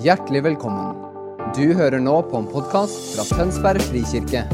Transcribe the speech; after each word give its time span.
Hjertelig 0.00 0.40
velkommen. 0.42 0.94
Du 1.52 1.74
hører 1.76 2.00
nå 2.00 2.14
på 2.24 2.38
en 2.38 2.46
podkast 2.48 3.10
fra 3.12 3.24
Tønsberg 3.36 3.82
frikirke. 3.84 4.46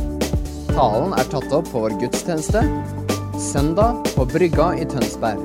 Talen 0.73 1.13
er 1.15 1.29
tatt 1.31 1.53
opp 1.55 1.69
på 1.71 1.83
vår 1.85 1.93
gudstjeneste 2.01 2.65
søndag 3.39 4.01
på 4.17 4.25
Brygga 4.27 4.73
i 4.75 4.87
Tønsberg. 4.91 5.45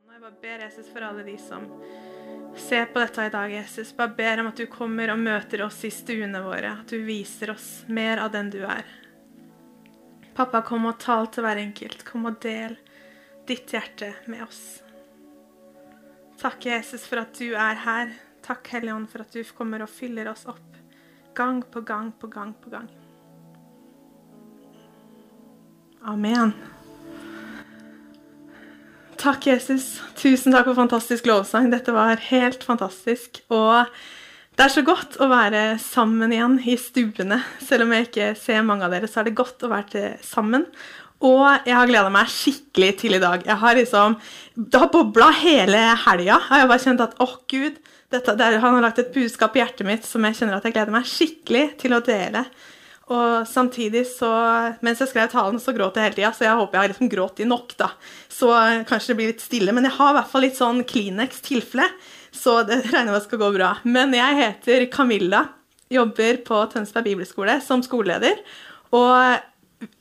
Jeg 0.00 0.22
bare 0.22 0.32
ber 0.46 0.64
Jesus 0.64 0.88
for 0.94 1.04
alle 1.10 1.26
de 1.26 1.36
som 1.42 1.66
ser 2.56 2.88
på 2.94 3.02
dette 3.04 3.26
i 3.28 3.34
dag, 3.36 3.52
Jesus. 3.52 3.92
Bare 4.00 4.16
ber 4.16 4.40
om 4.40 4.48
at 4.54 4.56
du 4.56 4.64
kommer 4.72 5.12
og 5.12 5.20
møter 5.20 5.66
oss 5.66 5.84
i 5.84 5.92
stuene 5.92 6.40
våre. 6.46 6.72
At 6.80 6.88
du 6.88 7.04
viser 7.04 7.52
oss 7.52 7.68
mer 7.84 8.24
av 8.24 8.32
den 8.32 8.48
du 8.56 8.62
er. 8.64 8.88
Pappa, 10.38 10.60
kom 10.62 10.86
og 10.86 11.00
tal 11.02 11.26
til 11.34 11.42
hver 11.42 11.58
enkelt. 11.58 12.04
Kom 12.06 12.28
og 12.30 12.36
del 12.44 12.76
ditt 13.48 13.72
hjerte 13.74 14.12
med 14.30 14.44
oss. 14.44 14.62
Takk, 16.38 16.68
Jesus, 16.68 17.08
for 17.10 17.24
at 17.24 17.34
du 17.40 17.56
er 17.58 17.80
her. 17.82 18.12
Takk, 18.46 18.70
Hellige 18.70 18.94
Ånd, 18.94 19.08
for 19.10 19.24
at 19.24 19.34
du 19.34 19.42
kommer 19.58 19.82
og 19.82 19.90
fyller 19.90 20.30
oss 20.30 20.46
opp 20.46 20.78
gang 21.38 21.58
på 21.62 21.82
gang 21.86 22.12
på 22.18 22.30
gang 22.30 22.54
på 22.62 22.70
gang. 22.70 22.86
Amen. 26.06 26.54
Takk, 29.18 29.46
Jesus. 29.50 29.96
Tusen 30.18 30.54
takk 30.54 30.70
for 30.70 30.78
fantastisk 30.78 31.26
lovsang. 31.26 31.70
Dette 31.74 31.94
var 31.94 32.22
helt 32.30 32.62
fantastisk. 32.66 33.42
Og 33.50 33.90
det 34.58 34.64
er 34.64 34.72
så 34.74 34.82
godt 34.82 35.20
å 35.22 35.28
være 35.30 35.76
sammen 35.78 36.32
igjen 36.34 36.56
i 36.66 36.72
stuene. 36.82 37.36
Selv 37.62 37.84
om 37.84 37.92
jeg 37.94 38.08
ikke 38.08 38.32
ser 38.34 38.64
mange 38.66 38.88
av 38.88 38.90
dere, 38.90 39.06
så 39.06 39.20
er 39.20 39.28
det 39.28 39.36
godt 39.38 39.62
å 39.62 39.70
være 39.70 40.16
sammen. 40.26 40.64
Og 41.22 41.44
jeg 41.62 41.76
har 41.76 41.86
gleda 41.86 42.10
meg 42.10 42.30
skikkelig 42.30 42.88
til 42.98 43.14
i 43.14 43.20
dag. 43.22 43.44
Jeg 43.46 43.58
har 43.60 43.78
liksom, 43.78 44.16
Det 44.54 44.80
har 44.82 44.90
bobla 44.90 45.30
hele 45.44 45.78
helga. 46.02 46.40
Jeg 46.42 46.64
har 46.64 46.72
bare 46.72 46.82
kjent 46.82 47.04
at 47.06 47.14
åh, 47.22 47.36
Gud, 47.46 47.78
dette, 48.10 48.34
det 48.34 48.48
er, 48.48 48.58
han 48.58 48.74
har 48.74 48.82
lagt 48.88 48.98
et 48.98 49.14
budskap 49.14 49.54
i 49.54 49.62
hjertet 49.62 49.86
mitt 49.86 50.06
som 50.08 50.26
jeg 50.26 50.34
kjenner 50.40 50.58
at 50.58 50.66
jeg 50.66 50.74
gleder 50.74 50.94
meg 50.94 51.06
skikkelig 51.06 51.64
til 51.78 51.94
å 51.94 52.02
dele. 52.02 52.42
Og 53.14 53.46
samtidig 53.48 54.02
så 54.10 54.28
Mens 54.84 55.00
jeg 55.00 55.12
skrev 55.12 55.30
talen, 55.32 55.62
så 55.62 55.72
gråt 55.76 55.96
jeg 55.96 56.10
hele 56.10 56.18
tida, 56.18 56.34
så 56.34 56.48
jeg 56.48 56.58
håper 56.58 56.76
jeg 56.76 56.82
har 56.82 56.92
liksom 56.96 57.14
grått 57.14 57.42
i 57.46 57.48
nok, 57.48 57.78
da. 57.78 57.92
Så 58.26 58.50
kanskje 58.90 59.14
det 59.14 59.20
blir 59.20 59.32
litt 59.36 59.46
stille. 59.46 59.74
Men 59.74 59.86
jeg 59.86 59.96
har 60.00 60.12
i 60.12 60.18
hvert 60.18 60.32
fall 60.34 60.48
litt 60.48 60.58
sånn 60.58 60.82
Kleenex 60.82 61.46
tilfelle, 61.46 61.86
så 62.34 62.62
det 62.68 62.82
regner 62.92 63.12
med 63.12 63.20
at 63.20 63.28
skal 63.28 63.42
gå 63.42 63.52
bra. 63.56 63.74
Men 63.84 64.16
jeg 64.16 64.40
heter 64.42 64.88
Camilla, 64.92 65.44
jobber 65.92 66.42
på 66.44 66.64
Tønsberg 66.72 67.12
bibelskole 67.12 67.60
som 67.64 67.84
skoleleder. 67.84 68.42
Og 68.96 69.38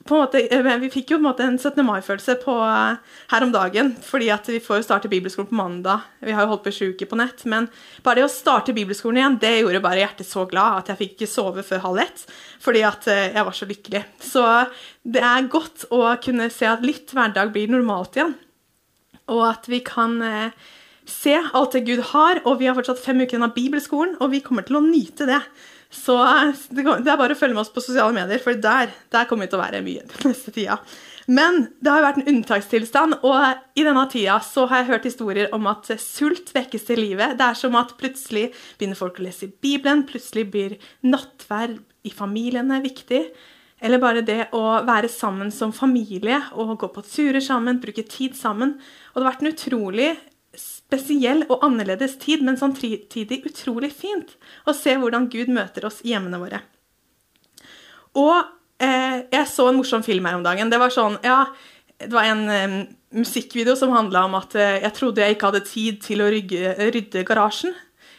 måte, 0.09 0.39
vi 0.81 0.89
fikk 0.89 1.11
jo 1.11 1.17
en 1.19 1.27
en 1.43 1.57
17. 1.59 1.83
mai-følelse 1.85 2.37
her 3.29 3.43
om 3.43 3.51
dagen, 3.51 3.91
fordi 4.01 4.31
vi 4.47 4.59
får 4.63 4.79
jo 4.79 4.85
starte 4.85 5.09
bibelskolen 5.11 5.49
på 5.49 5.57
mandag. 5.57 6.01
Vi 6.19 6.31
har 6.31 6.45
jo 6.45 6.53
holdt 6.53 6.63
på 6.65 6.73
sju 6.73 6.85
uker 6.93 7.05
på 7.05 7.19
nett, 7.19 7.43
men 7.45 7.67
bare 8.03 8.21
det 8.21 8.25
å 8.25 8.31
starte 8.31 8.73
bibelskolen 8.73 9.19
igjen, 9.19 9.37
det 9.41 9.53
gjorde 9.59 9.83
bare 9.83 10.01
hjertet 10.01 10.29
så 10.29 10.47
glad 10.49 10.79
at 10.79 10.89
jeg 10.91 11.01
fikk 11.01 11.13
ikke 11.17 11.29
sove 11.29 11.65
før 11.67 11.83
halv 11.83 12.01
ett, 12.07 12.25
fordi 12.63 12.83
at 12.87 13.05
jeg 13.11 13.45
var 13.49 13.57
så 13.59 13.69
lykkelig. 13.69 14.03
Så 14.23 14.45
det 15.03 15.21
er 15.21 15.51
godt 15.51 15.85
å 15.93 16.01
kunne 16.23 16.49
se 16.53 16.69
at 16.71 16.85
litt 16.85 17.13
hverdag 17.13 17.53
blir 17.53 17.69
normalt 17.69 18.17
igjen, 18.17 18.33
og 19.27 19.43
at 19.51 19.69
vi 19.69 19.83
kan 19.85 20.17
se 21.07 21.37
alt 21.39 21.75
det 21.75 21.85
Gud 21.87 22.03
har, 22.11 22.43
og 22.45 22.59
vi 22.59 22.67
har 22.69 22.75
fortsatt 22.77 23.01
fem 23.01 23.21
uker 23.23 23.37
igjen 23.37 23.47
av 23.47 23.55
bibelskolen, 23.55 24.17
og 24.21 24.31
vi 24.33 24.43
kommer 24.45 24.67
til 24.67 24.79
å 24.79 24.85
nyte 24.85 25.27
det. 25.29 25.41
Så 25.93 26.17
det 26.75 26.83
er 26.83 27.19
bare 27.19 27.31
å 27.31 27.39
følge 27.39 27.55
med 27.55 27.63
oss 27.63 27.71
på 27.71 27.83
sosiale 27.83 28.11
medier, 28.15 28.41
for 28.43 28.57
der, 28.59 28.91
der 29.13 29.27
kommer 29.29 29.47
vi 29.47 29.53
til 29.53 29.59
å 29.59 29.63
være 29.63 29.83
mye 29.85 30.03
den 30.03 30.33
neste 30.33 30.51
tida. 30.55 30.81
Men 31.27 31.65
det 31.83 31.91
har 31.91 32.05
vært 32.05 32.21
en 32.21 32.29
unntakstilstand, 32.31 33.19
og 33.27 33.79
i 33.79 33.83
denne 33.83 34.05
tida 34.11 34.37
så 34.43 34.63
har 34.67 34.83
jeg 34.83 34.89
hørt 34.93 35.07
historier 35.09 35.51
om 35.55 35.67
at 35.71 35.89
sult 35.99 36.53
vekkes 36.55 36.87
til 36.87 37.03
livet. 37.03 37.35
Det 37.39 37.49
er 37.49 37.59
som 37.59 37.75
at 37.79 37.95
plutselig 37.99 38.49
begynner 38.79 38.99
folk 38.99 39.19
å 39.19 39.27
lese 39.27 39.51
Bibelen, 39.63 40.05
plutselig 40.07 40.47
blir 40.53 40.77
nattverd 41.07 41.81
i 42.07 42.13
familiene 42.15 42.79
viktig. 42.83 43.25
Eller 43.83 44.01
bare 44.01 44.23
det 44.25 44.47
å 44.57 44.63
være 44.87 45.11
sammen 45.11 45.51
som 45.53 45.75
familie 45.75 46.39
og 46.57 46.77
gå 46.81 46.89
på 46.95 47.03
turer 47.05 47.43
sammen, 47.43 47.81
bruke 47.83 48.07
tid 48.07 48.35
sammen. 48.35 48.77
Og 49.11 49.19
det 49.19 49.25
har 49.25 49.31
vært 49.33 49.43
en 49.43 49.51
utrolig 49.51 50.09
spesiell 50.57 51.43
og 51.47 51.63
annerledes 51.65 52.17
tid, 52.21 52.43
men 52.45 52.59
samtidig 52.59 53.43
utrolig 53.47 53.91
fint 53.95 54.35
å 54.67 54.75
se 54.75 54.95
hvordan 54.97 55.29
Gud 55.31 55.51
møter 55.53 55.87
oss 55.87 56.01
i 56.03 56.13
hjemmene 56.13 56.41
våre. 56.41 56.61
Og 58.17 58.35
eh, 58.81 59.23
jeg 59.33 59.49
så 59.51 59.69
en 59.69 59.79
morsom 59.79 60.05
film 60.05 60.27
her 60.27 60.37
om 60.39 60.45
dagen. 60.45 60.71
Det 60.71 60.79
var 60.81 60.93
sånn, 60.93 61.19
ja, 61.25 61.43
det 62.01 62.13
var 62.13 62.29
en 62.29 62.45
eh, 62.53 62.77
musikkvideo 63.17 63.75
som 63.77 63.93
handla 63.95 64.25
om 64.27 64.37
at 64.39 64.55
eh, 64.57 64.79
jeg 64.83 64.95
trodde 64.97 65.23
jeg 65.23 65.37
ikke 65.37 65.51
hadde 65.51 65.67
tid 65.67 65.99
til 66.05 66.23
å 66.23 66.31
rygge, 66.33 66.73
rydde 66.93 67.25
garasjen. 67.27 67.75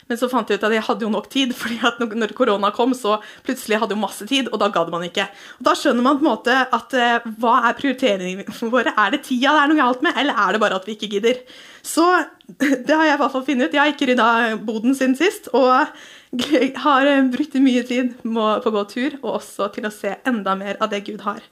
Men 0.08 0.20
så 0.20 0.28
fant 0.32 0.48
jeg 0.48 0.58
ut 0.58 0.66
at 0.66 0.74
jeg 0.74 0.84
hadde 0.86 1.04
jo 1.04 1.12
nok 1.12 1.28
tid, 1.32 1.54
fordi 1.60 1.78
at 1.84 2.00
når 2.00 2.34
korona 2.36 2.72
kom, 2.74 2.94
så 2.96 3.18
plutselig 3.46 3.80
hadde 3.82 3.96
jeg 3.96 4.02
masse 4.02 4.28
tid, 4.28 4.50
og 4.52 4.60
da 4.62 4.70
gadd 4.74 4.92
man 4.94 5.06
ikke. 5.08 5.28
Og 5.60 5.68
Da 5.68 5.76
skjønner 5.78 6.04
man 6.04 6.18
på 6.18 6.24
en 6.24 6.30
måte 6.30 6.56
at 6.78 6.96
eh, 6.96 7.28
hva 7.40 7.58
er 7.68 7.78
prioriteringene 7.78 8.72
våre? 8.72 8.94
Er 8.96 9.14
det 9.14 9.24
tida 9.28 9.54
det 9.54 9.64
er 9.64 9.72
noe 9.72 9.80
galt 9.80 10.04
med, 10.06 10.16
eller 10.18 10.44
er 10.44 10.54
det 10.54 10.62
bare 10.64 10.80
at 10.80 10.88
vi 10.88 10.96
ikke 10.96 11.12
gidder? 11.18 11.42
Så 11.86 12.06
det 12.60 12.94
har 12.94 13.06
jeg 13.06 13.18
i 13.18 13.22
hvert 13.22 13.36
fall 13.36 13.46
funnet 13.46 13.68
ut. 13.68 13.76
Jeg 13.76 13.82
har 13.84 13.94
ikke 13.94 14.10
rydda 14.12 14.30
boden 14.64 14.96
siden 14.98 15.18
sist, 15.18 15.50
og 15.56 15.88
har 16.84 17.12
brukt 17.32 17.60
mye 17.64 17.84
tid 17.88 18.16
på 18.24 18.50
å 18.58 18.74
gå 18.74 18.84
tur, 18.90 19.20
og 19.22 19.38
også 19.38 19.70
til 19.76 19.88
å 19.88 19.94
se 19.94 20.16
enda 20.28 20.56
mer 20.58 20.80
av 20.82 20.92
det 20.92 21.04
Gud 21.08 21.24
har. 21.24 21.44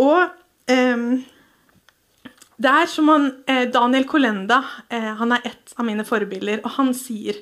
Og 0.00 0.28
um, 0.72 1.22
det 2.62 2.70
er 2.70 2.88
som 2.90 3.08
han, 3.10 3.28
eh, 3.46 3.66
Daniel 3.72 4.04
Kolenda 4.08 4.62
eh, 4.88 5.12
han 5.18 5.34
er 5.34 5.46
et 5.48 5.74
av 5.76 5.86
mine 5.88 6.04
forbilder, 6.06 6.62
og 6.62 6.76
han 6.76 6.92
sier 6.94 7.40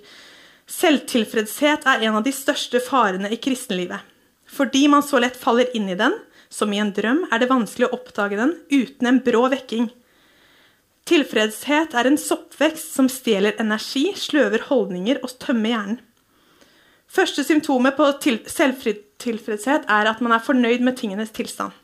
selvtilfredshet 0.70 1.86
er 1.91 2.06
en 2.06 2.19
av 2.20 2.25
de 2.25 2.32
største 2.32 2.81
farene 2.84 3.31
i 3.32 3.41
kristenlivet. 3.42 4.00
Fordi 4.50 4.86
man 4.91 5.04
så 5.06 5.20
lett 5.22 5.38
faller 5.38 5.70
inn 5.76 5.88
i 5.91 5.98
den, 5.98 6.14
som 6.50 6.72
i 6.72 6.81
en 6.82 6.92
drøm, 6.94 7.25
er 7.31 7.42
det 7.42 7.50
vanskelig 7.50 7.88
å 7.88 7.97
oppdage 7.98 8.38
den 8.38 8.56
uten 8.72 9.06
en 9.06 9.20
brå 9.22 9.44
vekking. 9.53 9.91
Tilfredshet 11.10 11.94
er 11.94 12.06
en 12.06 12.19
soppvekst 12.19 12.94
som 12.97 13.08
stjeler 13.10 13.58
energi, 13.62 14.10
sløver 14.19 14.66
holdninger 14.69 15.20
og 15.25 15.37
tømmer 15.42 15.75
hjernen. 15.75 16.00
Første 17.10 17.42
symptomet 17.42 17.97
på 17.98 18.06
selvtilfredshet 18.47 19.88
er 19.91 20.10
at 20.10 20.20
man 20.22 20.37
er 20.37 20.44
fornøyd 20.47 20.84
med 20.87 20.98
tingenes 21.00 21.32
tilstand. 21.34 21.75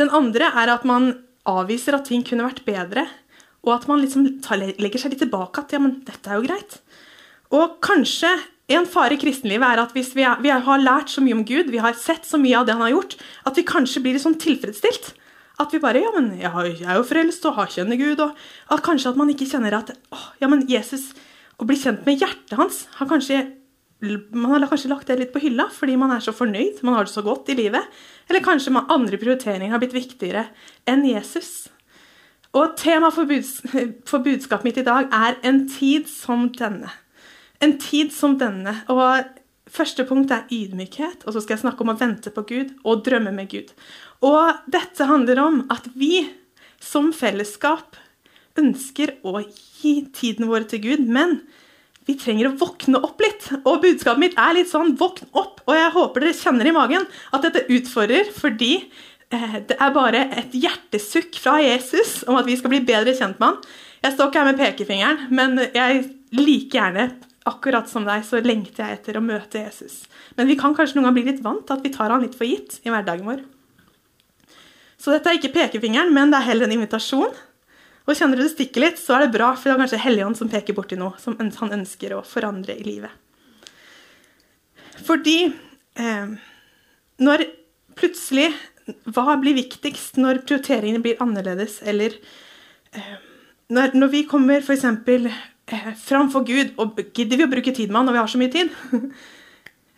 Den 0.00 0.08
andre 0.08 0.48
er 0.56 0.72
at 0.72 0.86
man 0.88 1.10
avviser 1.48 1.96
at 1.96 2.06
ting 2.08 2.24
kunne 2.26 2.46
vært 2.46 2.64
bedre, 2.66 3.06
og 3.62 3.76
at 3.76 3.86
man 3.90 4.02
liksom 4.02 4.26
legger 4.26 4.98
seg 4.98 5.14
litt 5.14 5.22
tilbake 5.22 5.62
at 5.62 5.74
ja, 5.74 5.80
men 5.82 6.00
dette 6.06 6.30
er 6.30 6.38
jo 6.38 6.46
greit. 6.48 6.78
Og 7.54 7.78
kanskje 7.84 8.30
en 8.72 8.86
fare 8.88 9.16
i 9.16 9.20
kristenlivet 9.20 9.66
er 9.66 9.82
at 9.82 9.92
hvis 9.94 10.12
vi, 10.16 10.24
er, 10.26 10.40
vi 10.42 10.50
har 10.50 10.82
lært 10.82 11.12
så 11.12 11.22
mye 11.24 11.36
om 11.36 11.44
Gud, 11.46 11.70
vi 11.70 11.82
har 11.82 11.96
sett 11.98 12.26
så 12.26 12.40
mye 12.40 12.58
av 12.58 12.66
det 12.66 12.76
han 12.76 12.84
har 12.86 12.94
gjort, 12.94 13.18
at 13.48 13.58
vi 13.58 13.66
kanskje 13.68 14.02
blir 14.04 14.18
sånn 14.22 14.38
tilfredsstilt. 14.40 15.12
At 15.60 15.74
vi 15.74 15.82
bare 15.82 16.00
Ja, 16.00 16.10
men 16.14 16.32
jeg, 16.40 16.50
jeg 16.80 16.88
er 16.88 16.96
jo 16.96 17.06
frelst 17.06 17.44
og 17.46 17.58
har 17.58 17.68
kjenner 17.70 17.98
Gud. 18.00 18.22
Og 18.24 18.72
at 18.72 18.82
kanskje 18.82 19.12
at 19.12 19.18
man 19.20 19.30
ikke 19.30 19.46
kjenner 19.50 19.76
at 19.76 19.92
å, 19.92 20.20
ja, 20.40 20.48
men 20.50 20.64
Jesus 20.70 21.12
Å 21.60 21.66
bli 21.68 21.76
kjent 21.78 22.06
med 22.08 22.18
hjertet 22.18 22.56
hans 22.58 22.78
har 22.96 23.06
kanskje 23.06 23.36
man 24.02 24.50
har 24.50 24.66
kanskje 24.66 24.90
lagt 24.90 25.06
det 25.10 25.18
litt 25.20 25.34
på 25.34 25.42
hylla 25.44 25.68
fordi 25.70 25.94
man 26.00 26.10
er 26.14 26.22
så 26.24 26.34
fornøyd, 26.34 26.80
man 26.82 26.98
har 26.98 27.06
det 27.06 27.14
så 27.14 27.22
godt 27.22 27.52
i 27.52 27.58
livet. 27.58 27.86
Eller 28.28 28.44
kanskje 28.44 28.74
andre 28.82 29.20
prioriteringer 29.20 29.70
har 29.70 29.82
blitt 29.82 29.94
viktigere 29.94 30.48
enn 30.90 31.04
Jesus. 31.06 31.68
Og 32.52 32.74
temaet 32.76 33.14
for, 33.16 33.28
buds 33.28 33.60
for 34.08 34.24
budskapet 34.24 34.66
mitt 34.68 34.82
i 34.82 34.88
dag 34.88 35.08
er 35.08 35.38
'en 35.42 35.68
tid 35.68 36.08
som 36.08 36.50
denne'. 36.50 36.90
En 37.60 37.78
tid 37.78 38.12
som 38.12 38.36
denne. 38.38 38.82
Og 38.88 39.24
første 39.70 40.04
punkt 40.04 40.30
er 40.30 40.44
ydmykhet, 40.50 41.24
og 41.26 41.32
så 41.32 41.40
skal 41.40 41.56
jeg 41.56 41.62
snakke 41.62 41.80
om 41.80 41.94
å 41.94 41.98
vente 41.98 42.30
på 42.30 42.42
Gud 42.46 42.74
og 42.84 43.04
drømme 43.04 43.32
med 43.32 43.48
Gud. 43.48 43.72
Og 44.20 44.54
dette 44.68 45.06
handler 45.06 45.38
om 45.38 45.66
at 45.70 45.88
vi 45.94 46.28
som 46.80 47.12
fellesskap 47.12 47.96
ønsker 48.58 49.16
å 49.24 49.40
gi 49.80 50.08
tiden 50.12 50.48
vår 50.48 50.68
til 50.68 50.82
Gud, 50.82 51.08
men 51.08 51.40
vi 52.08 52.16
trenger 52.18 52.48
å 52.48 52.56
våkne 52.58 53.00
opp 53.04 53.22
litt. 53.22 53.48
Og 53.62 53.80
budskapet 53.84 54.20
mitt 54.22 54.38
er 54.40 54.56
litt 54.56 54.70
sånn 54.70 54.94
våkn 54.98 55.30
opp. 55.38 55.62
Og 55.68 55.74
jeg 55.76 55.94
håper 55.94 56.24
dere 56.24 56.38
kjenner 56.38 56.68
i 56.68 56.74
magen 56.74 57.06
at 57.30 57.46
dette 57.46 57.66
utfordrer 57.70 58.30
fordi 58.34 58.72
eh, 59.30 59.58
det 59.68 59.78
er 59.78 59.94
bare 59.94 60.24
et 60.42 60.56
hjertesukk 60.56 61.38
fra 61.42 61.58
Jesus 61.62 62.20
om 62.26 62.38
at 62.40 62.48
vi 62.48 62.58
skal 62.58 62.74
bli 62.74 62.82
bedre 62.86 63.14
kjent 63.18 63.38
med 63.38 63.52
han. 63.52 63.60
Jeg 64.02 64.16
står 64.16 64.30
ikke 64.30 64.42
her 64.42 64.50
med 64.50 64.58
pekefingeren, 64.58 65.28
men 65.30 65.60
jeg 65.70 66.08
like 66.34 66.74
gjerne, 66.74 67.12
akkurat 67.46 67.86
som 67.90 68.04
deg, 68.06 68.24
så 68.26 68.40
lengter 68.42 68.82
jeg 68.86 68.98
etter 68.98 69.18
å 69.18 69.22
møte 69.22 69.62
Jesus. 69.62 70.02
Men 70.38 70.50
vi 70.50 70.56
kan 70.58 70.74
kanskje 70.74 70.98
noen 70.98 71.08
gang 71.08 71.16
bli 71.16 71.26
litt 71.28 71.42
vant 71.44 71.62
til 71.66 71.78
at 71.78 71.86
vi 71.86 71.92
tar 71.94 72.10
han 72.10 72.22
litt 72.22 72.34
for 72.38 72.46
gitt 72.46 72.80
i 72.82 72.90
hverdagen 72.90 73.26
vår. 73.26 73.44
Så 74.98 75.14
dette 75.14 75.30
er 75.30 75.38
ikke 75.38 75.54
pekefingeren, 75.54 76.12
men 76.14 76.30
det 76.30 76.38
er 76.38 76.48
heller 76.50 76.68
en 76.68 76.76
invitasjon 76.76 77.30
og 78.02 78.18
kjenner 78.18 78.38
du 78.38 78.44
det 78.44 78.52
stikker 78.54 78.82
litt, 78.82 78.98
så 78.98 79.16
er 79.16 79.26
det 79.26 79.34
bra, 79.36 79.52
for 79.54 79.70
det 79.70 79.74
er 79.76 79.82
kanskje 79.84 80.02
Helligånd 80.02 80.38
som 80.38 80.50
peker 80.50 80.74
borti 80.76 80.98
noe 80.98 81.14
som 81.22 81.36
han 81.38 81.76
ønsker 81.78 82.16
å 82.16 82.24
forandre 82.26 82.74
i 82.74 82.86
livet. 82.86 83.12
Fordi 85.02 85.38
eh, 85.46 86.32
når 87.22 87.44
plutselig 87.98 88.50
hva 89.14 89.36
blir 89.40 89.56
viktigst 89.56 90.18
når 90.20 90.42
prioriteringene 90.46 91.02
blir 91.02 91.20
annerledes, 91.22 91.80
eller 91.86 92.16
eh, 92.96 93.14
når, 93.72 93.94
når, 93.96 94.10
vi 94.12 94.24
kommer 94.28 94.64
f.eks. 94.64 94.84
Eh, 95.72 95.92
framfor 96.02 96.44
Gud, 96.48 96.74
og 96.82 96.98
gidder 97.14 97.38
vi 97.38 97.46
å 97.46 97.52
bruke 97.52 97.74
tid 97.74 97.92
med 97.92 98.02
han 98.02 98.10
når 98.10 98.18
vi 98.18 98.22
har 98.22 98.34
så 98.34 98.42
mye 98.42 98.52
tid? 98.52 98.74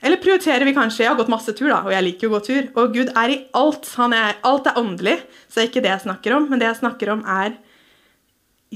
Eller 0.04 0.20
prioriterer 0.20 0.68
vi 0.68 0.74
kanskje 0.76 1.00
Jeg 1.00 1.08
har 1.08 1.16
gått 1.16 1.30
masse 1.32 1.52
tur, 1.56 1.70
da, 1.70 1.78
og 1.80 1.94
jeg 1.94 2.04
liker 2.04 2.28
å 2.28 2.34
gå 2.34 2.40
tur. 2.44 2.66
Og 2.76 2.90
Gud 2.92 3.12
er 3.16 3.30
i 3.32 3.38
alt. 3.56 3.86
Er, 4.04 4.34
alt 4.44 4.66
er 4.68 4.76
åndelig, 4.76 5.14
så 5.48 5.56
det 5.56 5.62
er 5.62 5.70
ikke 5.70 5.82
det 5.86 5.92
jeg 5.94 6.02
snakker 6.02 6.34
om. 6.36 6.48
Men 6.50 6.60
det 6.60 6.66
jeg 6.68 6.80
snakker 6.82 7.12
om, 7.14 7.22
er 7.24 7.54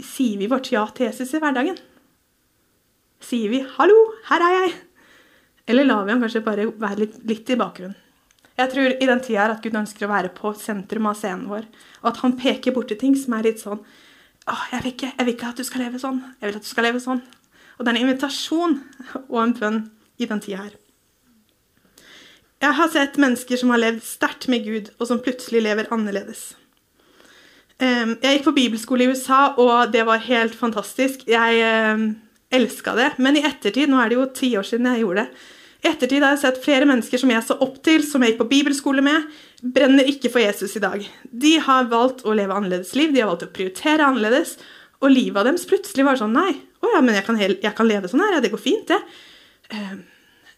Sier 0.06 0.38
vi 0.40 0.48
vårt 0.50 0.72
ja 0.72 0.84
til 0.94 1.08
Jesus 1.08 1.34
i 1.34 1.40
hverdagen? 1.42 1.78
Sier 3.20 3.50
vi 3.50 3.64
'hallo, 3.64 3.96
her 4.28 4.40
er 4.40 4.54
jeg'? 4.58 4.76
Eller 5.68 5.84
lar 5.84 6.04
vi 6.04 6.12
ham 6.12 6.20
kanskje 6.20 6.44
bare 6.44 6.66
være 6.66 6.98
litt, 6.98 7.16
litt 7.24 7.50
i 7.50 7.56
bakgrunnen? 7.56 7.96
Jeg 8.58 8.70
tror 8.72 8.90
i 8.90 9.06
den 9.06 9.20
tida 9.20 9.50
at 9.52 9.62
Gud 9.62 9.76
ønsker 9.78 10.06
å 10.06 10.10
være 10.10 10.34
på 10.34 10.50
sentrum 10.58 11.06
av 11.06 11.14
scenen 11.14 11.46
vår, 11.48 11.66
og 12.02 12.08
at 12.10 12.16
han 12.24 12.36
peker 12.36 12.74
borti 12.74 12.96
ting 12.98 13.14
som 13.14 13.34
er 13.34 13.42
litt 13.42 13.60
sånn 13.60 13.84
Åh, 14.48 14.62
jeg 14.72 14.82
vil, 14.82 14.92
ikke, 14.92 15.12
jeg 15.18 15.26
vil 15.26 15.34
ikke 15.34 15.48
at 15.50 15.58
du 15.60 15.64
skal 15.64 15.82
leve 15.84 15.98
sånn. 16.00 16.22
Jeg 16.40 16.48
vil 16.48 16.56
at 16.56 16.64
du 16.64 16.68
skal 16.70 16.86
leve 16.88 17.00
sånn. 17.04 17.18
Og 17.76 17.84
det 17.84 17.90
er 17.90 17.96
en 17.98 18.06
invitasjon 18.06 18.76
og 19.28 19.42
en 19.42 19.52
bønn 19.58 19.90
i 20.16 20.28
den 20.30 20.40
tida 20.40 20.62
her. 20.62 20.78
Jeg 22.64 22.74
har 22.74 22.88
sett 22.88 23.18
mennesker 23.20 23.60
som 23.60 23.74
har 23.74 23.82
levd 23.82 24.00
sterkt 24.02 24.48
med 24.48 24.64
Gud, 24.64 24.88
og 24.96 25.10
som 25.10 25.20
plutselig 25.20 25.60
lever 25.66 25.90
annerledes. 25.92 26.54
Jeg 27.78 28.38
gikk 28.38 28.48
på 28.48 28.56
bibelskole 28.56 29.04
i 29.04 29.12
USA, 29.12 29.52
og 29.60 29.92
det 29.94 30.02
var 30.08 30.24
helt 30.24 30.56
fantastisk. 30.58 31.22
Jeg 31.30 31.60
elska 32.50 32.94
det. 32.98 33.12
Men 33.22 33.38
i 33.38 33.44
ettertid, 33.46 33.90
nå 33.90 34.00
er 34.02 34.10
det 34.10 34.18
jo 34.18 34.26
ti 34.34 34.50
år 34.58 34.66
siden 34.66 34.88
jeg 34.90 35.04
gjorde 35.04 35.24
det, 35.24 35.46
i 35.78 35.86
ettertid 35.92 36.24
har 36.24 36.34
jeg 36.34 36.42
sett 36.42 36.56
flere 36.64 36.86
mennesker 36.90 37.20
som 37.22 37.30
jeg 37.30 37.44
så 37.46 37.54
opp 37.62 37.76
til, 37.86 38.02
som 38.02 38.24
jeg 38.24 38.32
gikk 38.32 38.40
på 38.40 38.48
bibelskole 38.50 39.02
med, 39.04 39.28
brenner 39.62 40.08
ikke 40.10 40.30
for 40.34 40.42
Jesus 40.42 40.74
i 40.74 40.82
dag. 40.82 41.04
De 41.30 41.52
har 41.62 41.86
valgt 41.92 42.24
å 42.26 42.34
leve 42.34 42.56
annerledes 42.56 42.96
liv, 42.98 43.12
de 43.14 43.22
har 43.22 43.30
valgt 43.30 43.46
å 43.46 43.52
prioritere 43.54 44.06
annerledes, 44.06 44.56
og 44.98 45.12
livet 45.14 45.38
av 45.38 45.46
deres 45.46 45.68
plutselig 45.70 46.06
var 46.08 46.18
sånn 46.18 46.34
Nei, 46.34 46.50
å 46.82 46.90
ja, 46.96 47.02
men 47.04 47.14
jeg 47.14 47.26
kan, 47.28 47.38
jeg 47.38 47.74
kan 47.78 47.86
leve 47.86 48.10
sånn 48.10 48.24
her, 48.24 48.34
ja, 48.38 48.42
det 48.42 48.50
går 48.50 48.62
fint, 48.64 48.90
det. 48.90 48.98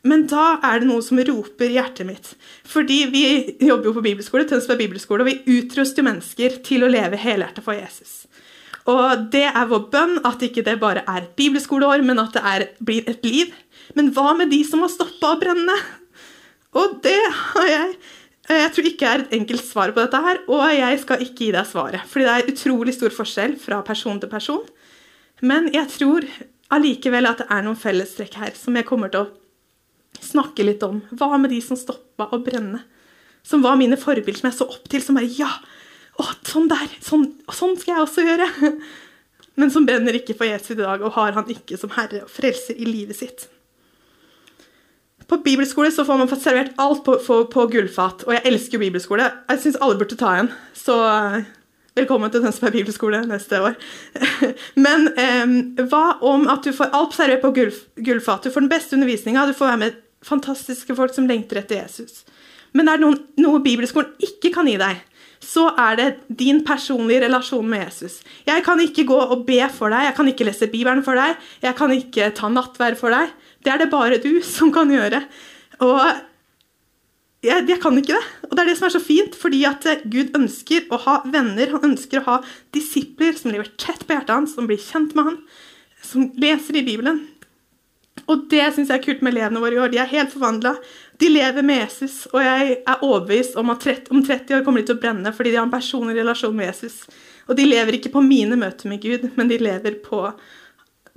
Men 0.07 0.25
da 0.31 0.55
er 0.65 0.81
det 0.81 0.89
noe 0.89 1.05
som 1.05 1.21
roper 1.21 1.69
i 1.69 1.77
hjertet 1.77 2.09
mitt. 2.09 2.31
Fordi 2.69 3.03
vi 3.13 3.25
jobber 3.61 3.91
jo 3.91 3.97
på 3.99 4.05
bibelskole, 4.07 4.47
Tønsberg 4.49 4.81
bibelskole, 4.81 5.25
og 5.25 5.29
vi 5.29 5.59
utruster 5.61 6.07
mennesker 6.07 6.57
til 6.65 6.87
å 6.87 6.93
leve 6.93 7.21
helhjertet 7.21 7.67
for 7.67 7.77
Jesus. 7.77 8.23
Og 8.89 9.27
det 9.33 9.45
er 9.51 9.69
vår 9.69 9.91
bønn 9.93 10.15
at 10.25 10.41
ikke 10.45 10.65
det 10.65 10.79
bare 10.81 11.05
er 11.05 11.27
et 11.27 11.35
bibelskoleår, 11.37 12.01
men 12.07 12.23
at 12.23 12.33
det 12.37 12.45
er, 12.49 12.65
blir 12.81 13.05
et 13.11 13.27
liv. 13.29 13.53
Men 13.99 14.09
hva 14.17 14.33
med 14.39 14.53
de 14.55 14.63
som 14.65 14.81
har 14.85 14.93
stoppa 14.93 15.35
å 15.35 15.41
brenne? 15.43 15.77
Og 16.79 16.97
det 17.05 17.21
har 17.53 17.71
jeg 17.71 17.93
Jeg 18.51 18.71
tror 18.75 18.87
ikke 18.89 19.05
det 19.05 19.11
er 19.11 19.23
et 19.23 19.35
enkelt 19.37 19.63
svar 19.63 19.93
på 19.95 20.01
dette 20.01 20.19
her, 20.25 20.41
og 20.51 20.63
jeg 20.75 20.97
skal 20.99 21.21
ikke 21.23 21.45
gi 21.45 21.51
deg 21.55 21.69
svaret. 21.71 22.03
Fordi 22.11 22.25
det 22.27 22.33
er 22.33 22.49
utrolig 22.51 22.95
stor 22.97 23.13
forskjell 23.15 23.53
fra 23.63 23.79
person 23.87 24.19
til 24.19 24.33
person. 24.33 24.65
Men 25.39 25.69
jeg 25.71 25.87
tror 25.93 26.27
allikevel 26.75 27.29
at 27.31 27.45
det 27.45 27.47
er 27.47 27.63
noen 27.63 27.79
fellestrekk 27.79 28.35
her 28.41 28.57
som 28.59 28.75
jeg 28.75 28.89
kommer 28.89 29.13
til 29.13 29.23
å 29.23 29.40
snakke 30.19 30.67
litt 30.67 30.83
om. 30.87 31.03
Hva 31.15 31.37
med 31.39 31.53
de 31.55 31.61
som 31.65 31.79
stoppa 31.79 32.29
å 32.35 32.41
brenne? 32.45 32.83
Som 33.47 33.63
var 33.65 33.79
mine 33.81 33.99
forbilder, 34.01 34.37
som 34.41 34.51
jeg 34.51 34.59
så 34.59 34.67
opp 34.69 34.91
til, 34.91 35.05
som 35.05 35.19
bare 35.19 35.31
Ja! 35.39 35.53
Å, 36.21 36.27
sånn 36.45 36.69
der! 36.69 36.91
Sånn, 37.05 37.31
sånn 37.55 37.79
skal 37.81 37.95
jeg 37.95 38.05
også 38.05 38.27
gjøre! 38.27 38.49
Men 39.61 39.73
som 39.73 39.87
brenner 39.87 40.17
ikke 40.17 40.37
for 40.37 40.49
Jesus 40.49 40.75
i 40.75 40.81
dag, 40.83 41.03
og 41.05 41.15
har 41.17 41.35
han 41.37 41.49
ikke 41.53 41.79
som 41.81 41.93
herre 41.95 42.25
og 42.27 42.33
frelser 42.33 42.79
i 42.79 42.89
livet 42.89 43.19
sitt. 43.19 43.47
På 45.31 45.39
bibelskole 45.45 45.93
så 45.95 46.05
får 46.07 46.19
man 46.19 46.31
fått 46.31 46.43
servert 46.43 46.75
alt 46.81 47.05
på, 47.07 47.15
på, 47.23 47.41
på 47.53 47.67
gullfat, 47.71 48.25
og 48.27 48.35
jeg 48.35 48.47
elsker 48.51 48.77
jo 48.77 48.85
bibelskole. 48.85 49.29
Jeg 49.53 49.63
syns 49.63 49.79
alle 49.81 49.99
burde 50.01 50.19
ta 50.19 50.33
en. 50.41 50.51
Så 50.75 50.97
velkommen 51.99 52.31
til 52.33 52.45
Tønsberg 52.45 52.77
bibelskole 52.79 53.23
neste 53.29 53.61
år. 53.61 53.77
Men 54.85 55.11
eh, 55.19 55.57
hva 55.91 56.05
om 56.27 56.47
at 56.53 56.67
du 56.67 56.73
får 56.77 56.95
alt 56.97 57.17
servert 57.17 57.45
på 57.45 57.53
gullfat? 57.57 58.47
Du 58.47 58.55
får 58.55 58.67
den 58.67 58.73
beste 58.73 58.97
undervisninga, 58.99 59.47
du 59.49 59.57
får 59.57 59.73
være 59.73 59.83
med 59.85 60.01
fantastiske 60.27 60.95
folk 60.97 61.15
som 61.17 61.29
lengter 61.29 61.63
etter 61.63 61.81
Jesus. 61.83 62.25
Men 62.77 62.87
det 62.87 62.95
er 62.95 63.05
noen, 63.05 63.23
noe 63.41 63.63
bibelskolen 63.65 64.13
ikke 64.23 64.53
kan 64.55 64.69
gi 64.71 64.79
deg 64.81 65.07
så 65.41 65.71
er 65.81 65.97
det 65.97 66.09
din 66.37 66.61
personlige 66.69 67.25
relasjon 67.25 67.65
med 67.69 67.87
Jesus. 67.87 68.19
Jeg 68.45 68.61
kan 68.65 68.81
ikke 68.85 69.07
gå 69.09 69.17
og 69.17 69.47
be 69.47 69.63
for 69.73 69.89
deg, 69.93 70.11
jeg 70.11 70.17
kan 70.19 70.29
ikke 70.29 70.47
lese 70.47 70.69
Bibelen 70.69 71.01
for 71.05 71.17
deg, 71.17 71.39
jeg 71.65 71.77
kan 71.79 71.95
ikke 71.95 72.29
ta 72.37 72.51
nattverd 72.53 72.99
for 73.01 73.17
deg. 73.17 73.33
Det 73.65 73.73
er 73.73 73.81
det 73.81 73.89
bare 73.93 74.21
du 74.21 74.43
som 74.45 74.69
kan 74.73 74.93
gjøre. 74.93 75.23
Og 75.81 75.97
jeg, 77.41 77.65
jeg, 77.71 77.81
kan 77.81 77.97
ikke 77.97 78.13
det. 78.13 78.25
Og 78.49 78.55
det 78.55 78.63
er 78.63 78.71
det 78.71 78.77
som 78.79 78.87
er 78.89 78.95
så 78.95 79.03
fint, 79.03 79.37
fordi 79.39 79.63
at 79.69 79.87
Gud 80.13 80.35
ønsker 80.37 80.89
å 80.93 81.01
ha 81.07 81.19
venner. 81.25 81.73
Han 81.73 81.93
ønsker 81.93 82.21
å 82.21 82.27
ha 82.27 82.39
disipler 82.77 83.37
som 83.39 83.53
lever 83.55 83.71
tett 83.81 84.05
på 84.05 84.17
hjertet 84.17 84.35
hans, 84.35 84.57
som 84.57 84.69
blir 84.69 84.81
kjent 84.81 85.15
med 85.17 85.31
han, 85.31 85.39
som 86.05 86.29
leser 86.41 86.81
i 86.81 86.85
Bibelen. 86.85 87.23
Og 88.29 88.45
det 88.51 88.67
syns 88.75 88.91
jeg 88.91 89.01
er 89.01 89.05
kult 89.05 89.23
med 89.25 89.33
elevene 89.33 89.63
våre 89.63 89.79
i 89.79 89.81
år. 89.81 89.93
De 89.93 90.03
er 90.03 90.13
helt 90.13 90.35
forvandla. 90.35 90.75
De 91.21 91.31
lever 91.33 91.65
med 91.67 91.83
Jesus, 91.83 92.23
og 92.33 92.45
jeg 92.45 92.77
er 92.79 93.03
overbevist 93.05 93.57
om 93.61 93.73
at 93.73 93.83
30, 93.85 94.13
om 94.13 94.23
30 94.25 94.59
år 94.59 94.67
kommer 94.67 94.83
de 94.83 94.91
til 94.91 94.97
å 94.97 95.03
brenne 95.03 95.33
fordi 95.37 95.53
de 95.53 95.59
har 95.61 95.67
en 95.67 95.73
personlig 95.73 96.17
relasjon 96.21 96.57
med 96.57 96.71
Jesus. 96.71 97.03
Og 97.49 97.57
de 97.59 97.67
lever 97.67 97.99
ikke 97.99 98.13
på 98.15 98.23
mine 98.25 98.57
møter 98.61 98.89
med 98.93 99.03
Gud, 99.03 99.27
men 99.37 99.51
de 99.51 99.59
lever 99.61 99.99
på, 100.05 100.23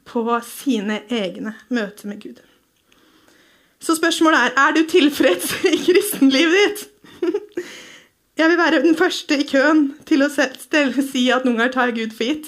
på 0.10 0.26
sine 0.48 1.04
egne 1.12 1.56
møter 1.72 2.10
med 2.10 2.24
Gud. 2.24 2.42
Så 3.84 3.98
spørsmålet 4.00 4.40
er 4.40 4.60
er 4.64 4.76
du 4.76 4.84
tilfreds 4.88 5.52
i 5.74 5.78
kristenlivet 5.84 6.60
ditt. 6.60 6.84
Jeg 8.40 8.50
vil 8.50 8.58
være 8.58 8.82
den 8.82 8.96
første 8.98 9.38
i 9.38 9.48
køen 9.48 9.92
til 10.10 10.24
å 10.26 10.30
si 10.32 11.28
at 11.30 11.44
noen 11.46 11.60
ganger 11.60 11.74
tar 11.74 11.92
jeg 11.92 12.00
Gud 12.00 12.16
for 12.18 12.26
gitt. 12.26 12.48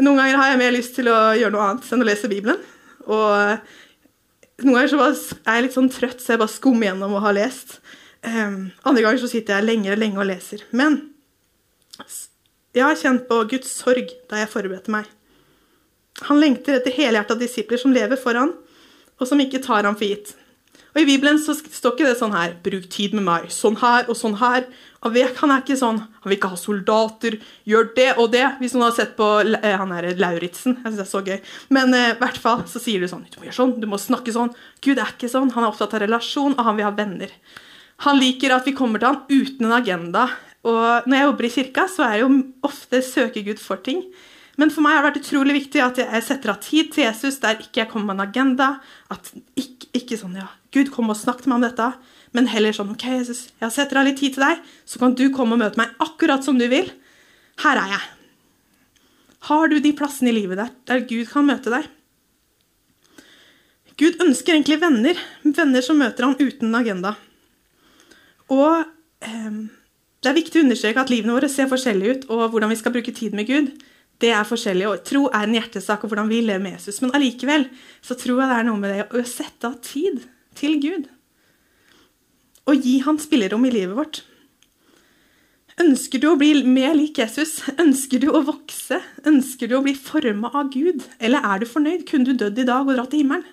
Noen 0.00 0.16
ganger 0.16 0.38
har 0.40 0.48
jeg 0.48 0.60
mer 0.62 0.72
lyst 0.72 0.94
til 0.96 1.10
å 1.12 1.16
gjøre 1.36 1.52
noe 1.52 1.66
annet 1.66 1.90
enn 1.92 2.00
å 2.00 2.06
lese 2.08 2.30
Bibelen. 2.32 2.62
Og 3.04 4.64
noen 4.64 4.88
ganger 4.88 5.04
er 5.04 5.58
jeg 5.58 5.66
litt 5.66 5.76
sånn 5.76 5.92
trøtt, 5.92 6.24
så 6.24 6.32
jeg 6.32 6.40
bare 6.40 6.54
skummer 6.54 6.88
gjennom 6.88 7.18
og 7.18 7.26
har 7.26 7.36
lest. 7.36 7.76
Um, 8.24 8.70
andre 8.88 9.04
ganger 9.04 9.20
så 9.20 9.28
sitter 9.34 9.58
jeg 9.58 9.68
lenger 9.68 9.98
og 9.98 10.00
lenge 10.00 10.22
og 10.24 10.28
leser. 10.30 10.64
Men 10.72 10.96
jeg 12.72 12.86
har 12.86 12.96
kjent 12.96 13.28
på 13.28 13.42
Guds 13.52 13.76
sorg 13.82 14.16
da 14.32 14.40
jeg 14.40 14.52
forberedte 14.54 14.96
meg. 14.96 15.12
Han 16.24 16.40
lengter 16.40 16.78
etter 16.78 16.96
helhjerta 16.96 17.36
disipler 17.36 17.84
som 17.84 17.92
lever 17.92 18.16
for 18.16 18.40
han, 18.40 18.56
og 19.20 19.28
som 19.28 19.44
ikke 19.44 19.60
tar 19.60 19.84
ham 19.84 19.98
for 19.98 20.08
gitt. 20.08 20.38
Og 20.92 21.00
I 21.00 21.06
Bibelen 21.08 21.38
så 21.40 21.54
står 21.56 21.94
ikke 21.94 22.08
det 22.10 22.18
sånn 22.20 22.34
her 22.36 22.52
'bruk 22.60 22.88
tid 22.92 23.14
med 23.16 23.24
meg', 23.24 23.48
sånn 23.48 23.78
her 23.80 24.10
og 24.12 24.16
sånn 24.16 24.36
her. 24.36 24.66
Og 25.02 25.16
han 25.16 25.50
er 25.50 25.62
ikke 25.62 25.78
sånn 25.78 25.98
Han 25.98 26.30
vil 26.30 26.36
ikke 26.36 26.52
ha 26.52 26.56
soldater, 26.56 27.38
gjør 27.66 27.88
det 27.96 28.10
og 28.18 28.30
det. 28.30 28.44
Hvis 28.60 28.74
noen 28.74 28.90
har 28.90 28.94
sett 28.94 29.16
på 29.16 29.26
eh, 29.42 29.76
han 29.76 29.90
her 29.90 30.14
Lauritzen. 30.14 30.76
Jeg 30.76 30.84
synes 30.84 31.00
det 31.00 31.06
er 31.06 31.10
så 31.10 31.24
gøy. 31.26 31.40
Men 31.70 31.94
eh, 31.94 32.12
i 32.12 32.18
hvert 32.20 32.38
fall 32.38 32.62
så 32.70 32.78
sier 32.78 33.00
du 33.00 33.08
sånn 33.08 33.26
Du 33.30 33.40
må 33.40 33.48
gjøre 33.48 33.58
sånn, 33.58 33.80
du 33.80 33.88
må 33.90 33.98
snakke 33.98 34.32
sånn. 34.32 34.52
Gud 34.80 34.98
er 34.98 35.10
ikke 35.10 35.32
sånn. 35.32 35.50
Han 35.56 35.64
er 35.64 35.72
opptatt 35.72 35.94
av 35.94 36.04
relasjon, 36.04 36.54
og 36.54 36.64
han 36.64 36.76
vil 36.76 36.86
ha 36.86 36.94
venner. 36.94 37.32
Han 38.06 38.18
liker 38.18 38.54
at 38.54 38.66
vi 38.66 38.76
kommer 38.76 39.02
til 39.02 39.10
han 39.10 39.22
uten 39.30 39.66
en 39.66 39.78
agenda. 39.80 40.28
Og 40.62 41.08
når 41.08 41.16
jeg 41.16 41.26
jobber 41.26 41.48
i 41.48 41.52
kirka, 41.56 41.88
så 41.90 42.04
er 42.06 42.14
jeg 42.14 42.22
jo 42.22 42.30
ofte 42.68 43.02
søker 43.02 43.48
Gud 43.48 43.62
for 43.62 43.82
ting. 43.82 44.04
Men 44.60 44.70
for 44.70 44.84
meg 44.84 44.94
har 44.94 45.02
det 45.02 45.10
vært 45.10 45.22
utrolig 45.24 45.54
viktig 45.56 45.80
at 45.82 45.98
jeg 46.02 46.24
setter 46.26 46.52
av 46.52 46.60
tid 46.62 46.92
til 46.92 47.06
Jesus 47.06 47.40
der 47.42 47.62
ikke 47.62 47.82
jeg 47.82 47.90
kommer 47.90 48.12
med 48.12 48.20
en 48.20 48.28
agenda. 48.28 48.68
At 49.10 49.32
ikke, 49.58 49.81
ikke 49.96 50.16
sånn 50.16 50.38
ja, 50.40 50.48
Gud, 50.72 50.90
kom 50.92 51.12
og 51.12 51.18
snakk 51.18 51.42
til 51.42 51.52
meg 51.52 51.60
om 51.60 51.66
dette. 51.66 51.88
Men 52.32 52.48
heller 52.48 52.72
sånn 52.76 52.94
OK, 52.94 53.04
Jesus, 53.20 53.44
jeg 53.60 53.74
setter 53.74 54.00
av 54.00 54.08
litt 54.08 54.18
tid 54.20 54.36
til 54.36 54.44
deg, 54.46 54.60
så 54.88 55.00
kan 55.02 55.16
du 55.16 55.26
komme 55.34 55.58
og 55.58 55.60
møte 55.60 55.80
meg 55.80 55.92
akkurat 56.02 56.44
som 56.46 56.60
du 56.60 56.64
vil. 56.72 56.88
Her 57.60 57.80
er 57.82 57.96
jeg. 57.96 58.06
Har 59.50 59.68
du 59.68 59.76
de 59.82 59.92
plassene 59.98 60.32
i 60.32 60.36
livet 60.36 60.60
der, 60.60 60.72
der 60.88 61.04
Gud 61.08 61.28
kan 61.32 61.48
møte 61.48 61.72
deg? 61.74 61.90
Gud 64.00 64.22
ønsker 64.24 64.54
egentlig 64.54 64.80
venner. 64.80 65.18
Venner 65.44 65.84
som 65.84 66.00
møter 66.00 66.24
ham 66.24 66.38
uten 66.40 66.72
agenda. 66.78 67.14
Og 68.52 68.84
eh, 69.26 69.62
det 70.22 70.30
er 70.30 70.38
viktig 70.38 70.60
å 70.60 70.64
understreke 70.64 71.02
at 71.02 71.12
livene 71.12 71.36
våre 71.36 71.50
ser 71.52 71.68
forskjellige 71.70 72.14
ut, 72.14 72.28
og 72.32 72.54
hvordan 72.54 72.72
vi 72.72 72.78
skal 72.80 72.94
bruke 72.94 73.14
tid 73.14 73.36
med 73.36 73.48
Gud, 73.50 73.72
det 74.22 74.30
er 74.34 74.48
forskjellig. 74.48 74.88
Og 74.88 75.04
tro 75.06 75.26
er 75.28 75.46
en 75.46 75.56
hjertesak 75.58 76.04
og 76.04 76.12
hvordan 76.12 76.30
vi 76.30 76.42
lever 76.44 76.62
med 76.62 76.76
Jesus. 76.78 77.00
Men 77.02 77.14
allikevel 77.16 77.66
så 78.04 78.16
tror 78.18 78.42
jeg 78.42 78.52
det 78.52 78.58
er 78.58 78.68
noe 78.68 78.82
med 78.82 78.94
det 78.94 79.06
å 79.10 79.24
sette 79.28 79.68
av 79.68 79.80
tid 79.84 80.22
til 80.58 80.78
Gud. 80.82 81.08
Og 82.70 82.84
gi 82.84 83.00
han 83.02 83.18
spillerom 83.18 83.66
i 83.66 83.72
livet 83.74 83.98
vårt. 83.98 84.22
Ønsker 85.80 86.20
du 86.20 86.28
å 86.28 86.36
bli 86.38 86.52
mer 86.68 86.92
lik 86.94 87.18
Jesus? 87.18 87.56
Ønsker 87.80 88.20
du 88.22 88.28
å 88.30 88.42
vokse? 88.44 89.00
Ønsker 89.26 89.70
du 89.70 89.78
å 89.78 89.84
bli 89.84 89.94
forma 89.96 90.50
av 90.52 90.70
Gud? 90.74 91.02
Eller 91.18 91.42
er 91.48 91.62
du 91.62 91.68
fornøyd? 91.68 92.04
Kunne 92.08 92.28
du 92.28 92.38
dødd 92.38 92.60
i 92.60 92.68
dag 92.68 92.86
og 92.86 92.94
dratt 92.94 93.10
til 93.14 93.24
himmelen? 93.24 93.46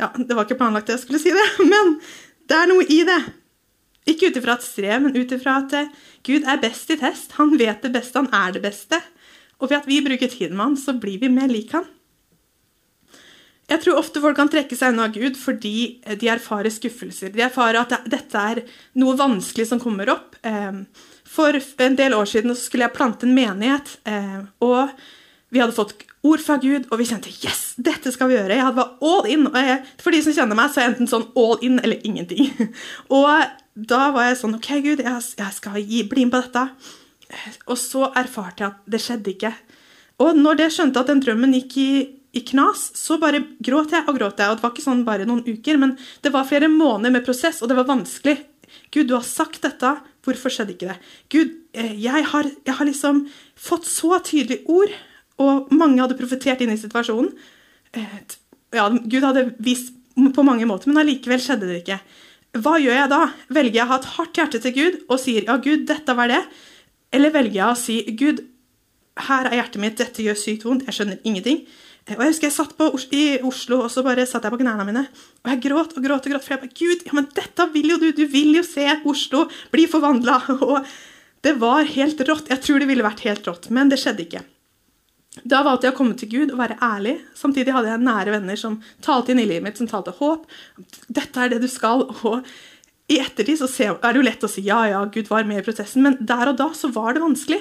Ja, 0.00 0.10
Det 0.16 0.34
var 0.34 0.46
ikke 0.46 0.58
planlagt 0.60 0.88
det 0.88 0.96
jeg 0.96 1.04
skulle 1.06 1.22
si 1.22 1.32
det, 1.34 1.46
men 1.72 1.96
det 2.50 2.58
er 2.58 2.68
noe 2.70 2.84
i 2.84 3.00
det. 3.06 3.20
Ikke 4.08 4.30
ut 4.30 4.38
ifra 4.38 4.56
et 4.58 4.66
strev, 4.66 5.02
men 5.04 5.16
ut 5.16 5.34
ifra 5.34 5.60
at 5.62 5.74
eh, 5.78 5.90
Gud 6.26 6.46
er 6.48 6.62
best 6.62 6.90
i 6.90 6.98
test. 6.98 7.36
Han 7.38 7.54
vet 7.58 7.84
det 7.84 7.92
beste, 7.94 8.18
han 8.18 8.32
er 8.34 8.56
det 8.56 8.64
beste. 8.64 8.98
Og 9.62 9.70
ved 9.70 9.78
at 9.78 9.88
vi 9.88 10.02
bruker 10.04 10.30
tiden 10.30 10.56
med 10.58 10.72
han, 10.72 10.78
så 10.78 10.96
blir 10.98 11.22
vi 11.22 11.30
mer 11.32 11.50
lik 11.50 11.72
han. 11.76 11.86
Jeg 13.70 13.80
tror 13.84 14.00
ofte 14.00 14.20
folk 14.20 14.36
kan 14.36 14.50
trekke 14.52 14.76
seg 14.76 14.92
unna 14.92 15.06
Gud 15.14 15.38
fordi 15.38 16.02
de 16.18 16.28
erfarer 16.28 16.72
skuffelser. 16.74 17.30
De 17.32 17.44
erfarer 17.46 17.78
at 17.80 18.08
dette 18.10 18.42
er 18.52 18.60
noe 19.00 19.16
vanskelig 19.16 19.68
som 19.70 19.80
kommer 19.80 20.10
opp. 20.12 20.36
Eh, 20.44 20.82
For 21.32 21.56
en 21.80 21.96
del 21.96 22.12
år 22.12 22.26
siden 22.28 22.52
skulle 22.58 22.84
jeg 22.84 22.96
plante 22.98 23.24
en 23.24 23.32
menighet, 23.32 23.94
eh, 24.04 24.42
og 24.60 24.90
vi 25.48 25.62
hadde 25.62 25.72
fått 25.72 25.94
ord 26.22 26.42
fra 26.44 26.58
Gud, 26.60 26.90
og 26.90 26.98
vi 27.00 27.06
kjente 27.08 27.32
yes, 27.32 27.74
dette 27.80 28.12
skal 28.12 28.28
vi 28.28 28.36
gjøre. 28.36 28.56
Jeg 28.58 28.76
vært 28.76 29.00
all 29.08 29.26
in. 29.30 29.46
Og 29.48 29.88
for 30.02 30.14
de 30.14 30.20
som 30.24 30.36
kjenner 30.36 30.58
meg, 30.58 30.70
så 30.70 30.80
er 30.80 30.86
jeg 30.86 30.94
enten 30.94 31.10
sånn 31.10 31.26
all 31.38 31.56
in 31.64 31.80
eller 31.80 32.04
ingenting. 32.08 32.50
Og 33.18 33.28
da 33.74 34.02
var 34.14 34.28
jeg 34.28 34.38
sånn 34.40 34.56
OK, 34.56 34.70
Gud, 34.84 35.02
jeg 35.04 35.52
skal 35.56 35.80
bli 35.80 36.26
med 36.26 36.32
på 36.32 36.42
dette. 36.44 36.66
Og 37.66 37.78
så 37.80 38.08
erfarte 38.18 38.64
jeg 38.64 38.72
at 38.72 38.90
det 38.94 39.00
skjedde 39.02 39.32
ikke. 39.32 39.52
Og 40.22 40.36
når 40.38 40.66
jeg 40.66 40.74
skjønte 40.76 41.02
at 41.02 41.10
den 41.10 41.22
drømmen 41.24 41.54
gikk 41.56 41.76
i, 41.82 41.90
i 42.36 42.42
knas, 42.52 42.90
så 42.98 43.18
bare 43.22 43.42
gråt 43.64 43.94
jeg 43.96 44.06
og 44.06 44.18
gråt 44.18 44.42
jeg. 44.42 44.50
Og 44.50 44.58
det 44.58 44.64
var 44.64 44.74
ikke 44.74 44.84
sånn 44.84 45.04
bare 45.08 45.26
noen 45.28 45.44
uker, 45.46 45.80
men 45.80 45.96
det 46.24 46.32
var 46.34 46.48
flere 46.48 46.70
måneder 46.72 47.16
med 47.16 47.26
prosess, 47.26 47.62
og 47.62 47.70
det 47.72 47.78
var 47.80 47.88
vanskelig. 47.90 48.36
Gud, 48.92 49.08
du 49.10 49.16
har 49.16 49.26
sagt 49.26 49.62
dette. 49.64 49.96
Hvorfor 50.22 50.52
skjedde 50.54 50.76
ikke 50.76 50.92
det? 50.92 50.98
Gud, 51.34 51.56
eh, 51.74 51.96
jeg 51.98 52.28
har, 52.30 52.46
jeg 52.46 52.76
har 52.78 52.86
liksom 52.88 53.24
fått 53.58 53.88
så 53.90 54.20
tydelige 54.22 54.68
ord, 54.70 54.92
og 55.42 55.72
mange 55.74 55.98
hadde 56.04 56.18
profetert 56.20 56.62
inn 56.62 56.72
i 56.74 56.80
situasjonen. 56.80 57.32
Eh, 57.96 58.22
Ja, 58.72 58.86
Gud 58.88 59.20
hadde 59.20 59.50
vist 59.60 59.90
på 60.16 60.44
mange 60.46 60.64
måter, 60.64 60.88
men 60.88 61.02
allikevel 61.02 61.40
skjedde 61.44 61.68
det 61.68 61.82
ikke. 61.82 61.98
Hva 62.64 62.78
gjør 62.80 62.96
jeg 62.96 63.10
da? 63.12 63.18
Velger 63.52 63.78
jeg 63.78 63.84
å 63.84 63.90
ha 63.90 63.98
et 64.00 64.10
hardt 64.14 64.38
hjerte 64.40 64.60
til 64.64 64.74
Gud 64.76 64.96
og 65.08 65.20
sier 65.20 65.44
ja, 65.48 65.58
Gud, 65.60 65.84
dette 65.88 66.14
var 66.16 66.28
det? 66.32 66.40
Eller 67.12 67.32
velger 67.34 67.58
jeg 67.60 67.68
å 67.68 67.78
si 67.78 67.96
Gud, 68.18 68.42
her 69.28 69.48
er 69.50 69.58
hjertet 69.58 69.82
mitt, 69.82 69.98
dette 70.00 70.24
gjør 70.24 70.38
sykt 70.40 70.64
vondt, 70.64 70.86
jeg 70.88 70.96
skjønner 70.96 71.18
ingenting. 71.28 71.64
Eh, 72.06 72.16
Og 72.16 72.24
jeg 72.24 72.32
husker 72.32 72.48
jeg 72.48 72.56
satt 72.56 72.76
på, 72.78 72.88
i 73.12 73.24
Oslo, 73.46 73.82
og 73.84 73.90
så 73.92 74.04
bare 74.06 74.26
satt 74.26 74.46
jeg 74.46 74.54
på 74.54 74.60
knærne 74.62 74.86
mine. 74.88 75.04
Og 75.44 75.52
jeg 75.52 75.62
gråt 75.68 75.96
og 75.96 76.06
gråt 76.06 76.26
og 76.26 76.32
gråt, 76.34 76.46
for 76.46 76.56
jeg 76.56 76.62
bare 76.64 76.78
Gud, 76.78 77.04
ja, 77.06 77.16
men 77.18 77.28
dette 77.36 77.68
vil 77.74 77.92
jo 77.94 78.00
du! 78.00 78.08
Du 78.16 78.24
vil 78.26 78.56
jo 78.56 78.64
se 78.66 78.88
Oslo 79.04 79.44
bli 79.74 79.86
forvandla! 79.90 80.40
Og 80.72 80.80
det 81.42 81.56
var 81.58 81.84
helt 81.90 82.20
rått. 82.28 82.50
Jeg 82.52 82.62
tror 82.62 82.78
det 82.78 82.86
ville 82.86 83.02
vært 83.02 83.24
helt 83.26 83.46
rått, 83.48 83.68
men 83.74 83.88
det 83.90 83.98
skjedde 83.98 84.22
ikke. 84.22 84.44
Da 85.48 85.62
valgte 85.64 85.88
jeg 85.88 85.94
å 85.94 85.96
komme 85.96 86.14
til 86.18 86.28
Gud 86.28 86.50
og 86.52 86.60
være 86.60 86.76
ærlig. 86.84 87.14
Samtidig 87.38 87.72
hadde 87.72 87.88
jeg 87.88 88.04
nære 88.04 88.34
venner 88.34 88.58
som 88.60 88.76
talte 89.02 89.32
inn 89.32 89.40
i 89.40 89.46
livet 89.48 89.64
mitt, 89.64 89.78
som 89.80 89.88
talte 89.88 90.12
håp. 90.18 90.44
Dette 91.08 91.40
er 91.40 91.54
det 91.54 91.62
du 91.64 91.68
skal. 91.72 92.04
Og 92.28 92.44
i 93.10 93.18
ettertid 93.20 93.58
så 93.60 93.68
er 93.68 93.98
det 93.98 94.20
jo 94.20 94.26
lett 94.26 94.44
å 94.46 94.50
si 94.50 94.64
ja, 94.66 94.82
ja, 94.90 95.02
Gud 95.10 95.30
var 95.30 95.46
med 95.48 95.62
i 95.62 95.64
prosessen, 95.66 96.04
men 96.04 96.18
der 96.20 96.52
og 96.52 96.58
da 96.60 96.68
så 96.76 96.90
var 96.94 97.16
det 97.16 97.24
vanskelig. 97.24 97.60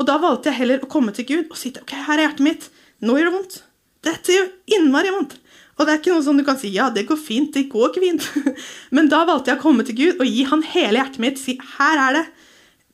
Og 0.00 0.08
da 0.08 0.16
valgte 0.20 0.50
jeg 0.50 0.62
heller 0.62 0.82
å 0.82 0.90
komme 0.90 1.14
til 1.14 1.28
Gud 1.28 1.52
og 1.52 1.58
si 1.60 1.70
ok, 1.76 1.94
her 2.08 2.18
er 2.18 2.26
hjertet 2.26 2.46
mitt. 2.46 2.68
Nå 3.04 3.16
gjør 3.18 3.28
det 3.28 3.36
vondt. 3.36 3.56
Dette 4.02 4.34
gjør 4.34 4.50
innmari 4.76 5.12
vondt. 5.14 5.36
Og 5.78 5.86
det 5.86 5.92
er 5.92 6.00
ikke 6.00 6.14
noe 6.14 6.24
sånn 6.26 6.40
du 6.40 6.44
kan 6.46 6.58
si 6.60 6.72
ja, 6.74 6.88
det 6.92 7.06
går 7.08 7.18
fint, 7.20 7.52
det 7.54 7.68
går 7.72 7.90
ikke 7.90 8.02
fint. 8.02 8.56
Men 8.96 9.08
da 9.12 9.22
valgte 9.28 9.52
jeg 9.52 9.60
å 9.60 9.62
komme 9.62 9.86
til 9.86 9.98
Gud 9.98 10.20
og 10.22 10.28
gi 10.28 10.46
han 10.50 10.64
hele 10.74 11.00
hjertet 11.00 11.22
mitt. 11.22 11.40
Si 11.40 11.56
her 11.78 12.02
er 12.08 12.18
det. 12.18 12.24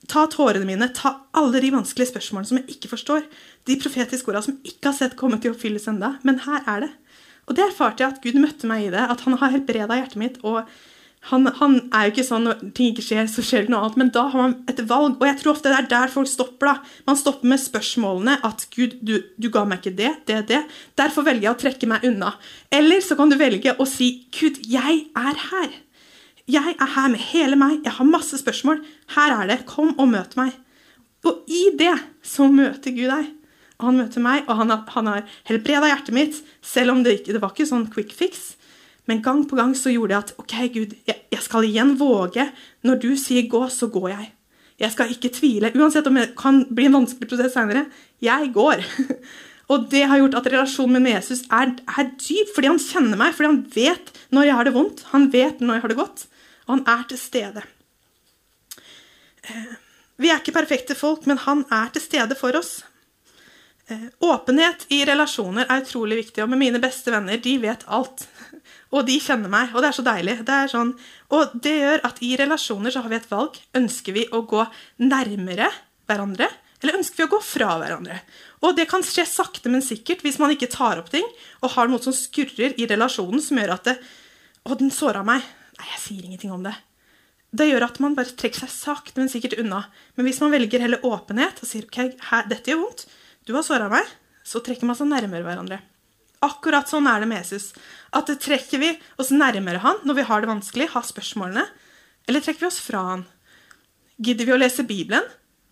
Ta 0.08 0.24
tårene 0.30 0.64
mine, 0.64 0.88
ta 0.96 1.18
alle 1.36 1.60
de 1.60 1.72
vanskelige 1.74 2.12
spørsmålene 2.12 2.48
som 2.48 2.60
jeg 2.60 2.76
ikke 2.76 2.92
forstår. 2.92 3.26
De 3.68 3.76
profetiske 3.80 4.30
ordene 4.30 4.46
som 4.46 4.60
ikke 4.64 4.88
har 4.88 4.96
sett 4.96 5.18
komme 5.20 5.40
til 5.42 5.52
oppfyllelse 5.52 5.90
enda, 5.92 6.14
men 6.24 6.40
her 6.46 6.62
er 6.70 6.86
det. 6.86 6.92
Og 7.48 7.56
det 7.58 7.66
erfarte 7.66 8.04
jeg 8.04 8.14
at 8.14 8.22
Gud 8.24 8.38
møtte 8.40 8.68
meg 8.70 8.86
i 8.86 8.92
det, 8.94 9.04
at 9.04 9.24
han 9.26 9.36
har 9.40 9.52
helbreda 9.52 9.98
hjertet 9.98 10.20
mitt. 10.20 10.40
og 10.44 10.62
han, 11.28 11.48
han 11.58 11.74
er 11.92 12.06
jo 12.06 12.12
ikke 12.12 12.24
sånn 12.24 12.46
når 12.46 12.60
ting 12.76 12.92
ikke 12.92 13.04
skjer, 13.04 13.26
så 13.28 13.42
skjer 13.44 13.66
det 13.66 13.72
noe 13.72 13.82
annet. 13.84 13.98
Men 14.00 14.12
da 14.14 14.24
har 14.30 14.40
man 14.40 14.54
et 14.70 14.80
valg. 14.88 15.18
Og 15.18 15.26
jeg 15.26 15.38
tror 15.40 15.52
ofte 15.52 15.72
det 15.72 15.80
er 15.80 15.88
der 15.90 16.12
folk 16.12 16.30
stopper. 16.30 16.70
da. 16.70 17.02
Man 17.10 17.18
stopper 17.20 17.50
med 17.50 17.60
spørsmålene 17.62 18.38
at 18.46 18.64
Gud, 18.74 18.96
du, 19.04 19.18
du 19.36 19.50
ga 19.52 19.64
meg 19.68 19.82
ikke 19.82 19.96
det, 19.98 20.12
det, 20.30 20.38
det. 20.52 20.62
Derfor 20.98 21.26
velger 21.26 21.50
jeg 21.50 21.56
å 21.56 21.60
trekke 21.64 21.90
meg 21.90 22.06
unna. 22.08 22.32
Eller 22.72 23.02
så 23.04 23.18
kan 23.18 23.32
du 23.32 23.36
velge 23.40 23.74
å 23.76 23.88
si 23.88 24.12
Gud, 24.38 24.62
jeg 24.64 25.04
er 25.18 25.42
her. 25.50 25.74
Jeg 26.48 26.76
er 26.78 26.94
her 26.94 27.10
med 27.12 27.20
hele 27.28 27.58
meg. 27.60 27.82
Jeg 27.84 27.98
har 27.98 28.08
masse 28.08 28.38
spørsmål. 28.40 28.80
Her 29.18 29.34
er 29.42 29.50
det. 29.50 29.58
Kom 29.68 29.92
og 29.98 30.08
møt 30.14 30.38
meg. 30.38 30.54
Og 31.26 31.50
i 31.50 31.66
det 31.76 31.96
så 32.24 32.46
møter 32.48 32.94
Gud 32.94 33.10
deg. 33.10 33.34
Han 33.78 33.98
møter 34.00 34.22
meg, 34.22 34.46
og 34.48 34.56
han 34.58 34.72
har, 34.72 34.80
han 34.90 35.06
har 35.06 35.34
helbreda 35.46 35.86
hjertet 35.86 36.14
mitt, 36.16 36.38
selv 36.66 36.96
om 36.96 37.04
det 37.04 37.20
ikke 37.20 37.36
det 37.36 37.42
var 37.44 37.52
ikke 37.54 37.68
sånn 37.68 37.84
quick 37.92 38.10
fix. 38.16 38.56
Men 39.08 39.22
gang 39.24 39.44
på 39.48 39.56
gang 39.56 39.74
så 39.76 39.92
gjorde 39.92 40.12
det 40.12 40.18
at 40.18 40.34
ok, 40.40 40.54
Gud, 40.74 40.96
jeg, 41.08 41.22
jeg 41.32 41.44
skal 41.44 41.66
igjen 41.66 41.94
våge. 42.00 42.44
Når 42.84 43.00
du 43.02 43.10
sier 43.20 43.48
gå, 43.50 43.62
så 43.72 43.88
går 43.92 44.10
jeg. 44.12 44.30
Jeg 44.78 44.94
skal 44.94 45.10
ikke 45.10 45.32
tvile, 45.34 45.72
uansett 45.74 46.06
om 46.06 46.14
det 46.20 46.28
kan 46.38 46.60
bli 46.70 46.86
en 46.86 47.00
vanskelig 47.00 47.26
prosess 47.30 47.56
seinere. 47.56 47.88
Jeg 48.22 48.52
går. 48.54 48.84
Og 49.72 49.88
det 49.92 50.04
har 50.08 50.20
gjort 50.20 50.36
at 50.38 50.46
relasjonen 50.52 50.96
min 50.96 51.08
med 51.08 51.16
Jesus 51.18 51.42
er, 51.52 51.74
er 51.92 52.12
dyp, 52.14 52.52
fordi 52.54 52.70
han 52.70 52.78
kjenner 52.80 53.18
meg, 53.20 53.34
fordi 53.36 53.50
han 53.50 53.58
vet 53.74 54.12
når 54.32 54.46
jeg 54.48 54.56
har 54.56 54.68
det 54.68 54.74
vondt, 54.76 55.02
han 55.10 55.26
vet 55.32 55.60
når 55.60 55.76
jeg 55.76 55.84
har 55.84 55.92
det 55.92 55.98
godt, 55.98 56.22
og 56.64 56.72
han 56.72 56.84
er 56.94 57.02
til 57.10 57.20
stede. 57.20 57.64
Eh, 59.48 59.74
Vi 60.18 60.30
er 60.32 60.40
ikke 60.40 60.56
perfekte 60.56 60.96
folk, 60.98 61.26
men 61.30 61.38
han 61.44 61.66
er 61.70 61.92
til 61.94 62.02
stede 62.02 62.34
for 62.38 62.56
oss. 62.58 62.80
Eh, 63.88 64.08
Åpenhet 64.18 64.84
i 64.92 65.00
relasjoner 65.08 65.64
er 65.64 65.80
utrolig 65.80 66.18
viktig, 66.20 66.42
og 66.44 66.50
med 66.52 66.60
mine 66.60 66.80
beste 66.82 67.12
venner, 67.12 67.40
de 67.40 67.54
vet 67.62 67.86
alt. 67.86 68.26
Og 68.94 69.04
de 69.04 69.18
kjenner 69.20 69.52
meg, 69.52 69.74
og 69.74 69.82
det 69.84 69.88
er 69.90 69.96
så 69.98 70.02
deilig. 70.04 70.34
Det 70.48 70.54
er 70.54 70.70
sånn, 70.72 70.94
og 71.36 71.50
det 71.60 71.74
gjør 71.74 72.06
at 72.08 72.22
i 72.24 72.30
relasjoner 72.40 72.94
så 72.94 73.02
har 73.04 73.12
vi 73.12 73.18
et 73.18 73.26
valg. 73.28 73.58
Ønsker 73.76 74.14
vi 74.16 74.22
å 74.32 74.40
gå 74.48 74.62
nærmere 75.04 75.66
hverandre, 76.08 76.48
eller 76.80 76.96
ønsker 76.96 77.20
vi 77.20 77.26
å 77.26 77.32
gå 77.34 77.40
fra 77.44 77.74
hverandre? 77.82 78.16
Og 78.64 78.78
det 78.78 78.86
kan 78.88 79.04
skje 79.04 79.26
sakte, 79.28 79.68
men 79.68 79.84
sikkert 79.84 80.24
hvis 80.24 80.40
man 80.40 80.54
ikke 80.56 80.70
tar 80.72 81.02
opp 81.02 81.12
ting 81.12 81.28
og 81.60 81.74
har 81.74 81.92
noe 81.92 82.00
som 82.00 82.16
skurrer 82.16 82.80
i 82.80 82.88
relasjonen 82.88 83.44
som 83.44 83.60
gjør 83.60 83.74
at 83.76 83.90
det, 83.90 83.96
Å, 84.64 84.72
den 84.80 84.92
såra 84.92 85.20
meg. 85.20 85.44
Nei, 85.76 85.92
jeg 85.92 86.02
sier 86.06 86.24
ingenting 86.24 86.56
om 86.56 86.64
det. 86.64 86.72
Det 87.52 87.68
gjør 87.68 87.90
at 87.90 88.00
man 88.00 88.16
bare 88.16 88.32
trekker 88.40 88.64
seg 88.64 88.72
sakte, 88.72 89.20
men 89.20 89.28
sikkert 89.28 89.60
unna. 89.60 89.84
Men 90.16 90.32
hvis 90.32 90.40
man 90.40 90.56
velger 90.56 90.80
heller 90.80 91.04
åpenhet 91.04 91.60
og 91.60 91.68
sier 91.68 91.84
ok, 91.84 92.02
her, 92.32 92.48
dette 92.48 92.72
gjør 92.72 92.86
vondt, 92.86 93.04
du 93.48 93.54
har 93.56 93.64
såra 93.66 93.88
meg, 93.92 94.06
så 94.46 94.60
trekker 94.64 94.88
man 94.88 94.96
seg 94.98 95.08
nærmere 95.10 95.46
hverandre. 95.46 95.80
Akkurat 96.44 96.86
sånn 96.90 97.08
er 97.10 97.24
det 97.24 97.28
med 97.30 97.42
Jesus. 97.42 97.72
At 98.14 98.28
det 98.30 98.38
trekker 98.44 98.80
vi 98.82 98.92
oss 99.18 99.32
nærmere 99.34 99.82
han 99.82 99.98
når 100.06 100.20
vi 100.20 100.26
har 100.28 100.44
det 100.44 100.50
vanskelig, 100.52 100.90
har 100.92 101.06
spørsmålene, 101.06 101.64
eller 102.28 102.44
trekker 102.44 102.66
vi 102.66 102.70
oss 102.70 102.82
fra 102.84 103.02
han? 103.14 103.24
Gidder 104.20 104.46
vi 104.46 104.54
å 104.54 104.60
lese 104.60 104.84
Bibelen? 104.86 105.24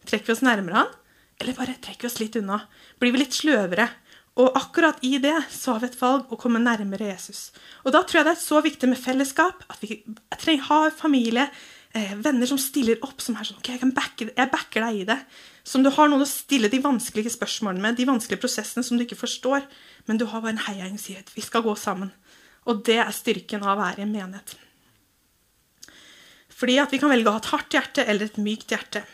Trekker 0.09 0.33
vi 0.33 0.37
oss 0.39 0.45
nærmere 0.47 0.81
han? 0.81 0.91
Eller 1.37 1.57
bare 1.59 1.77
trekker 1.85 2.07
vi 2.07 2.11
oss 2.11 2.21
litt 2.23 2.39
unna? 2.41 2.63
Blir 2.99 3.13
vi 3.15 3.21
litt 3.21 3.37
sløvere? 3.37 3.89
Og 4.41 4.57
akkurat 4.59 4.99
i 5.05 5.17
det 5.21 5.37
så 5.53 5.75
har 5.75 5.83
vi 5.83 5.91
et 5.91 6.01
valg 6.01 6.33
å 6.33 6.39
komme 6.41 6.61
nærmere 6.61 7.09
Jesus. 7.13 7.51
Og 7.85 7.93
da 7.95 8.03
tror 8.03 8.21
jeg 8.21 8.29
det 8.29 8.35
er 8.35 8.43
så 8.43 8.61
viktig 8.65 8.91
med 8.91 9.01
fellesskap, 9.01 9.63
at 9.69 9.81
vi 9.85 10.03
trenger, 10.37 10.67
har 10.69 10.97
familie, 10.97 11.47
venner 12.23 12.49
som 12.49 12.59
stiller 12.61 13.01
opp, 13.05 13.21
som 13.25 13.37
er 13.39 13.49
sånn 13.49 13.61
OK, 13.61 13.73
jeg, 13.75 13.91
backe, 13.97 14.29
jeg 14.31 14.53
backer 14.53 14.87
deg 14.87 15.01
i 15.01 15.07
det. 15.09 15.19
Som 15.67 15.83
du 15.83 15.91
har 15.95 16.11
noen 16.11 16.25
å 16.25 16.29
stille 16.29 16.71
de 16.73 16.81
vanskelige 16.83 17.33
spørsmålene 17.35 17.83
med, 17.83 17.99
de 17.99 18.07
vanskelige 18.09 18.43
prosessene 18.43 18.85
som 18.87 18.99
du 18.99 19.07
ikke 19.07 19.19
forstår. 19.19 19.67
Men 20.07 20.21
du 20.21 20.27
har 20.31 20.45
bare 20.45 20.55
en 20.57 20.65
heiagjeng 20.69 20.97
som 20.99 21.05
sier 21.09 21.25
at 21.25 21.35
vi 21.35 21.45
skal 21.45 21.65
gå 21.67 21.75
sammen. 21.81 22.13
Og 22.67 22.83
det 22.87 23.01
er 23.03 23.13
styrken 23.15 23.65
av 23.65 23.75
å 23.75 23.83
være 23.83 24.03
i 24.03 24.07
en 24.07 24.15
menighet. 24.15 24.57
Fordi 26.57 26.79
at 26.81 26.93
vi 26.95 27.01
kan 27.03 27.13
velge 27.13 27.29
å 27.29 27.37
ha 27.37 27.43
et 27.43 27.53
hardt 27.53 27.77
hjerte 27.77 28.07
eller 28.09 28.31
et 28.31 28.41
mykt 28.41 28.73
hjerte. 28.73 29.05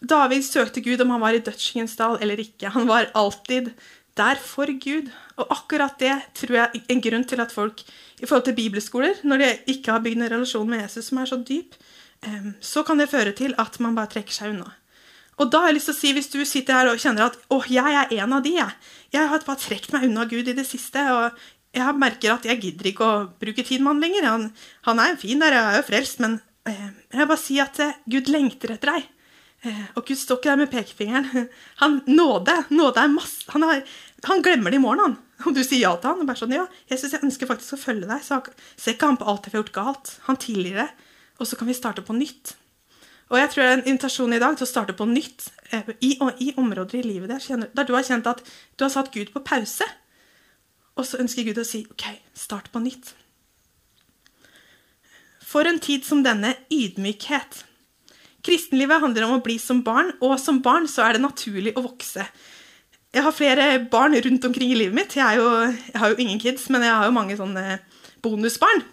David 0.00 0.44
søkte 0.46 0.80
Gud 0.80 1.02
om 1.04 1.12
han 1.12 1.20
var 1.20 1.36
i 1.36 1.42
dødsskyggens 1.44 1.98
dal 1.98 2.16
eller 2.24 2.40
ikke. 2.40 2.72
Han 2.72 2.88
var 2.88 3.10
alltid 3.14 3.70
der 4.20 4.40
for 4.44 4.70
Gud. 4.84 5.08
Og 5.40 5.54
akkurat 5.56 5.96
det 6.02 6.14
tror 6.36 6.58
jeg 6.58 6.82
er 6.82 6.92
en 6.92 7.02
grunn 7.04 7.24
til 7.24 7.40
at 7.42 7.54
folk 7.54 7.80
i 8.20 8.26
forhold 8.26 8.44
til 8.46 8.58
bibelskoler, 8.58 9.22
når 9.24 9.42
de 9.42 9.54
ikke 9.74 9.94
har 9.94 10.04
bygd 10.04 10.20
en 10.20 10.30
relasjon 10.34 10.68
med 10.68 10.84
Jesus 10.84 11.08
som 11.08 11.22
er 11.22 11.30
så 11.30 11.40
dyp, 11.40 11.78
så 12.60 12.82
kan 12.84 13.00
det 13.00 13.08
føre 13.08 13.32
til 13.32 13.54
at 13.56 13.78
man 13.80 13.94
bare 13.96 14.12
trekker 14.12 14.34
seg 14.36 14.52
unna. 14.52 14.74
Og 15.40 15.48
da 15.48 15.62
har 15.62 15.70
jeg 15.70 15.78
lyst 15.78 15.88
til 15.88 15.96
å 15.96 16.00
si, 16.00 16.10
Hvis 16.12 16.28
du 16.28 16.40
sitter 16.44 16.76
her 16.76 16.90
og 16.90 17.00
kjenner 17.00 17.30
at 17.30 17.38
åh, 17.48 17.64
jeg 17.72 17.96
er 17.96 18.12
en 18.20 18.36
av 18.36 18.44
de, 18.44 18.58
jeg. 18.58 18.76
Jeg 19.16 19.30
har 19.30 19.46
bare 19.46 19.62
trukket 19.62 19.94
meg 19.94 20.04
unna 20.10 20.26
Gud 20.28 20.48
i 20.52 20.56
det 20.56 20.66
siste. 20.68 21.00
og 21.14 21.32
jeg 21.70 21.94
merker 22.02 22.34
at 22.34 22.46
jeg 22.48 22.58
gidder 22.64 22.90
ikke 22.90 23.06
å 23.06 23.22
bruke 23.40 23.62
tid 23.62 23.82
med 23.82 23.94
han 23.94 24.02
lenger. 24.02 24.26
Han, 24.26 24.46
han 24.88 25.02
er 25.04 25.18
fin 25.20 25.40
der, 25.42 25.54
jeg 25.54 25.70
er 25.70 25.78
jo 25.78 25.86
frelst, 25.86 26.20
men 26.22 26.40
eh, 26.66 26.88
jeg 27.14 27.30
bare 27.30 27.40
si 27.40 27.58
at 27.62 27.78
eh, 27.82 27.98
Gud 28.10 28.30
lengter 28.32 28.74
etter 28.74 28.96
deg. 28.96 29.06
Eh, 29.68 29.84
og 29.94 30.08
Gud 30.08 30.18
står 30.18 30.40
ikke 30.40 30.50
der 30.50 30.60
med 30.64 30.72
pekefingeren. 30.72 31.46
Han 31.82 32.00
nåde, 32.10 32.56
nåde 32.74 33.04
er 33.04 33.12
masse 33.12 33.46
han, 33.52 33.64
har, 33.68 33.84
han 34.26 34.42
glemmer 34.44 34.72
det 34.72 34.80
i 34.80 34.82
morgen, 34.82 35.00
han. 35.00 35.46
Om 35.46 35.54
du 35.56 35.62
sier 35.64 35.80
ja 35.86 35.92
til 35.96 36.12
han. 36.12 36.22
og 36.22 36.28
bare 36.28 36.40
sånn, 36.42 36.56
ja, 36.56 36.66
Jesus, 36.90 37.14
jeg 37.14 37.24
ønsker 37.24 37.48
faktisk 37.48 37.76
å 37.76 37.80
følge 37.80 38.08
deg. 38.10 38.24
Så 38.24 38.40
ser 38.76 38.96
ikke 38.96 39.08
han 39.08 39.20
på 39.20 39.28
alt 39.30 39.46
jeg 39.46 39.54
har 39.54 39.62
gjort 39.62 39.76
galt. 39.76 40.10
Han 40.26 40.40
tilgir 40.40 40.82
det. 40.82 40.88
Og 41.40 41.48
så 41.48 41.56
kan 41.56 41.70
vi 41.70 41.76
starte 41.76 42.04
på 42.04 42.16
nytt. 42.16 42.54
Og 43.30 43.38
jeg 43.38 43.52
tror 43.52 43.62
det 43.62 43.70
er 43.70 43.78
en 43.78 43.86
invitasjon 43.86 44.34
i 44.34 44.42
dag 44.42 44.58
til 44.58 44.66
å 44.66 44.68
starte 44.68 44.96
på 44.98 45.06
nytt 45.06 45.46
eh, 45.70 45.88
i, 46.02 46.16
i 46.42 46.50
områder 46.58 46.98
i 46.98 47.06
livet 47.06 47.30
der, 47.30 47.66
der 47.78 47.86
du 47.86 47.94
har 47.94 48.04
kjent 48.06 48.26
at 48.26 48.42
du 48.74 48.84
har 48.84 48.92
satt 48.92 49.12
Gud 49.14 49.30
på 49.32 49.42
pause. 49.46 49.86
Og 50.98 51.06
så 51.06 51.20
ønsker 51.22 51.46
Gud 51.46 51.60
å 51.62 51.66
si 51.66 51.84
OK, 51.88 52.08
start 52.36 52.72
på 52.74 52.82
nytt. 52.82 53.14
For 55.46 55.66
en 55.66 55.80
tid 55.82 56.04
som 56.06 56.24
denne 56.26 56.56
ydmykhet. 56.74 57.64
Kristenlivet 58.46 59.02
handler 59.02 59.26
om 59.26 59.38
å 59.38 59.44
bli 59.44 59.58
som 59.62 59.82
barn, 59.86 60.12
og 60.24 60.36
som 60.40 60.60
barn 60.64 60.88
så 60.90 61.04
er 61.06 61.16
det 61.16 61.24
naturlig 61.24 61.74
å 61.76 61.84
vokse. 61.86 62.26
Jeg 63.10 63.26
har 63.26 63.34
flere 63.34 63.66
barn 63.90 64.14
rundt 64.14 64.44
omkring 64.46 64.70
i 64.70 64.78
livet 64.78 64.94
mitt. 64.94 65.16
Jeg, 65.18 65.40
jo, 65.40 65.50
jeg, 65.66 65.98
har 65.98 66.12
jo 66.12 66.22
ingen 66.22 66.40
kids, 66.42 66.68
men 66.70 66.84
jeg 66.86 66.94
har 66.94 67.08
jo 67.08 67.16
mange 67.16 67.36
sånne 67.38 67.80
bonusbarn. 68.22 68.84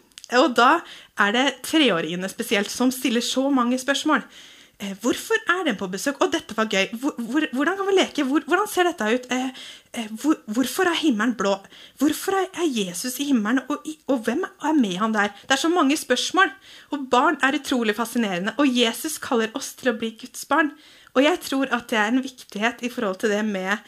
Og 0.42 0.56
da 0.58 0.80
er 1.22 1.34
det 1.36 1.48
treåringene 1.68 2.30
spesielt 2.32 2.72
som 2.74 2.92
stiller 2.92 3.24
så 3.24 3.48
mange 3.54 3.78
spørsmål. 3.80 4.26
Eh, 4.78 4.94
hvorfor 5.02 5.38
er 5.50 5.64
den 5.66 5.78
på 5.78 5.88
besøk? 5.90 6.20
Og 6.22 6.34
dette 6.34 6.58
var 6.58 6.68
gøy. 6.70 6.90
Hvor, 7.02 7.14
hvor, 7.18 7.46
hvordan 7.54 7.78
kan 7.78 7.88
vi 7.88 7.96
leke? 7.98 8.26
Hvor, 8.28 8.44
hvordan 8.46 8.68
ser 8.70 8.90
dette 8.90 9.08
ut? 9.14 9.30
Eh, 9.34 9.62
eh, 9.94 10.10
hvorfor 10.54 10.90
er 10.90 11.00
himmelen 11.00 11.34
blå? 11.38 11.56
Hvorfor 11.98 12.38
er 12.38 12.68
Jesus 12.68 13.20
i 13.22 13.30
himmelen? 13.32 13.64
Og, 13.70 13.86
og, 14.08 14.20
hvem 14.26 14.44
er 14.46 14.78
med 14.78 14.98
han 15.02 15.16
der? 15.16 15.34
Det 15.46 15.58
er 15.58 15.64
så 15.64 15.72
mange 15.74 15.98
spørsmål. 15.98 16.52
Og 16.92 17.08
barn 17.10 17.40
er 17.42 17.58
utrolig 17.58 17.96
fascinerende. 17.98 18.54
Og 18.58 18.70
Jesus 18.70 19.18
kaller 19.18 19.54
oss 19.58 19.76
til 19.78 19.94
å 19.94 19.98
bli 19.98 20.14
Guds 20.20 20.46
barn. 20.46 20.74
Og 21.18 21.24
jeg 21.26 21.42
tror 21.42 21.74
at 21.74 21.90
det 21.90 21.98
er 21.98 22.12
en 22.12 22.22
viktighet 22.22 22.86
i 22.86 22.94
forhold 22.94 23.18
til 23.24 23.34
det 23.34 23.42
med 23.46 23.82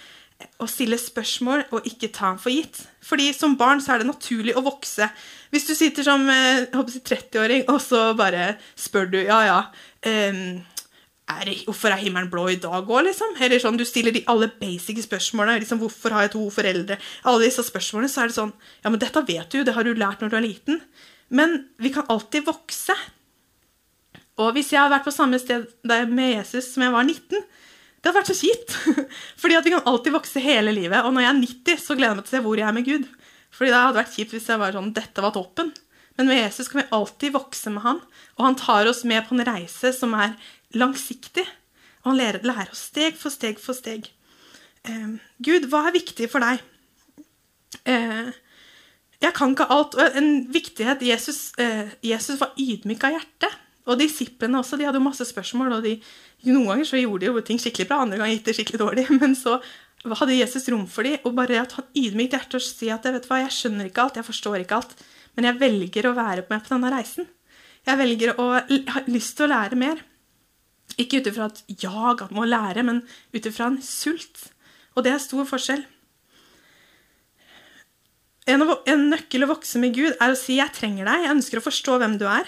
å 0.60 0.67
stille 0.69 0.98
spørsmål 1.00 1.65
og 1.75 1.88
ikke 1.88 2.12
ta 2.15 2.31
den 2.31 2.39
for 2.39 2.53
gitt. 2.53 2.81
Fordi 3.03 3.29
som 3.36 3.58
barn 3.60 3.81
så 3.84 3.93
er 3.93 4.01
det 4.01 4.10
naturlig 4.10 4.55
å 4.55 4.63
vokse. 4.63 5.10
Hvis 5.51 5.67
du 5.67 5.74
sitter 5.75 6.05
som 6.08 6.25
30-åring 6.29 7.65
og 7.72 7.79
så 7.84 8.10
bare 8.17 8.53
spør 8.79 9.10
du 9.12 9.19
ja, 9.22 9.39
ja 9.48 9.60
um, 10.05 10.60
er, 11.29 11.51
Hvorfor 11.67 11.93
er 11.93 12.01
himmelen 12.01 12.31
blå 12.31 12.48
i 12.53 12.60
dag 12.62 12.88
òg, 12.88 13.03
liksom? 13.10 13.36
Eller 13.43 13.62
sånn, 13.62 13.77
du 13.79 13.86
stiller 13.88 14.15
de 14.15 14.24
alle 14.31 14.50
basic 14.62 15.03
spørsmålene. 15.05 15.62
Liksom, 15.62 15.81
hvorfor 15.84 16.15
har 16.15 16.25
jeg 16.25 16.36
to 16.38 16.48
foreldre? 16.53 16.98
Alle 17.29 17.46
disse 17.46 17.65
spørsmålene, 17.67 18.12
så 18.12 18.24
er 18.24 18.31
det 18.31 18.39
sånn 18.39 18.55
Ja, 18.84 18.89
men 18.89 19.00
dette 19.01 19.25
vet 19.27 19.51
du 19.51 19.60
jo, 19.60 19.67
det 19.67 19.75
har 19.75 19.86
du 19.86 19.93
lært 19.93 20.24
når 20.24 20.34
du 20.34 20.39
er 20.39 20.48
liten. 20.48 20.84
Men 21.29 21.60
vi 21.77 21.91
kan 21.93 22.08
alltid 22.10 22.48
vokse. 22.48 22.96
Og 24.39 24.55
hvis 24.55 24.72
jeg 24.74 24.81
har 24.81 24.91
vært 24.91 25.05
på 25.05 25.13
samme 25.13 25.38
sted 25.41 25.67
med 25.86 26.31
Jesus 26.31 26.72
som 26.74 26.86
jeg 26.86 26.96
var 26.96 27.05
19 27.05 27.43
det 27.99 28.07
hadde 28.07 28.19
vært 28.21 28.31
så 28.31 28.37
kjipt. 28.39 28.75
Fordi 29.41 29.57
at 29.59 29.65
vi 29.67 29.73
kan 29.73 29.87
alltid 29.91 30.15
vokse 30.15 30.43
hele 30.43 30.71
livet. 30.75 31.03
Og 31.03 31.11
når 31.13 31.25
jeg 31.25 31.31
er 31.31 31.41
90, 31.41 31.81
så 31.83 31.97
gleder 31.99 32.13
jeg 32.13 32.19
meg 32.19 32.25
til 32.25 32.31
å 32.31 32.37
se 32.37 32.43
hvor 32.45 32.61
jeg 32.61 32.67
er 32.69 32.77
med 32.77 32.87
Gud. 32.87 33.07
Fordi 33.55 33.73
det 33.73 33.81
hadde 33.81 33.99
vært 33.99 34.15
kjipt 34.15 34.35
hvis 34.35 34.49
jeg 34.51 34.61
var 34.61 34.75
sånn 34.75 34.93
Dette 34.95 35.25
var 35.25 35.35
toppen. 35.35 35.73
Men 36.19 36.29
med 36.29 36.39
Jesus 36.39 36.69
kan 36.71 36.81
vi 36.81 36.89
alltid 36.95 37.35
vokse 37.35 37.73
med 37.75 37.83
han. 37.83 38.01
Og 38.37 38.45
han 38.47 38.57
tar 38.59 38.87
oss 38.91 39.05
med 39.07 39.27
på 39.27 39.35
en 39.35 39.45
reise 39.47 39.91
som 39.95 40.15
er 40.15 40.37
langsiktig. 40.79 41.45
Og 42.03 42.13
han 42.13 42.19
lærer, 42.21 42.45
lærer 42.47 42.71
oss 42.71 42.87
steg 42.89 43.19
for 43.19 43.35
steg 43.35 43.59
for 43.59 43.75
steg. 43.75 44.07
Eh, 44.87 45.17
Gud, 45.43 45.67
hva 45.71 45.89
er 45.89 45.97
viktig 45.99 46.29
for 46.31 46.43
deg? 46.43 46.63
Eh, 47.83 48.31
jeg 49.19 49.35
kan 49.35 49.55
ikke 49.55 49.67
alt. 49.75 49.99
Og 49.99 50.19
en 50.19 50.31
viktighet 50.53 51.03
Jesus, 51.03 51.49
eh, 51.59 51.91
Jesus 52.05 52.39
var 52.39 52.55
ydmyk 52.55 53.03
av 53.03 53.17
hjerte. 53.17 53.51
Og 53.89 53.98
disiplene 53.98 54.60
også, 54.62 54.77
de 54.77 54.86
hadde 54.86 55.00
jo 55.01 55.05
masse 55.08 55.25
spørsmål. 55.25 55.79
og 55.79 55.86
de, 55.86 55.96
Noen 56.48 56.67
ganger 56.72 56.88
så 56.88 57.00
gjorde 57.01 57.25
de 57.25 57.31
jo 57.31 57.46
ting 57.46 57.62
skikkelig 57.62 57.89
bra, 57.89 58.03
andre 58.03 58.19
ganger 58.19 58.36
gikk 58.38 58.46
det 58.46 58.58
skikkelig 58.60 58.81
dårlig. 58.84 59.05
Men 59.22 59.34
så 59.38 59.58
hadde 60.05 60.38
Jesus 60.38 60.69
rom 60.72 60.86
for 60.88 61.08
dem, 61.08 61.17
og 61.27 61.36
bare 61.38 61.63
at 61.63 61.75
han 61.77 61.89
ydmykt 61.98 62.38
hjerte 62.38 62.60
og 62.60 62.65
si 62.65 62.91
at 62.93 63.08
vet 63.08 63.25
du 63.25 63.31
hva, 63.31 63.41
jeg 63.43 63.55
skjønner 63.55 63.89
ikke 63.89 64.05
alt, 64.05 64.19
jeg 64.22 64.27
forstår 64.29 64.62
ikke 64.62 64.77
alt, 64.79 64.93
men 65.36 65.48
jeg 65.48 65.60
velger 65.60 66.08
å 66.08 66.15
være 66.15 66.46
med 66.50 66.63
på 66.63 66.72
denne 66.74 66.91
reisen. 66.93 67.27
Jeg 67.88 68.00
velger 68.00 68.39
å 68.39 68.46
ha 68.60 69.03
lyst 69.08 69.38
til 69.38 69.48
å 69.48 69.51
lære 69.53 69.77
mer. 69.79 70.01
Ikke 71.00 71.19
ut 71.19 71.29
ifra 71.29 71.48
et 71.48 71.62
jag 71.84 72.24
at 72.25 72.34
må 72.36 72.48
lære, 72.48 72.84
men 72.84 73.03
ut 73.36 73.48
ifra 73.48 73.69
en 73.69 73.79
sult. 73.84 74.50
Og 74.96 75.05
det 75.05 75.13
er 75.13 75.24
stor 75.24 75.48
forskjell. 75.48 75.86
En, 78.50 78.65
nøkkel 79.12 79.46
å 79.46 79.51
vokse 79.51 79.79
med 79.81 79.93
Gud 79.93 80.15
er 80.15 80.31
å 80.34 80.38
si 80.38 80.58
'jeg 80.58 80.74
trenger 80.74 81.05
deg', 81.05 81.24
jeg 81.24 81.36
ønsker 81.38 81.60
å 81.60 81.67
forstå 81.67 82.00
hvem 82.01 82.17
du 82.17 82.25
er. 82.25 82.48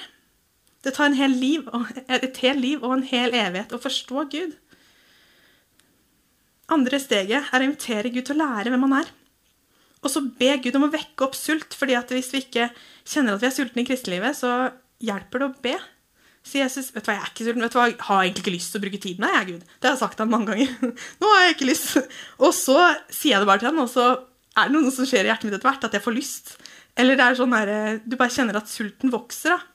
Det 0.82 0.96
tar 0.96 1.14
hel 1.14 1.34
liv, 1.38 1.68
et 2.10 2.38
helt 2.42 2.62
liv 2.62 2.82
og 2.82 2.98
en 2.98 3.06
hel 3.06 3.36
evighet 3.38 3.74
å 3.76 3.82
forstå 3.82 4.26
Gud. 4.34 4.56
Andre 6.72 7.00
steget 7.04 7.52
er 7.52 7.62
å 7.62 7.68
invitere 7.68 8.12
Gud 8.14 8.26
til 8.26 8.40
å 8.40 8.46
lære 8.46 8.72
hvem 8.74 8.86
han 8.88 9.02
er. 9.02 9.12
Og 10.02 10.10
så 10.10 10.24
be 10.24 10.56
Gud 10.64 10.78
om 10.80 10.88
å 10.88 10.94
vekke 10.94 11.28
opp 11.28 11.36
sult, 11.38 11.76
fordi 11.78 11.98
at 12.00 12.10
hvis 12.14 12.32
vi 12.34 12.42
ikke 12.42 12.72
kjenner 13.06 13.36
at 13.36 13.44
vi 13.44 13.50
er 13.52 13.54
sultne 13.54 13.84
i 13.84 13.88
kristelivet, 13.88 14.38
så 14.40 14.72
hjelper 15.04 15.44
det 15.44 15.50
å 15.50 15.58
be. 15.68 15.76
Så 16.42 16.58
Jesus, 16.58 16.90
vet 16.96 17.06
du 17.06 17.12
hva, 17.12 17.20
jeg 17.20 17.22
er 17.22 17.30
ikke 17.30 17.46
sulten, 17.46 17.66
vet 17.68 17.76
du 17.76 17.78
hva, 17.78 17.88
jeg 17.92 17.98
har 18.08 18.24
egentlig 18.24 18.42
ikke 18.42 18.56
lyst 18.56 18.74
til 18.74 18.82
å 18.82 18.86
bruke 18.88 19.02
tiden 19.04 19.28
her, 19.28 19.36
jeg, 19.38 19.48
Gud. 19.52 19.76
Det 19.78 19.90
har 19.90 19.94
jeg 19.94 20.02
sagt 20.02 20.18
til 20.18 20.26
han 20.26 20.34
mange 20.34 20.56
ganger. 20.56 20.96
Nå 21.22 21.34
har 21.36 21.44
jeg 21.46 21.56
ikke 21.58 21.70
lyst. 21.70 22.16
Og 22.42 22.56
så 22.58 22.78
sier 23.14 23.36
jeg 23.36 23.44
det 23.44 23.50
bare 23.52 23.62
til 23.62 23.70
ham, 23.70 23.84
og 23.84 23.92
så 23.92 24.08
er 24.58 24.72
det 24.72 24.74
noe 24.74 24.96
som 24.96 25.08
skjer 25.08 25.28
i 25.28 25.32
hjertet 25.32 25.48
mitt 25.48 25.60
etter 25.60 25.70
hvert, 25.70 25.86
at 25.86 25.98
jeg 26.00 26.06
får 26.08 26.18
lyst. 26.18 26.56
Eller 27.00 27.20
det 27.20 27.28
er 27.28 27.38
sånn 27.38 27.54
der, 27.54 28.02
du 28.02 28.18
bare 28.18 28.34
kjenner 28.34 28.58
at 28.58 28.72
sulten 28.72 29.14
vokser, 29.14 29.54
da. 29.54 29.68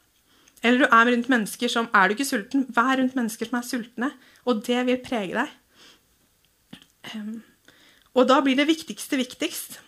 Eller 0.65 0.85
du 0.85 0.87
er 0.89 1.11
rundt 1.11 1.29
mennesker 1.33 1.71
som 1.71 1.89
Er 1.95 2.09
du 2.09 2.17
ikke 2.17 2.29
sulten? 2.29 2.67
Vær 2.73 2.97
rundt 3.01 3.17
mennesker 3.19 3.49
som 3.49 3.59
er 3.59 3.67
sultne, 3.67 4.13
og 4.45 4.63
det 4.67 4.87
vil 4.89 5.03
prege 5.05 5.35
deg. 5.37 5.53
Um, 7.15 7.43
og 8.17 8.29
da 8.31 8.41
blir 8.43 8.57
det 8.59 8.69
viktigste 8.69 9.19
viktigst. 9.21 9.81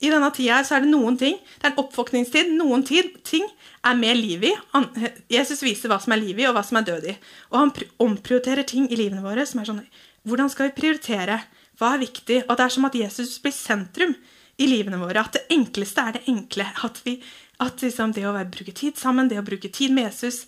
I 0.00 0.08
denne 0.08 0.30
tida 0.32 0.62
så 0.64 0.78
er 0.78 0.84
det 0.84 0.90
noen 0.92 1.16
ting 1.20 1.36
Det 1.36 1.66
er 1.66 1.72
en 1.74 1.80
oppvåkningstid. 1.82 2.52
Noen 2.56 2.82
tid, 2.88 3.12
ting 3.24 3.44
er 3.84 3.98
mer 4.00 4.16
liv 4.16 4.46
i. 4.48 4.52
Jesus 5.32 5.60
viser 5.64 5.92
hva 5.92 6.00
som 6.00 6.14
er 6.16 6.22
liv 6.22 6.40
i, 6.40 6.46
og 6.48 6.56
hva 6.56 6.64
som 6.66 6.80
er 6.80 6.88
død 6.88 7.08
i. 7.12 7.16
Og 7.52 7.58
han 7.60 7.72
omprioriterer 8.00 8.64
ting 8.68 8.88
i 8.88 8.98
livene 8.98 9.24
våre 9.24 9.44
som 9.48 9.60
er 9.60 9.70
sånn 9.70 9.84
Hvordan 10.28 10.50
skal 10.52 10.68
vi 10.68 10.76
prioritere? 10.76 11.38
Hva 11.80 11.94
er 11.94 12.02
viktig? 12.02 12.42
Og 12.46 12.56
det 12.56 12.64
er 12.64 12.72
som 12.74 12.88
at 12.88 12.96
Jesus 12.96 13.38
blir 13.40 13.54
sentrum 13.56 14.16
i 14.60 14.66
livene 14.68 14.98
våre. 15.00 15.22
At 15.22 15.38
det 15.38 15.46
enkleste 15.52 16.04
er 16.04 16.18
det 16.18 16.26
enkle. 16.28 16.66
At 16.84 17.00
vi 17.06 17.18
at 17.60 17.82
liksom, 17.84 18.14
det 18.16 18.26
å 18.28 18.34
bruke 18.34 18.74
tid 18.76 18.98
sammen, 18.98 19.28
det 19.28 19.40
å 19.40 19.46
bruke 19.46 19.70
tid 19.72 19.92
med 19.94 20.10
Jesus 20.10 20.46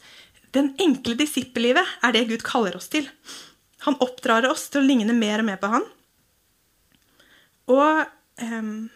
Den 0.52 0.72
enkle 0.80 1.16
disippellivet 1.16 2.04
er 2.04 2.12
det 2.12 2.26
Gud 2.28 2.42
kaller 2.44 2.74
oss 2.76 2.90
til. 2.92 3.06
Han 3.86 3.96
oppdrar 4.04 4.44
oss 4.50 4.66
til 4.68 4.82
å 4.82 4.84
ligne 4.84 5.14
mer 5.16 5.40
og 5.40 5.46
mer 5.48 5.60
på 5.60 5.70
han. 5.72 5.86
Og 7.72 8.02
um, 8.42 8.90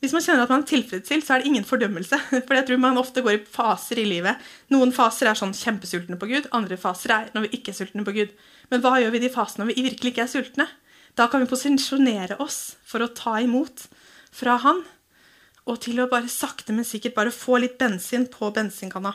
hvis 0.00 0.14
man 0.14 0.24
kjenner 0.24 0.46
at 0.46 0.52
man 0.54 0.64
er 0.64 0.70
tilfredsstilt, 0.70 1.26
så 1.26 1.34
er 1.34 1.42
det 1.42 1.50
ingen 1.50 1.68
fordømmelse. 1.68 2.18
For 2.46 2.56
jeg 2.56 2.68
tror 2.68 2.80
man 2.80 3.00
ofte 3.00 3.24
går 3.26 3.38
i 3.38 3.44
faser 3.58 4.00
i 4.00 4.08
livet. 4.08 4.40
Noen 4.72 4.92
faser 4.96 5.30
er 5.30 5.38
sånn 5.38 5.54
kjempesultne 5.56 6.16
på 6.20 6.30
Gud, 6.32 6.48
andre 6.56 6.80
faser 6.80 7.12
er 7.12 7.30
når 7.36 7.46
vi 7.46 7.58
ikke 7.58 7.72
er 7.72 7.78
sultne 7.80 8.04
på 8.06 8.16
Gud. 8.16 8.34
Men 8.72 8.84
hva 8.84 8.96
gjør 9.00 9.14
vi 9.14 9.20
i 9.20 9.26
de 9.26 9.32
fasene 9.32 9.64
når 9.64 9.72
vi 9.72 9.86
virkelig 9.90 10.12
ikke 10.14 10.26
er 10.26 10.32
sultne? 10.32 10.68
Da 11.16 11.28
kan 11.32 11.42
vi 11.42 11.48
posisjonere 11.50 12.36
oss 12.44 12.76
for 12.88 13.04
å 13.04 13.12
ta 13.16 13.38
imot 13.44 13.86
fra 14.36 14.58
Han 14.64 14.84
og 15.66 15.80
til 15.82 15.98
å 15.98 16.08
bare 16.10 16.30
sakte, 16.30 16.74
men 16.74 16.86
sikkert 16.86 17.16
bare 17.16 17.34
få 17.34 17.58
litt 17.62 17.76
bensin 17.80 18.28
på 18.30 18.52
bensinkanna. 18.54 19.12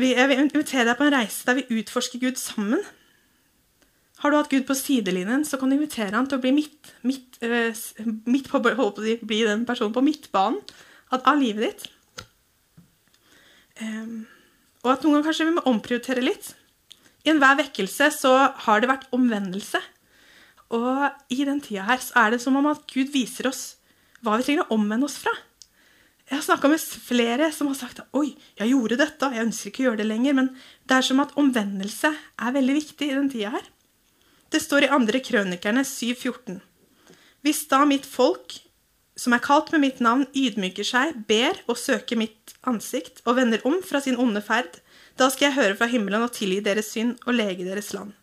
Jeg 0.00 0.30
vil 0.30 0.40
invitere 0.40 0.86
deg 0.88 0.96
på 0.96 1.04
en 1.04 1.12
reise 1.12 1.44
der 1.44 1.58
vi 1.58 1.80
utforsker 1.80 2.22
Gud 2.22 2.38
sammen. 2.40 2.80
Har 4.20 4.32
du 4.32 4.36
hatt 4.38 4.52
Gud 4.52 4.66
på 4.68 4.76
sidelinjen, 4.76 5.44
så 5.48 5.58
kan 5.60 5.72
du 5.72 5.76
invitere 5.76 6.14
han 6.14 6.28
til 6.28 6.38
å 6.38 6.42
bli 6.44 6.52
midt, 6.56 6.92
midt, 7.08 7.40
øh, 7.44 7.72
midt 8.28 8.48
på, 8.52 8.60
bli 8.60 9.40
den 9.48 9.66
personen 9.68 9.96
på 9.96 10.04
midtbanen 10.04 10.60
av 11.10 11.40
livet 11.40 11.66
ditt. 11.66 11.88
Um, 13.80 14.28
og 14.84 14.92
at 14.92 15.04
noen 15.04 15.16
ganger 15.16 15.30
kanskje 15.30 15.48
vi 15.48 15.56
må 15.56 15.64
omprioritere 15.68 16.24
litt. 16.24 16.52
I 17.24 17.32
enhver 17.32 17.58
vekkelse 17.62 18.10
så 18.14 18.32
har 18.66 18.80
det 18.80 18.90
vært 18.92 19.08
omvendelse. 19.16 19.80
Og 20.76 21.32
i 21.32 21.42
den 21.48 21.60
tida 21.64 21.88
her 21.88 22.00
så 22.04 22.14
er 22.22 22.34
det 22.34 22.42
som 22.44 22.56
om 22.60 22.68
at 22.70 22.84
Gud 22.92 23.10
viser 23.12 23.50
oss 23.50 23.79
hva 24.24 24.36
vi 24.38 24.46
trenger 24.46 24.66
å 24.66 24.76
omvende 24.76 25.08
oss 25.08 25.18
fra. 25.22 25.32
Jeg 26.30 26.38
har 26.38 26.46
snakka 26.46 26.68
med 26.70 26.78
flere 26.78 27.48
som 27.50 27.66
har 27.66 27.78
sagt 27.80 28.04
oi, 28.14 28.36
jeg 28.54 28.70
gjorde 28.70 29.00
dette, 29.00 29.30
jeg 29.34 29.48
ønsker 29.48 29.70
ikke 29.72 29.82
å 29.82 29.86
gjøre 29.88 30.00
det 30.02 30.10
lenger. 30.12 30.36
Men 30.38 30.50
det 30.86 30.98
er 31.00 31.06
som 31.08 31.22
at 31.24 31.34
omvendelse 31.40 32.12
er 32.14 32.54
veldig 32.54 32.76
viktig 32.76 33.08
i 33.08 33.16
den 33.16 33.30
tida 33.32 33.50
her. 33.56 33.64
Det 34.50 34.60
står 34.62 34.86
i 34.86 34.92
andre 34.94 35.18
krønikerne 35.22 35.82
7,14. 35.86 36.60
Hvis 37.42 37.64
da 37.70 37.80
mitt 37.88 38.06
folk, 38.06 38.60
som 39.18 39.34
er 39.34 39.42
kalt 39.42 39.72
med 39.74 39.82
mitt 39.82 39.98
navn, 40.04 40.22
ydmyker 40.36 40.86
seg, 40.86 41.18
ber 41.26 41.58
og 41.66 41.78
søker 41.80 42.18
mitt 42.20 42.54
ansikt 42.68 43.24
og 43.24 43.38
vender 43.40 43.66
om 43.66 43.80
fra 43.86 44.02
sin 44.04 44.18
onde 44.20 44.42
ferd, 44.44 44.78
da 45.18 45.28
skal 45.32 45.48
jeg 45.48 45.58
høre 45.58 45.78
fra 45.78 45.90
himmelen 45.90 46.22
og 46.24 46.34
tilgi 46.36 46.60
deres 46.64 46.92
synd 46.94 47.18
og 47.26 47.34
lege 47.36 47.66
deres 47.66 47.90
land. 47.96 48.14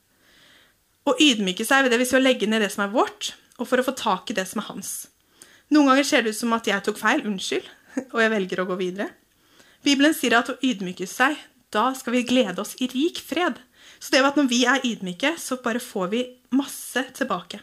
Å 1.08 1.16
ydmyke 1.24 1.68
seg 1.68 1.84
ved 1.84 1.94
det 1.94 2.02
vil 2.02 2.10
si 2.10 2.18
å 2.18 2.24
legge 2.24 2.48
ned 2.50 2.64
det 2.64 2.72
som 2.74 2.88
er 2.88 2.96
vårt, 2.96 3.34
og 3.60 3.68
for 3.68 3.80
å 3.80 3.88
få 3.88 3.96
tak 4.00 4.32
i 4.32 4.38
det 4.38 4.48
som 4.48 4.64
er 4.64 4.70
hans. 4.72 4.92
Noen 5.74 5.92
ganger 5.92 6.08
ser 6.08 6.24
det 6.24 6.36
ut 6.36 6.40
som 6.40 6.56
at 6.56 6.68
jeg 6.70 6.84
tok 6.86 7.00
feil, 7.00 7.24
unnskyld, 7.28 7.68
og 8.14 8.20
jeg 8.24 8.34
velger 8.34 8.64
å 8.64 8.68
gå 8.70 8.78
videre. 8.80 9.10
Bibelen 9.84 10.16
sier 10.16 10.38
at 10.40 10.52
å 10.52 10.60
ydmyke 10.64 11.08
seg, 11.10 11.38
da 11.74 11.90
skal 11.96 12.16
vi 12.16 12.28
glede 12.28 12.64
oss 12.64 12.76
i 12.80 12.88
rik 12.92 13.20
fred. 13.24 13.60
Så 14.00 14.14
det 14.14 14.22
var 14.22 14.34
at 14.34 14.40
når 14.40 14.50
vi 14.52 14.62
er 14.70 14.86
ydmyke, 14.88 15.34
så 15.42 15.60
bare 15.64 15.82
får 15.84 16.12
vi 16.14 16.22
masse 16.56 17.04
tilbake. 17.18 17.60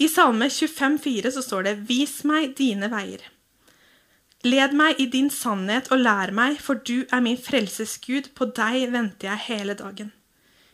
I 0.00 0.08
Salme 0.08 0.48
25,4 0.48 1.30
så 1.34 1.42
står 1.44 1.66
det 1.66 1.74
Vis 1.90 2.22
meg 2.24 2.54
dine 2.58 2.88
veier. 2.92 3.22
Led 4.48 4.72
meg 4.72 5.00
i 5.02 5.04
din 5.12 5.28
sannhet 5.28 5.90
og 5.92 6.00
lær 6.00 6.32
meg, 6.32 6.56
for 6.64 6.80
du 6.80 7.04
er 7.12 7.20
min 7.20 7.36
frelsesgud, 7.36 8.30
på 8.32 8.48
deg 8.56 8.88
venter 8.94 9.28
jeg 9.28 9.46
hele 9.50 9.76
dagen. 9.76 10.14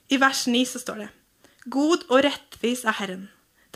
I 0.06 0.20
vers 0.22 0.44
9 0.46 0.62
så 0.70 0.82
står 0.84 1.02
det 1.02 1.08
God 1.66 2.04
og 2.06 2.22
rettvis 2.22 2.84
er 2.86 2.94
Herren. 3.00 3.24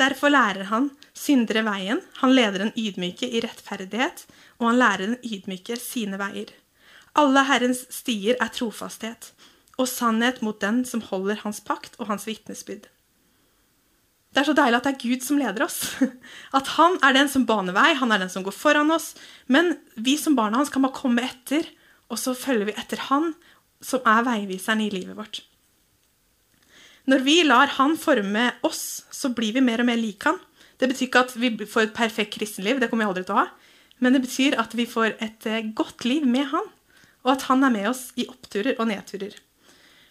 Derfor 0.00 0.32
lærer 0.32 0.70
han 0.70 0.88
syndere 1.16 1.64
veien, 1.66 2.00
han 2.22 2.32
leder 2.32 2.64
den 2.64 2.72
ydmyke 2.78 3.28
i 3.28 3.42
rettferdighet, 3.44 4.24
og 4.58 4.70
han 4.70 4.80
lærer 4.80 5.10
den 5.10 5.18
ydmyke 5.26 5.76
sine 5.80 6.20
veier. 6.20 6.54
Alle 7.18 7.42
Herrens 7.44 7.82
stier 7.92 8.38
er 8.40 8.52
trofasthet, 8.54 9.32
og 9.76 9.90
sannhet 9.90 10.40
mot 10.46 10.60
den 10.62 10.84
som 10.88 11.02
holder 11.04 11.42
hans 11.42 11.60
pakt 11.64 11.98
og 11.98 12.08
hans 12.12 12.26
vitnesbyrd. 12.28 12.88
Det 14.30 14.44
er 14.44 14.46
så 14.46 14.54
deilig 14.54 14.78
at 14.78 14.86
det 14.86 14.92
er 14.94 15.02
Gud 15.02 15.24
som 15.26 15.40
leder 15.40 15.64
oss. 15.64 15.80
At 16.58 16.68
han 16.76 17.00
er 17.02 17.16
den 17.16 17.26
som 17.32 17.48
baner 17.48 17.74
vei, 17.74 17.88
han 17.98 18.14
er 18.14 18.22
den 18.22 18.30
som 18.30 18.44
går 18.46 18.54
foran 18.54 18.92
oss. 18.94 19.16
Men 19.50 19.72
vi 19.98 20.14
som 20.22 20.36
barna 20.38 20.60
hans 20.60 20.70
kan 20.70 20.86
bare 20.86 20.94
komme 20.94 21.24
etter, 21.26 21.66
og 22.06 22.20
så 22.22 22.36
følger 22.38 22.70
vi 22.70 22.76
etter 22.78 23.08
han, 23.08 23.32
som 23.82 24.06
er 24.06 24.22
veiviseren 24.28 24.84
i 24.84 24.90
livet 24.94 25.18
vårt. 25.18 25.42
Når 27.08 27.24
vi 27.24 27.36
lar 27.46 27.72
han 27.78 27.96
forme 27.98 28.50
oss, 28.66 29.04
så 29.10 29.32
blir 29.32 29.56
vi 29.56 29.64
mer 29.64 29.82
og 29.82 29.88
mer 29.88 30.00
lik 30.00 30.26
han. 30.28 30.38
Det 30.80 30.88
betyr 30.88 31.08
ikke 31.08 31.24
at 31.26 31.36
vi 31.36 31.52
får 31.68 31.88
et 31.88 31.96
perfekt 31.96 32.34
kristenliv, 32.36 32.80
det 32.80 32.90
kommer 32.90 33.06
vi 33.06 33.12
aldri 33.12 33.24
til 33.28 33.36
å 33.36 33.42
ha. 33.42 33.48
Men 34.00 34.16
det 34.16 34.24
betyr 34.24 34.56
at 34.60 34.74
vi 34.76 34.88
får 34.88 35.16
et 35.20 35.46
eh, 35.48 35.70
godt 35.76 36.06
liv 36.08 36.24
med 36.24 36.48
han, 36.52 36.68
og 37.24 37.32
at 37.34 37.46
han 37.50 37.64
er 37.66 37.72
med 37.74 37.88
oss 37.90 38.06
i 38.16 38.24
oppturer 38.30 38.78
og 38.80 38.88
nedturer. 38.88 39.34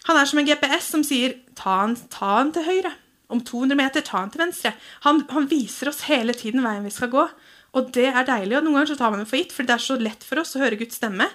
Han 0.10 0.18
er 0.18 0.30
som 0.30 0.42
en 0.42 0.48
GPS 0.48 0.92
som 0.94 1.06
sier 1.06 1.40
ta 1.58 1.82
han, 1.82 1.96
ta 2.14 2.36
han 2.38 2.54
til 2.56 2.66
høyre. 2.66 2.94
Om 3.30 3.42
200 3.46 3.78
meter, 3.78 4.06
ta 4.06 4.24
han 4.24 4.32
til 4.34 4.42
venstre. 4.42 4.72
Han, 5.06 5.22
han, 5.30 5.46
viser 5.50 5.92
oss 5.92 6.06
hele 6.08 6.34
tiden 6.38 6.64
veien 6.66 6.86
vi 6.86 6.94
skal 6.94 7.12
gå. 7.14 7.26
Og 7.78 7.92
det 7.94 8.08
er 8.10 8.26
deilig. 8.26 8.56
Og 8.58 8.66
noen 8.66 8.80
ganger 8.80 8.94
så 8.94 8.98
tar 8.98 9.14
man 9.14 9.22
det 9.22 9.30
for 9.30 9.42
gitt, 9.42 9.54
for 9.54 9.70
det 9.70 9.76
er 9.76 9.84
så 9.86 9.98
lett 10.02 10.26
for 10.26 10.42
oss 10.42 10.56
å 10.58 10.64
høre 10.64 10.80
Guds 10.80 10.98
stemme. 10.98 11.28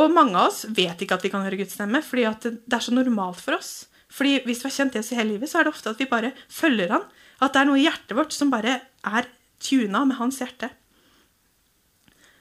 Og 0.00 0.12
mange 0.14 0.38
av 0.38 0.48
oss 0.52 0.62
vet 0.70 1.02
ikke 1.02 1.18
at 1.18 1.26
vi 1.26 1.32
kan 1.32 1.44
høre 1.44 1.58
Guds 1.60 1.74
stemme, 1.76 2.00
fordi 2.06 2.24
det, 2.46 2.54
er 2.72 2.84
så 2.86 2.94
normalt 2.94 3.40
for 3.42 3.58
oss. 3.58 3.72
Fordi 4.10 4.40
hvis 4.44 4.64
vi 4.64 4.68
har 4.68 4.76
kjent 4.76 4.98
Jesus 4.98 5.16
hele 5.16 5.36
livet, 5.36 5.50
så 5.50 5.60
er 5.60 5.66
det 5.66 5.74
ofte 5.74 5.92
at 5.92 6.00
vi 6.00 6.08
bare 6.10 6.32
følger 6.50 6.92
han. 6.92 7.06
At 7.40 7.54
det 7.54 7.62
er 7.62 7.70
noe 7.70 7.78
i 7.80 7.86
hjertet 7.86 8.16
vårt 8.18 8.34
som 8.36 8.50
bare 8.52 8.80
er 9.06 9.28
tuna 9.62 10.04
med 10.08 10.18
hans 10.18 10.40
hjerte. 10.42 10.70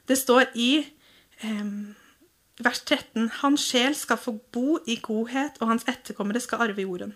Det 0.10 0.18
står 0.18 0.50
i 0.58 0.72
eh, 1.46 1.72
vers 2.60 2.82
13 2.82 3.30
Hans 3.44 3.64
sjel 3.70 3.96
skal 3.96 4.20
få 4.20 4.34
bo 4.52 4.80
i 4.90 4.98
godhet, 5.04 5.60
og 5.62 5.76
hans 5.76 5.86
etterkommere 5.88 6.42
skal 6.44 6.66
arve 6.66 6.84
jorden. 6.84 7.14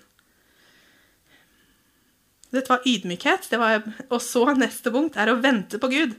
Dette 2.54 2.70
var 2.70 2.86
ydmykhet. 2.86 3.50
Det 3.50 3.58
var, 3.58 3.82
og 4.10 4.20
så 4.22 4.46
neste 4.54 4.94
punkt 4.94 5.18
er 5.18 5.32
å 5.32 5.40
vente 5.42 5.82
på 5.82 5.90
Gud. 5.90 6.14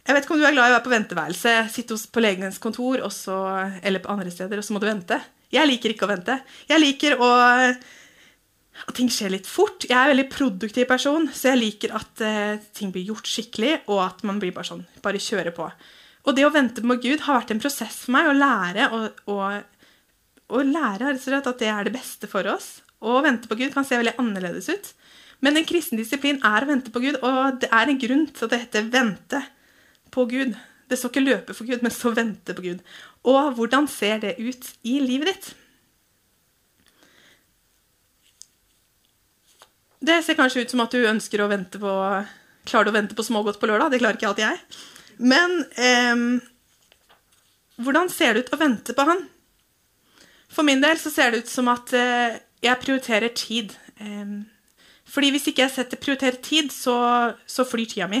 Jeg 0.00 0.16
vet 0.16 0.24
ikke 0.24 0.36
om 0.36 0.40
du 0.40 0.46
er 0.48 0.54
glad 0.54 0.68
i 0.68 0.72
å 0.72 0.76
være 0.76 0.84
på 0.84 0.92
venteværelse, 0.92 1.52
sitte 1.72 1.96
på 2.12 2.22
legens 2.22 2.58
kontor 2.60 3.02
også, 3.04 3.36
eller 3.84 4.02
på 4.04 4.12
andre 4.12 4.32
steder, 4.32 4.60
og 4.60 4.66
så 4.66 4.74
må 4.76 4.80
du 4.82 4.88
vente. 4.88 5.18
Jeg 5.50 5.66
liker 5.66 5.94
ikke 5.94 6.06
å 6.06 6.12
vente. 6.12 6.36
Jeg 6.70 6.82
liker 6.82 7.18
å 7.20 7.30
at 8.80 8.96
ting 8.96 9.10
skjer 9.12 9.34
litt 9.34 9.48
fort. 9.48 9.84
Jeg 9.84 9.96
er 9.96 10.08
en 10.08 10.14
veldig 10.14 10.28
produktiv 10.32 10.86
person, 10.88 11.26
så 11.34 11.50
jeg 11.50 11.60
liker 11.60 11.94
at 11.98 12.22
uh, 12.24 12.60
ting 12.76 12.92
blir 12.94 13.10
gjort 13.10 13.28
skikkelig, 13.28 13.80
og 13.90 14.00
at 14.06 14.22
man 14.26 14.40
blir 14.42 14.54
bare 14.56 14.70
sånn 14.70 14.86
Bare 15.04 15.20
kjører 15.20 15.54
på. 15.56 15.66
Og 16.28 16.36
det 16.36 16.46
å 16.46 16.52
vente 16.52 16.84
på 16.84 16.96
Gud 17.02 17.24
har 17.26 17.40
vært 17.40 17.52
en 17.54 17.62
prosess 17.62 18.02
for 18.04 18.14
meg 18.16 18.28
å 18.28 18.36
lære 18.36 18.88
og, 18.96 19.20
og, 19.32 19.84
og 20.52 20.68
lære 20.68 21.14
at 21.16 21.50
det 21.60 21.70
er 21.72 21.88
det 21.88 21.94
beste 21.94 22.28
for 22.30 22.46
oss. 22.50 22.80
Å 23.00 23.22
vente 23.24 23.48
på 23.48 23.56
Gud 23.56 23.72
kan 23.72 23.86
se 23.88 23.96
veldig 23.96 24.18
annerledes 24.20 24.68
ut. 24.68 24.90
Men 25.40 25.56
en 25.56 25.64
kristen 25.64 25.96
disiplin 25.96 26.40
er 26.44 26.66
å 26.66 26.68
vente 26.68 26.92
på 26.92 27.00
Gud, 27.00 27.16
og 27.24 27.62
det 27.62 27.70
er 27.72 27.88
en 27.88 28.00
grunn 28.00 28.26
til 28.28 28.44
at 28.44 28.52
det 28.52 28.60
heter 28.66 28.90
'vente 28.92 29.40
på 30.12 30.26
Gud'. 30.28 30.58
Det 30.90 30.98
står 30.98 31.12
ikke 31.12 31.22
'løpe 31.22 31.54
for 31.54 31.64
Gud', 31.64 31.82
men 31.82 31.94
så 31.94 32.10
'vente 32.10 32.54
på 32.54 32.62
Gud'. 32.62 32.82
Og 33.24 33.54
hvordan 33.54 33.86
ser 33.88 34.18
det 34.18 34.34
ut 34.38 34.72
i 34.82 34.98
livet 35.00 35.30
ditt? 35.30 35.54
Det 40.00 40.24
ser 40.24 40.34
kanskje 40.34 40.64
ut 40.64 40.70
som 40.70 40.80
at 40.80 40.92
du 40.92 41.06
ønsker 41.06 41.40
å 41.40 41.50
vente 41.50 41.78
på 41.78 41.94
Klarer 42.68 42.84
du 42.84 42.90
å 42.90 42.98
vente 42.98 43.16
på 43.16 43.24
smågodt 43.24 43.58
på 43.60 43.66
lørdag? 43.66 43.90
Det 43.90 43.98
klarer 44.02 44.18
ikke 44.18 44.28
alltid 44.28 44.44
jeg. 44.44 44.58
Men 45.18 45.64
eh, 45.80 46.40
hvordan 47.80 48.10
ser 48.12 48.34
det 48.34 48.44
ut 48.44 48.52
å 48.52 48.60
vente 48.60 48.94
på 48.96 49.06
han? 49.08 49.22
For 50.52 50.66
min 50.66 50.82
del 50.82 50.98
så 51.00 51.10
ser 51.10 51.30
det 51.30 51.44
ut 51.44 51.50
som 51.50 51.70
at 51.72 51.92
eh, 51.96 52.36
jeg 52.60 52.82
prioriterer 52.82 53.32
tid. 53.32 53.72
Eh, 53.96 54.34
fordi 55.08 55.32
hvis 55.34 55.48
ikke 55.50 55.64
jeg 55.64 55.74
setter 55.74 56.00
prioriterer 56.00 56.36
tid, 56.44 56.68
så, 56.72 56.96
så, 57.46 57.64
flyr 57.64 57.88
tida 57.88 58.10
mi. 58.10 58.20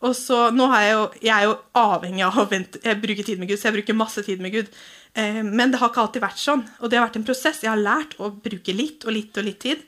Og 0.00 0.14
så, 0.16 0.46
nå 0.56 0.64
er 0.72 0.84
jeg, 0.86 0.92
jo, 0.96 1.02
jeg 1.26 1.32
er 1.34 1.44
jo 1.44 1.56
avhengig 1.76 2.22
av 2.24 2.38
å 2.40 2.46
vente, 2.48 2.80
jeg 2.80 3.00
bruker 3.02 3.26
tid 3.26 3.40
med 3.40 3.50
Gud, 3.50 3.60
så 3.60 3.68
jeg 3.68 3.76
bruker 3.76 3.98
masse 3.98 4.22
tid 4.24 4.40
med 4.40 4.54
Gud. 4.54 4.70
Eh, 5.12 5.42
men 5.44 5.72
det 5.72 5.80
har 5.80 5.90
ikke 5.92 6.04
alltid 6.06 6.24
vært 6.24 6.40
sånn. 6.40 6.62
Og 6.80 6.88
det 6.88 6.96
har 6.96 7.08
vært 7.08 7.18
en 7.20 7.26
prosess. 7.28 7.60
Jeg 7.64 7.72
har 7.72 7.82
lært 7.82 8.16
å 8.16 8.30
bruke 8.32 8.76
litt 8.76 9.04
og 9.04 9.12
litt 9.16 9.36
og 9.36 9.44
litt 9.44 9.60
tid. 9.66 9.82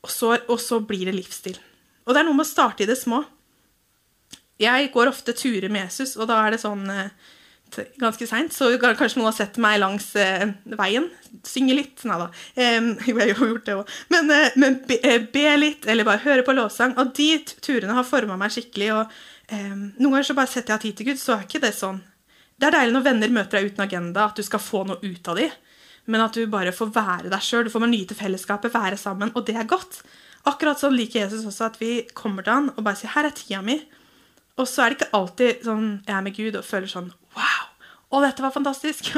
Og 0.00 0.12
så, 0.12 0.32
og 0.48 0.56
så 0.62 0.80
blir 0.80 1.10
det 1.10 1.18
livsstil. 1.18 1.58
Og 2.06 2.14
det 2.14 2.22
er 2.22 2.28
noe 2.30 2.38
med 2.38 2.46
å 2.46 2.50
starte 2.50 2.86
i 2.86 2.88
det 2.88 2.96
små. 2.96 3.20
Jeg 4.60 4.88
går 4.94 5.08
ofte 5.12 5.36
turer 5.36 5.68
med 5.72 5.86
Jesus, 5.86 6.16
og 6.20 6.28
da 6.28 6.40
er 6.44 6.54
det 6.54 6.62
sånn 6.62 6.88
eh, 6.92 7.12
ganske 8.00 8.26
seint, 8.28 8.52
så 8.54 8.70
kanskje 8.80 9.20
noen 9.20 9.28
har 9.28 9.36
sett 9.36 9.58
meg 9.62 9.78
langs 9.82 10.10
eh, 10.18 10.48
veien. 10.78 11.08
Synge 11.46 11.76
litt. 11.76 12.04
Nei 12.08 12.18
da. 12.20 12.28
Um, 12.56 12.92
jeg 13.06 13.16
har 13.38 13.50
gjort 13.52 13.66
det 13.66 13.76
òg. 13.78 13.96
Men, 14.12 14.30
eh, 14.34 14.58
men 14.60 14.78
be, 14.88 14.98
eh, 15.06 15.18
be, 15.32 15.46
litt, 15.60 15.88
eller 15.90 16.08
bare 16.08 16.24
høre 16.24 16.44
på 16.46 16.54
lovsang. 16.56 16.96
Og 17.00 17.12
de 17.16 17.30
turene 17.62 17.96
har 17.96 18.08
forma 18.08 18.38
meg 18.40 18.54
skikkelig. 18.54 18.90
Og 18.96 19.20
um, 19.54 19.84
noen 19.98 20.16
ganger 20.16 20.30
så 20.30 20.38
bare 20.38 20.52
setter 20.52 20.74
jeg 20.74 20.78
av 20.78 20.86
tid 20.86 20.98
til 20.98 21.10
Gud, 21.10 21.22
så 21.22 21.36
er 21.36 21.46
ikke 21.46 21.62
det 21.66 21.74
sånn. 21.78 22.00
Det 22.60 22.68
er 22.68 22.76
deilig 22.76 22.96
når 22.96 23.06
venner 23.06 23.36
møter 23.38 23.58
deg 23.58 23.70
uten 23.70 23.86
agenda, 23.86 24.26
at 24.26 24.40
du 24.40 24.44
skal 24.44 24.62
få 24.62 24.84
noe 24.88 25.00
ut 25.00 25.30
av 25.32 25.38
dem. 25.40 25.54
Men 26.10 26.24
at 26.24 26.34
du 26.34 26.42
bare 26.50 26.74
får 26.74 26.90
være 26.94 27.30
deg 27.32 27.44
sjøl. 27.44 27.64
Du 27.68 27.72
får 27.72 27.86
nyte 27.88 28.18
fellesskapet, 28.18 28.74
være 28.74 28.98
sammen. 29.00 29.32
Og 29.38 29.46
det 29.46 29.56
er 29.56 29.68
godt. 29.68 30.02
Akkurat 30.48 30.80
sånn 30.80 30.96
liker 30.96 31.26
Jesus 31.26 31.44
også 31.48 31.66
at 31.68 31.80
vi 31.80 32.00
kommer 32.16 32.44
til 32.44 32.56
han 32.56 32.70
og 32.72 32.84
bare 32.84 32.96
sier 32.96 33.12
'Her 33.12 33.28
er 33.28 33.36
tida 33.36 33.60
mi'. 33.62 33.82
Og 34.58 34.68
så 34.68 34.82
er 34.82 34.90
det 34.90 35.00
ikke 35.00 35.16
alltid 35.16 35.64
sånn 35.64 36.02
jeg 36.06 36.16
er 36.16 36.24
med 36.24 36.36
Gud 36.36 36.56
og 36.56 36.64
føler 36.64 36.88
sånn! 36.88 37.12
Å, 38.10 38.20
dette 38.24 38.42
var 38.42 38.54
fantastisk! 38.54 39.12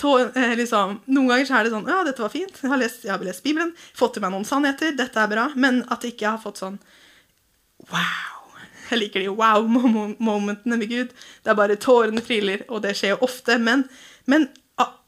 Eh, 0.00 0.52
liksom, 0.56 0.94
noen 1.12 1.28
ganger 1.28 1.44
så 1.44 1.58
er 1.58 1.66
det 1.66 1.70
sånn 1.74 1.88
Ja, 1.90 1.98
dette 2.06 2.22
var 2.22 2.32
fint. 2.32 2.54
Jeg 2.56 2.70
har, 2.72 2.78
lest, 2.80 3.02
jeg 3.04 3.12
har 3.12 3.20
lest 3.26 3.42
Bibelen, 3.44 3.74
fått 3.96 4.14
til 4.16 4.24
meg 4.24 4.32
noen 4.32 4.46
sannheter. 4.48 4.94
Dette 4.96 5.20
er 5.20 5.28
bra. 5.28 5.50
Men 5.60 5.82
at 5.92 6.06
jeg 6.06 6.14
ikke 6.14 6.30
har 6.32 6.40
fått 6.40 6.62
sånn 6.62 6.78
Wow! 7.90 8.54
Jeg 8.90 9.02
liker 9.02 9.22
de 9.22 9.34
wow-momentene 9.36 10.78
med 10.80 10.90
Gud. 10.90 11.12
Det 11.44 11.52
er 11.52 11.58
bare 11.58 11.76
tårene 11.78 12.24
triller, 12.24 12.64
og 12.72 12.80
det 12.86 12.96
skjer 12.98 13.14
jo 13.14 13.20
ofte. 13.28 13.58
Men, 13.62 13.84
men 14.30 14.48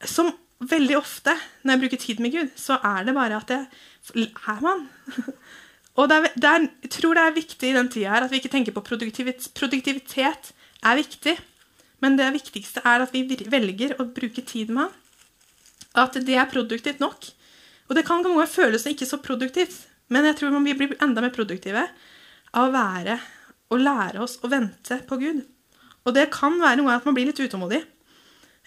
som 0.07 0.29
veldig 0.69 0.95
ofte 0.99 1.33
når 1.63 1.73
jeg 1.73 1.81
bruker 1.83 2.01
tid 2.05 2.21
med 2.23 2.37
Gud, 2.37 2.53
så 2.59 2.77
er 2.85 3.07
det 3.07 3.17
bare 3.17 3.41
at 3.41 3.51
jeg 3.51 4.29
er 4.29 4.63
man. 4.63 4.87
Og 5.93 6.07
det 6.09 6.15
er, 6.15 6.29
det 6.33 6.49
er, 6.49 6.63
jeg 6.81 6.89
tror 6.95 7.13
det 7.13 7.23
er 7.23 7.35
viktig 7.35 7.67
i 7.69 7.75
den 7.75 7.89
tida 7.93 8.13
her 8.15 8.23
at 8.25 8.31
vi 8.33 8.39
ikke 8.41 8.49
tenker 8.49 8.73
på 8.73 8.81
produktivitet. 8.81 9.51
Produktivitet 9.53 10.49
er 10.81 10.97
viktig, 10.97 11.35
men 12.03 12.17
det 12.19 12.33
viktigste 12.35 12.83
er 12.83 13.05
at 13.05 13.13
vi 13.15 13.23
velger 13.47 13.95
å 14.01 14.09
bruke 14.11 14.43
tid 14.43 14.73
med 14.73 14.85
han. 14.85 14.99
At 16.03 16.17
det 16.25 16.35
er 16.35 16.49
produktivt 16.51 16.99
nok. 16.99 17.29
Og 17.87 17.95
det 17.95 18.03
kan 18.07 18.23
ganger 18.25 18.49
føles 18.49 18.87
ikke 18.89 19.07
så 19.07 19.19
produktivt, 19.23 19.85
men 20.11 20.25
jeg 20.27 20.39
tror 20.39 20.55
vi 20.65 20.75
blir 20.77 20.95
enda 21.03 21.23
mer 21.23 21.33
produktive 21.35 21.85
av 22.53 22.67
å 22.67 22.73
være 22.73 23.17
og 23.73 23.81
lære 23.81 24.21
oss 24.23 24.37
å 24.43 24.49
vente 24.51 24.99
på 25.07 25.17
Gud. 25.21 25.43
Og 26.03 26.15
det 26.15 26.27
kan 26.33 26.55
være 26.59 26.81
noe 26.81 26.95
at 26.97 27.05
man 27.07 27.15
blir 27.15 27.29
litt 27.29 27.39
utålmodig. 27.39 27.81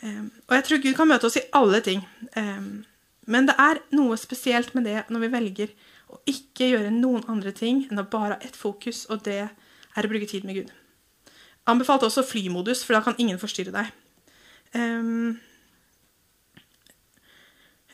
Um, 0.03 0.31
og 0.49 0.57
jeg 0.57 0.64
tror 0.66 0.81
Gud 0.85 0.96
kan 0.96 1.11
møte 1.11 1.29
oss 1.29 1.38
i 1.40 1.44
alle 1.57 1.83
ting. 1.85 2.03
Um, 2.37 2.87
men 3.27 3.49
det 3.49 3.57
er 3.61 3.83
noe 3.96 4.16
spesielt 4.20 4.75
med 4.77 4.87
det 4.88 5.05
når 5.12 5.27
vi 5.27 5.33
velger 5.35 5.77
å 6.12 6.20
ikke 6.31 6.70
gjøre 6.70 6.94
noen 6.94 7.27
andre 7.31 7.53
ting 7.57 7.85
enn 7.88 8.01
å 8.01 8.09
bare 8.11 8.37
ha 8.37 8.46
ett 8.46 8.57
fokus, 8.57 9.05
og 9.11 9.25
det 9.27 9.42
er 9.46 10.07
å 10.07 10.11
bruke 10.11 10.29
tid 10.31 10.46
med 10.46 10.61
Gud. 10.61 10.75
Anbefalte 11.66 12.09
også 12.09 12.24
flymodus, 12.26 12.85
for 12.87 12.96
da 12.96 13.02
kan 13.05 13.18
ingen 13.22 13.40
forstyrre 13.42 13.74
deg. 13.74 13.90
Um, 14.76 15.37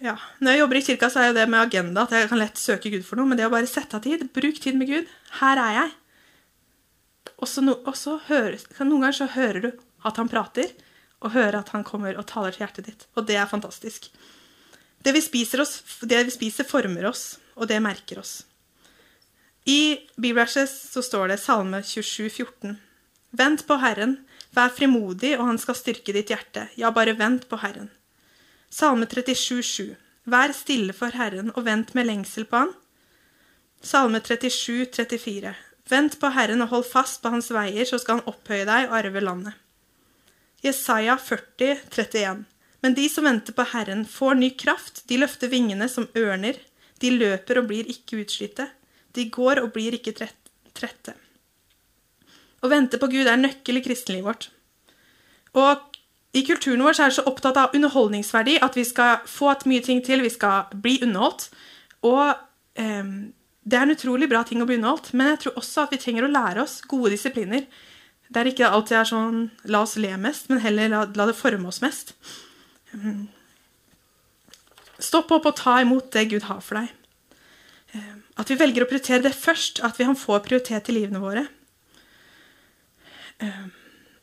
ja. 0.03 0.17
Når 0.43 0.55
jeg 0.55 0.63
jobber 0.63 0.79
i 0.79 0.85
kirka, 0.85 1.11
så 1.13 1.25
er 1.25 1.37
det 1.37 1.49
med 1.49 1.63
agenda 1.63 2.05
at 2.05 2.15
jeg 2.17 2.29
kan 2.31 2.41
lett 2.41 2.61
søke 2.61 2.93
Gud 2.93 3.07
for 3.07 3.21
noe. 3.21 3.31
Men 3.31 3.41
det 3.41 3.47
å 3.49 3.53
bare 3.55 3.71
sette 3.71 3.97
av 3.97 4.05
tid, 4.05 4.27
bruk 4.35 4.61
tid 4.61 4.79
med 4.79 4.91
Gud. 4.91 5.11
Her 5.41 5.61
er 5.63 5.77
jeg. 5.79 5.97
Og 7.43 7.49
så 7.51 7.63
no, 7.65 7.79
Noen 7.83 9.01
ganger 9.01 9.17
så 9.17 9.31
hører 9.35 9.65
du 9.65 9.71
at 10.07 10.19
han 10.19 10.31
prater, 10.31 10.73
og 11.23 11.37
hører 11.37 11.61
at 11.61 11.71
han 11.71 11.85
kommer 11.87 12.17
og 12.19 12.27
taler 12.27 12.55
til 12.55 12.65
hjertet 12.65 12.89
ditt. 12.89 13.05
Og 13.15 13.29
det 13.29 13.39
er 13.39 13.51
fantastisk. 13.51 14.11
Det 15.03 15.15
vi 15.15 15.23
spiser, 15.23 15.63
oss, 15.63 15.79
det 16.03 16.25
vi 16.27 16.35
spiser 16.35 16.67
former 16.67 17.07
oss 17.11 17.37
og 17.55 17.69
det 17.71 17.79
merker 17.83 18.21
oss. 18.23 18.43
I 19.69 20.09
bibelverset 20.17 20.71
så 20.71 21.03
står 21.05 21.31
det 21.31 21.43
Salme 21.43 21.83
27, 21.87 22.29
14. 22.31 22.75
Vent 23.33 23.65
på 23.67 23.79
Herren, 23.81 24.19
vær 24.53 24.73
frimodig, 24.77 25.33
og 25.39 25.47
han 25.49 25.59
skal 25.61 25.79
styrke 25.79 26.13
ditt 26.13 26.31
hjerte. 26.33 26.67
Ja, 26.77 26.91
bare 26.93 27.17
vent 27.17 27.49
på 27.49 27.57
Herren. 27.63 27.89
Salme 28.73 29.09
37, 29.09 29.63
7. 29.63 29.87
Vær 30.29 30.53
stille 30.57 30.93
for 30.97 31.17
Herren 31.17 31.51
og 31.57 31.65
vent 31.67 31.95
med 31.97 32.07
lengsel 32.09 32.45
på 32.49 32.61
Han. 32.61 32.75
Salme 33.83 34.21
37, 34.21 34.87
34. 34.95 35.55
Vent 35.91 36.19
på 36.21 36.31
Herren 36.37 36.63
og 36.63 36.71
hold 36.71 36.87
fast 36.87 37.23
på 37.23 37.33
Hans 37.33 37.51
veier, 37.51 37.89
så 37.89 37.99
skal 37.99 38.21
Han 38.21 38.31
opphøye 38.31 38.69
deg 38.69 38.91
og 38.91 38.97
arve 39.01 39.25
landet. 39.25 39.59
Jesaja 40.63 41.17
40, 41.19 41.81
31. 41.91 42.45
Men 42.85 42.95
de 42.95 43.09
som 43.11 43.27
venter 43.27 43.57
på 43.57 43.67
Herren, 43.73 44.05
får 44.07 44.39
ny 44.39 44.53
kraft, 44.59 45.03
de 45.09 45.19
løfter 45.19 45.51
vingene 45.51 45.89
som 45.91 46.07
ørner. 46.19 46.61
De 47.03 47.11
løper 47.11 47.59
og 47.59 47.69
blir 47.73 47.89
ikke 47.91 48.21
utslitte. 48.23 48.69
De 49.17 49.27
går 49.31 49.65
og 49.65 49.73
blir 49.75 49.97
ikke 49.99 50.15
trette. 50.21 51.17
Å 52.63 52.71
vente 52.71 52.99
på 53.01 53.11
Gud 53.11 53.27
er 53.27 53.41
nøkkel 53.41 53.81
i 53.81 53.85
kristenlivet 53.85 54.29
vårt. 54.29 54.49
Og 55.59 55.93
i 56.33 56.45
kulturen 56.47 56.81
vår 56.85 56.97
er 56.97 57.11
vi 57.11 57.19
så 57.19 57.27
opptatt 57.29 57.59
av 57.61 57.75
underholdningsverdi 57.77 58.57
at 58.65 58.79
vi 58.79 58.87
skal 58.89 59.21
få 59.29 59.51
et 59.53 59.67
mye 59.69 59.85
ting 59.85 60.01
til, 60.05 60.25
vi 60.25 60.33
skal 60.33 60.71
bli 60.73 60.97
underholdt. 61.05 61.51
Og 62.09 62.33
eh, 62.81 63.11
Det 63.63 63.79
er 63.79 63.85
en 63.87 63.95
utrolig 63.95 64.27
bra 64.31 64.41
ting 64.47 64.63
å 64.63 64.67
bli 64.67 64.79
underholdt, 64.81 65.13
men 65.15 65.35
jeg 65.35 65.43
tror 65.45 65.59
også 65.61 65.85
at 65.85 65.93
vi 65.95 66.01
trenger 66.03 66.27
å 66.27 66.33
lære 66.33 66.65
oss 66.65 66.81
gode 66.91 67.13
disipliner. 67.15 67.67
Der 68.33 68.49
ikke 68.49 68.71
alltid 68.71 68.97
er 68.99 69.11
sånn 69.11 69.45
la 69.71 69.85
oss 69.85 69.99
le 70.01 70.17
mest, 70.19 70.49
men 70.49 70.63
heller 70.65 70.89
la, 70.91 71.05
la 71.15 71.29
det 71.29 71.37
forme 71.39 71.69
oss 71.69 71.83
mest. 71.85 72.15
Mm. 72.97 73.29
Stopp 75.03 75.31
opp 75.35 75.47
og 75.51 75.59
ta 75.59 75.81
imot 75.83 76.11
det 76.15 76.29
Gud 76.33 76.49
har 76.49 76.63
for 76.65 76.81
deg. 76.81 76.91
Eh, 77.93 78.15
at 78.41 78.51
vi 78.51 78.57
velger 78.59 78.87
å 78.87 78.89
prioritere 78.89 79.27
det 79.27 79.35
først, 79.37 79.83
at 79.85 80.01
vi 80.01 80.09
kan 80.09 80.19
få 80.19 80.41
prioritet 80.43 80.89
i 80.89 80.97
livene 80.97 81.23
våre. 81.23 81.45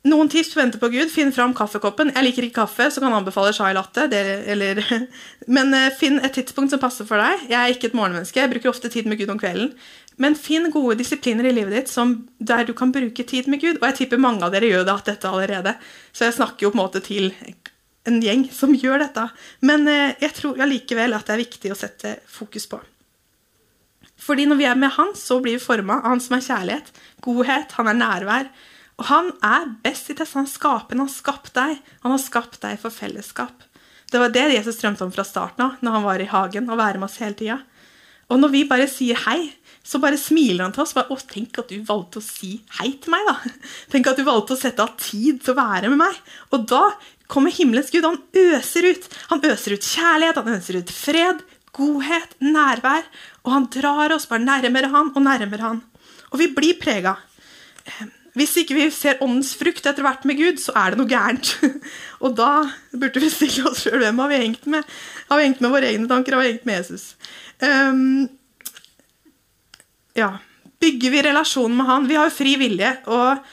Noen 0.08 0.29
tips 0.32 0.53
venter 0.55 0.79
på 0.79 0.88
Gud. 0.93 1.10
Finn 1.12 1.34
fram 1.36 1.51
kaffekoppen. 1.55 2.13
Jeg 2.15 2.23
liker 2.23 2.45
ikke 2.47 2.62
kaffe, 2.62 2.88
så 2.88 3.01
kan 3.01 3.12
jeg 3.12 3.19
anbefale 3.19 3.51
chai 3.55 3.73
latte. 3.75 4.05
Eller, 4.08 4.79
men 5.55 5.73
eh, 5.75 5.89
finn 5.99 6.21
et 6.23 6.38
tidspunkt 6.38 6.71
som 6.71 6.79
passer 6.79 7.08
for 7.08 7.19
deg. 7.19 7.49
Jeg 7.51 7.60
er 7.60 7.73
ikke 7.75 7.89
et 7.91 7.97
morgenmenneske. 7.99 8.39
Jeg 8.39 8.51
bruker 8.53 8.71
ofte 8.71 8.91
tid 8.93 9.10
med 9.12 9.19
Gud 9.19 9.34
om 9.34 9.41
kvelden. 9.41 9.73
Men 10.19 10.38
finn 10.39 10.67
gode 10.71 10.97
disipliner 10.99 11.47
i 11.47 11.55
livet 11.55 11.75
ditt 11.75 11.91
som, 11.91 12.15
der 12.39 12.65
du 12.67 12.71
kan 12.75 12.93
bruke 12.95 13.25
tid 13.27 13.51
med 13.51 13.60
Gud. 13.63 13.82
Og 13.82 13.89
jeg 13.89 13.99
tipper 14.01 14.23
mange 14.23 14.47
av 14.47 14.55
dere 14.55 14.71
gjør 14.71 14.88
det 14.88 14.95
at 14.95 15.12
dette 15.12 15.34
allerede. 15.34 15.75
Så 16.15 16.29
jeg 16.29 16.38
snakker 16.39 16.67
jo 16.67 16.71
på 16.71 16.79
en 16.79 16.84
måte 16.86 17.03
til 17.03 17.34
en 18.08 18.21
gjeng 18.23 18.47
som 18.55 18.71
gjør 18.75 19.03
dette. 19.03 19.27
Men 19.67 19.84
eh, 19.91 20.15
jeg 20.23 20.32
tror 20.39 20.63
allikevel 20.63 21.17
at 21.17 21.27
det 21.27 21.36
er 21.36 21.43
viktig 21.43 21.75
å 21.75 21.79
sette 21.79 22.15
fokus 22.32 22.71
på. 22.71 22.79
Fordi 24.19 24.47
når 24.47 24.60
vi 24.60 24.67
er 24.67 24.79
med 24.79 24.91
Han, 24.95 25.13
så 25.15 25.39
blir 25.43 25.60
vi 25.60 25.63
forma 25.63 25.99
av 25.99 26.12
Han 26.13 26.23
som 26.23 26.36
er 26.36 26.43
kjærlighet, 26.47 26.91
godhet, 27.23 27.75
han 27.79 27.88
er 27.91 27.99
nærvær. 27.99 28.51
Og 28.99 29.07
han 29.07 29.31
er 29.45 29.69
best 29.83 30.12
i 30.12 30.17
det. 30.17 30.27
Han 30.35 30.47
skaper, 30.49 30.97
han 30.97 31.05
har 31.05 31.13
skapt 31.13 31.53
deg. 31.55 31.79
Han 32.03 32.13
har 32.13 32.21
skapt 32.21 32.59
deg 32.65 32.79
for 32.81 32.93
fellesskap. 32.93 33.63
Det 34.12 34.19
var 34.19 34.33
det 34.33 34.47
Jesus 34.55 34.79
drømte 34.81 35.05
om 35.05 35.13
fra 35.13 35.23
starten 35.27 35.63
av, 35.67 35.77
når 35.85 35.95
han 35.95 36.05
var 36.05 36.21
i 36.21 36.29
hagen, 36.29 36.69
å 36.69 36.77
være 36.79 36.99
med 36.99 37.07
oss 37.07 37.19
hele 37.21 37.38
tida. 37.38 37.59
Og 38.29 38.41
når 38.41 38.51
vi 38.53 38.63
bare 38.69 38.89
sier 38.89 39.17
hei, 39.25 39.51
så 39.85 40.01
bare 40.01 40.19
smiler 40.19 40.65
han 40.65 40.73
til 40.73 40.83
oss. 40.83 40.93
Bare, 40.97 41.13
å, 41.13 41.17
tenk 41.31 41.62
at 41.62 41.71
du 41.71 41.79
valgte 41.85 42.19
å 42.21 42.25
si 42.25 42.57
hei 42.79 42.91
til 43.01 43.13
meg, 43.13 43.25
da. 43.29 43.53
Tenk 43.93 44.09
at 44.12 44.19
du 44.19 44.25
valgte 44.27 44.57
å 44.57 44.59
sette 44.59 44.85
av 44.85 44.97
tid 45.01 45.39
til 45.45 45.55
å 45.55 45.59
være 45.62 45.93
med 45.93 46.01
meg. 46.03 46.19
Og 46.53 46.67
da 46.69 46.83
kommer 47.31 47.53
himmelens 47.53 47.93
Gud. 47.93 48.05
Han 48.05 48.19
øser 48.57 48.89
ut. 48.91 49.09
Han 49.31 49.41
øser 49.49 49.77
ut 49.77 49.89
kjærlighet, 49.93 50.41
han 50.41 50.59
øser 50.59 50.81
ut 50.81 50.93
fred, 50.93 51.41
godhet, 51.77 52.38
nærvær. 52.43 53.09
Og 53.45 53.55
han 53.55 53.69
drar 53.73 54.17
oss 54.17 54.29
bare 54.29 54.45
nærmere 54.45 54.91
han 54.93 55.13
og 55.15 55.25
nærmere 55.25 55.65
han. 55.65 55.83
Og 56.29 56.41
vi 56.43 56.51
blir 56.53 56.77
prega. 56.81 57.15
Hvis 58.39 58.56
ikke 58.62 58.78
vi 58.78 58.88
ser 58.93 59.19
åndens 59.23 59.52
frukt 59.60 59.84
etter 59.84 60.06
hvert 60.06 60.23
med 60.28 60.39
Gud, 60.39 60.62
så 60.63 60.71
er 60.80 60.93
det 60.93 60.99
noe 61.02 61.10
gærent. 61.12 61.52
Og 62.23 62.38
da 62.38 62.52
burde 62.95 63.19
vi 63.19 63.32
stille 63.34 63.67
oss 63.67 63.84
sjøl 63.84 63.99
hvem 63.99 64.21
har 64.23 64.32
vi 64.32 64.41
hengt 64.45 64.67
med? 64.71 64.88
Har 65.28 65.41
vi 65.41 65.47
hengt 65.49 65.63
med 65.63 65.73
våre 65.73 65.89
egne 65.91 66.08
tanker? 66.08 66.38
Har 66.38 66.45
vi 66.45 66.54
hengt 66.54 66.67
med 66.69 66.80
Jesus? 66.80 67.10
Um, 67.60 68.30
ja. 70.15 70.38
Bygger 70.80 71.12
vi 71.12 71.23
relasjonen 71.28 71.75
med 71.82 71.89
han? 71.89 72.08
Vi 72.08 72.15
har 72.15 72.30
jo 72.30 72.38
fri 72.38 72.56
vilje, 72.62 72.93
og 73.12 73.43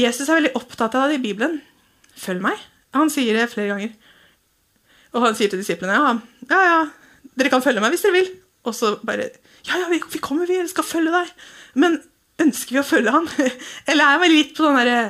Jesus 0.00 0.26
er 0.26 0.40
veldig 0.40 0.56
opptatt 0.58 0.96
av 0.98 1.10
det 1.10 1.20
i 1.20 1.24
Bibelen. 1.28 1.60
Følg 2.18 2.42
meg. 2.42 2.58
Han 2.96 3.12
sier 3.12 3.36
det 3.38 3.50
flere 3.52 3.70
ganger. 3.70 3.92
Og 5.14 5.26
han 5.26 5.36
sier 5.38 5.50
til 5.50 5.62
disiplene 5.62 5.94
ja, 5.98 6.14
ja, 6.50 6.60
ja, 6.66 6.80
dere 7.38 7.50
kan 7.52 7.62
følge 7.62 7.82
meg 7.82 7.94
hvis 7.94 8.04
dere 8.06 8.18
vil. 8.18 8.32
Og 8.66 8.76
så 8.76 8.96
bare 9.06 9.30
Ja, 9.68 9.76
ja, 9.76 9.86
vi, 9.90 10.00
kommer, 10.18 10.48
vi 10.48 10.58
skal 10.70 10.86
følge 10.86 11.12
deg. 11.12 11.30
Men 11.78 11.98
ønsker 12.44 12.76
vi 12.76 12.80
å 12.80 12.86
følge 12.86 13.14
han? 13.14 13.28
Eller 13.90 14.06
er 14.06 14.24
jeg 14.24 14.34
litt 14.34 14.54
på 14.56 14.66
sånn 14.66 14.78
derre 14.80 15.00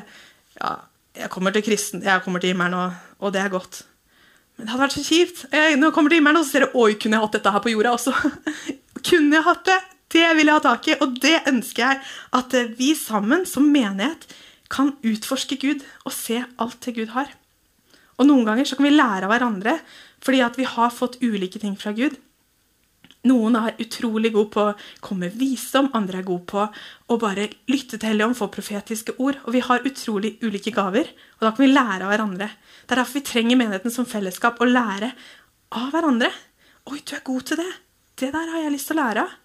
Ja, 0.61 0.75
jeg 1.21 1.31
kommer 1.33 1.55
til 1.55 1.65
kristen, 1.67 2.05
jeg 2.07 2.25
kommer 2.25 2.43
til 2.43 2.53
himmelen, 2.53 2.77
og, 2.79 3.15
og, 3.21 3.33
det 3.35 3.43
er 3.43 3.53
godt. 3.53 3.83
Men 4.57 4.67
det 4.67 4.73
hadde 4.75 4.85
vært 4.85 4.97
så 4.99 5.07
kjipt. 5.07 5.47
Når 5.53 5.89
jeg 5.89 5.95
kommer 5.97 6.13
til 6.13 6.21
himmelen, 6.21 6.41
og 6.41 6.47
så 6.47 6.55
ser 6.55 6.67
jeg 6.67 6.77
Oi, 6.77 6.93
kunne 7.01 7.17
jeg 7.17 7.25
hatt 7.25 7.39
dette 7.39 7.55
her 7.55 7.65
på 7.65 7.73
jorda 7.73 7.95
også? 7.97 8.15
kunne 9.09 9.39
jeg 9.39 9.47
hatt 9.47 9.65
det? 9.69 9.81
Det 10.11 10.29
vil 10.37 10.49
jeg 10.49 10.57
ha 10.57 10.63
tak 10.65 10.89
i, 10.91 10.97
og 10.99 11.19
det 11.23 11.37
ønsker 11.47 11.85
jeg 11.85 11.99
at 12.35 12.55
eh, 12.59 12.73
vi 12.79 12.95
sammen 12.99 13.45
som 13.47 13.69
menighet 13.71 14.27
kan 14.71 14.95
utforske 15.07 15.59
Gud 15.63 15.85
og 16.03 16.15
se 16.15 16.41
alt 16.63 16.81
det 16.87 16.97
Gud 16.97 17.13
har. 17.15 17.31
Og 18.19 18.27
noen 18.27 18.47
ganger 18.49 18.67
så 18.67 18.79
kan 18.79 18.89
vi 18.89 18.97
lære 18.97 19.27
av 19.27 19.33
hverandre 19.33 19.79
fordi 20.21 20.43
at 20.45 20.59
vi 20.59 20.67
har 20.69 20.91
fått 20.93 21.21
ulike 21.23 21.63
ting 21.63 21.77
fra 21.81 21.95
Gud. 21.97 22.19
Noen 23.29 23.57
er 23.59 23.77
utrolig 23.83 24.31
gode 24.33 24.49
på 24.55 24.63
å 24.71 24.77
komme 25.05 25.29
med 25.29 25.37
visdom, 25.37 25.91
andre 25.97 26.23
er 26.23 26.29
gode 26.29 26.47
på 26.49 26.63
å 26.65 27.19
bare 27.21 27.51
lytte 27.69 27.99
til 27.99 28.15
Helligånd, 28.15 28.39
få 28.39 28.49
profetiske 28.53 29.19
ord. 29.21 29.43
Og 29.45 29.53
vi 29.57 29.61
har 29.67 29.85
utrolig 29.85 30.39
ulike 30.41 30.73
gaver, 30.73 31.11
og 31.37 31.45
da 31.45 31.51
kan 31.53 31.67
vi 31.67 31.73
lære 31.73 32.07
av 32.07 32.15
hverandre. 32.15 32.49
Det 32.87 32.97
er 32.97 33.03
derfor 33.03 33.21
vi 33.21 33.27
trenger 33.29 33.61
menigheten 33.61 33.93
som 33.93 34.09
fellesskap, 34.09 34.63
å 34.65 34.69
lære 34.69 35.13
av 35.77 35.93
hverandre. 35.93 36.33
Oi, 36.89 37.03
du 37.05 37.13
er 37.19 37.27
god 37.27 37.51
til 37.51 37.61
det. 37.61 37.71
Det 38.21 38.33
der 38.33 38.55
har 38.55 38.65
jeg 38.65 38.73
lyst 38.73 38.89
til 38.89 38.97
å 38.97 39.03
lære 39.03 39.27
av. 39.27 39.37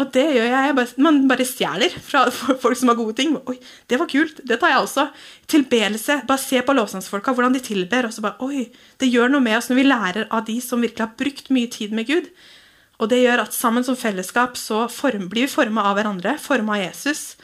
Og 0.00 0.08
det 0.14 0.24
gjør 0.32 0.46
jeg. 0.48 0.86
man 1.04 1.18
bare 1.28 1.44
stjeler 1.44 1.92
fra 2.00 2.24
folk 2.62 2.78
som 2.78 2.88
har 2.88 2.96
gode 2.96 3.16
ting. 3.18 3.34
Oi, 3.36 3.58
det 3.90 3.98
var 4.00 4.08
kult. 4.08 4.40
Det 4.48 4.56
tar 4.60 4.72
jeg 4.72 4.84
også. 4.86 5.06
Tilbedelse. 5.52 6.22
Bare 6.28 6.40
se 6.40 6.62
på 6.64 6.76
lovsangsfolka, 6.76 7.34
hvordan 7.36 7.52
de 7.56 7.60
tilber. 7.60 8.08
Og 8.08 8.14
så 8.14 8.24
bare 8.24 8.40
Oi, 8.46 8.70
det 9.00 9.10
gjør 9.12 9.34
noe 9.34 9.44
med 9.44 9.58
oss 9.58 9.68
når 9.68 9.80
vi 9.82 9.88
lærer 9.90 10.28
av 10.32 10.46
de 10.48 10.56
som 10.64 10.80
virkelig 10.80 11.04
har 11.04 11.16
brukt 11.18 11.52
mye 11.52 11.68
tid 11.72 11.92
med 11.92 12.08
Gud. 12.08 12.30
Og 13.02 13.10
det 13.12 13.20
gjør 13.20 13.44
at 13.44 13.56
sammen 13.56 13.84
som 13.84 13.98
fellesskap 13.98 14.56
så 14.56 14.86
form, 14.92 15.26
blir 15.28 15.48
vi 15.48 15.52
forma 15.52 15.84
av 15.90 15.98
hverandre, 15.98 16.38
forma 16.40 16.78
av 16.78 16.86
Jesus. 16.86 17.34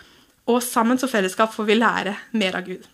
Og 0.48 0.62
sammen 0.64 1.00
som 1.00 1.10
fellesskap 1.10 1.52
får 1.52 1.68
vi 1.68 1.76
lære 1.76 2.14
mer 2.38 2.56
av 2.56 2.64
Gud. 2.64 2.86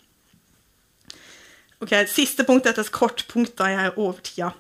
Ok, 1.85 1.93
Siste 2.11 2.47
punkt. 2.49 2.67
Dette 2.67 2.83
er 2.83 2.89
et 2.89 2.95
kort 2.95 3.23
punkt, 3.31 3.55
da 3.61 3.71
jeg 3.71 3.87
er 3.87 4.01
over 4.01 4.19
tida. 4.25 4.51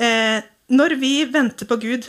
Eh, 0.00 0.40
når 0.72 0.96
vi 1.02 1.12
venter 1.28 1.68
på 1.68 1.76
Gud 1.82 2.08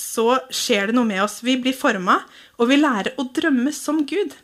så 0.00 0.38
skjer 0.52 0.90
det 0.90 0.96
noe 0.96 1.08
med 1.08 1.22
oss. 1.24 1.40
Vi 1.44 1.56
blir 1.60 1.76
forma, 1.76 2.20
og 2.60 2.70
vi 2.70 2.78
lærer 2.80 3.16
å 3.20 3.28
drømme 3.36 3.72
som 3.74 4.04
Gud. 4.08 4.34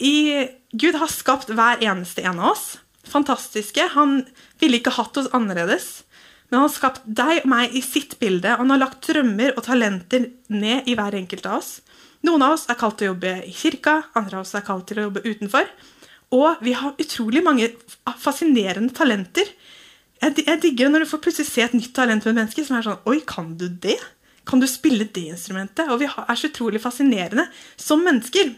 I, 0.00 0.48
Gud 0.72 0.96
har 0.96 1.10
skapt 1.12 1.52
hver 1.52 1.82
eneste 1.84 2.24
en 2.24 2.40
av 2.40 2.54
oss. 2.54 2.64
Fantastiske. 3.10 3.90
Han 3.96 4.22
ville 4.60 4.80
ikke 4.80 4.94
hatt 4.96 5.18
oss 5.20 5.30
annerledes. 5.36 6.02
Men 6.48 6.62
han 6.62 6.66
har 6.66 6.74
skapt 6.74 7.04
deg 7.06 7.44
og 7.44 7.50
meg 7.52 7.76
i 7.78 7.82
sitt 7.84 8.16
bilde. 8.22 8.56
Han 8.58 8.72
har 8.72 8.80
lagt 8.80 9.06
drømmer 9.06 9.54
og 9.54 9.64
talenter 9.68 10.30
ned 10.50 10.88
i 10.90 10.96
hver 10.98 11.14
enkelt 11.18 11.46
av 11.46 11.60
oss. 11.60 11.78
Noen 12.26 12.42
av 12.44 12.56
oss 12.56 12.66
er 12.68 12.78
kalt 12.80 12.98
til 13.00 13.08
å 13.08 13.12
jobbe 13.14 13.36
i 13.48 13.52
kirka, 13.56 14.00
andre 14.18 14.40
av 14.40 14.44
oss 14.44 14.56
er 14.58 14.64
kalt 14.66 14.88
til 14.90 15.00
å 15.00 15.06
jobbe 15.06 15.22
utenfor. 15.24 15.68
Og 16.36 16.62
vi 16.64 16.74
har 16.76 16.98
utrolig 17.00 17.42
mange 17.46 17.70
fascinerende 18.20 18.92
talenter. 18.94 19.48
Jeg, 20.20 20.44
digger 20.60 20.86
det 20.86 20.90
når 20.92 21.04
du 21.04 21.10
får 21.14 21.22
plutselig 21.24 21.48
se 21.48 21.62
et 21.64 21.76
nytt 21.76 21.94
talent 21.96 22.26
med 22.26 22.34
et 22.34 22.40
menneske 22.42 22.64
som 22.66 22.76
er 22.76 22.84
sånn 22.84 23.06
Oi, 23.08 23.22
kan 23.26 23.54
du 23.56 23.70
det? 23.70 23.96
Kan 24.50 24.62
du 24.62 24.66
spille 24.66 25.06
det 25.06 25.28
instrumentet? 25.30 25.86
Og 25.92 26.00
vi 26.02 26.08
er 26.10 26.38
så 26.38 26.50
utrolig 26.50 26.82
fascinerende 26.82 27.46
som 27.78 28.02
mennesker. 28.02 28.50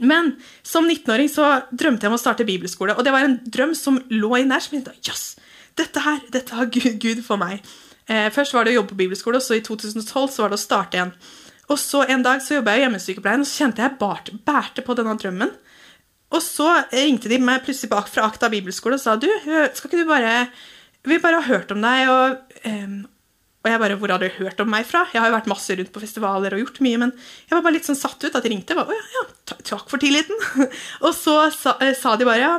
Men 0.00 0.34
som 0.64 0.88
19-åring 0.88 1.28
så 1.32 1.50
drømte 1.70 2.06
jeg 2.06 2.12
om 2.12 2.16
å 2.16 2.20
starte 2.20 2.46
bibelskole, 2.48 2.96
og 2.96 3.04
det 3.04 3.12
var 3.14 3.24
en 3.24 3.38
drøm 3.44 3.74
som 3.76 3.98
lå 4.12 4.32
i 4.38 4.44
nær. 4.48 4.60
som 4.60 4.76
jeg 4.76 4.84
tenkte, 4.84 5.10
yes, 5.12 5.36
dette 5.76 6.02
her, 6.04 6.20
dette 6.32 6.56
har 6.56 6.68
Gud, 6.72 6.96
Gud 7.00 7.22
for 7.24 7.40
meg. 7.40 7.64
Eh, 8.06 8.28
først 8.32 8.54
var 8.54 8.64
det 8.64 8.74
å 8.74 8.80
jobbe 8.80 8.94
på 8.94 9.02
bibelskole, 9.02 9.40
og 9.40 9.44
så 9.44 9.56
i 9.56 9.64
2012 9.64 10.30
så 10.32 10.44
var 10.44 10.52
det 10.52 10.60
å 10.60 10.64
starte 10.64 10.98
igjen. 10.98 11.12
Og 11.66 11.78
så 11.82 12.04
En 12.06 12.22
dag 12.22 12.40
så 12.42 12.58
jobba 12.58 12.76
jeg 12.76 12.84
i 12.84 12.86
hjemmesykepleien, 12.86 13.42
og 13.42 13.48
så 13.48 13.64
kjente 13.64 13.82
jeg 13.82 13.98
bart, 13.98 14.30
bærte 14.46 14.84
på 14.86 14.94
denne 14.94 15.16
drømmen. 15.18 15.50
Og 16.34 16.42
så 16.42 16.68
ringte 16.92 17.30
de 17.30 17.38
meg 17.42 17.64
plutselig 17.64 17.90
bak 17.90 18.08
fra 18.10 18.26
Akta 18.26 18.50
bibelskole 18.50 18.98
og 18.98 19.02
sa 19.02 19.14
du, 19.16 19.28
skal 19.46 19.90
ikke 19.90 20.00
du 20.00 20.08
bare 20.08 20.48
Vi 21.06 21.20
bare 21.22 21.38
har 21.38 21.46
hørt 21.46 21.70
om 21.70 21.82
deg, 21.84 22.08
og, 22.10 22.56
um, 22.66 23.04
og 23.66 23.72
jeg 23.72 23.82
bare, 23.82 23.98
Hvor 23.98 24.12
hadde 24.14 24.28
dere 24.28 24.38
hørt 24.38 24.60
om 24.62 24.68
meg 24.70 24.86
fra? 24.86 25.04
Jeg 25.10 25.20
har 25.20 25.30
jo 25.30 25.36
vært 25.36 25.50
masse 25.50 25.74
rundt 25.74 25.92
på 25.92 26.02
festivaler 26.02 26.54
og 26.54 26.62
gjort 26.62 26.82
mye, 26.86 27.00
men 27.02 27.12
jeg 27.18 27.56
var 27.56 27.64
bare 27.64 27.74
litt 27.74 27.88
sånn 27.88 27.98
satt 27.98 28.22
ut 28.22 28.36
at 28.38 28.44
de 28.44 28.52
ringte. 28.52 28.76
Bare, 28.78 28.94
å 28.94 28.94
ja, 28.94 29.06
ja, 29.16 29.56
takk 29.66 29.88
for 29.90 30.02
tilliten. 30.02 30.38
og 31.06 31.10
så 31.16 31.38
sa, 31.54 31.74
eh, 31.82 31.96
sa, 31.98 32.14
de 32.14 32.28
bare 32.28 32.44
ja, 32.44 32.52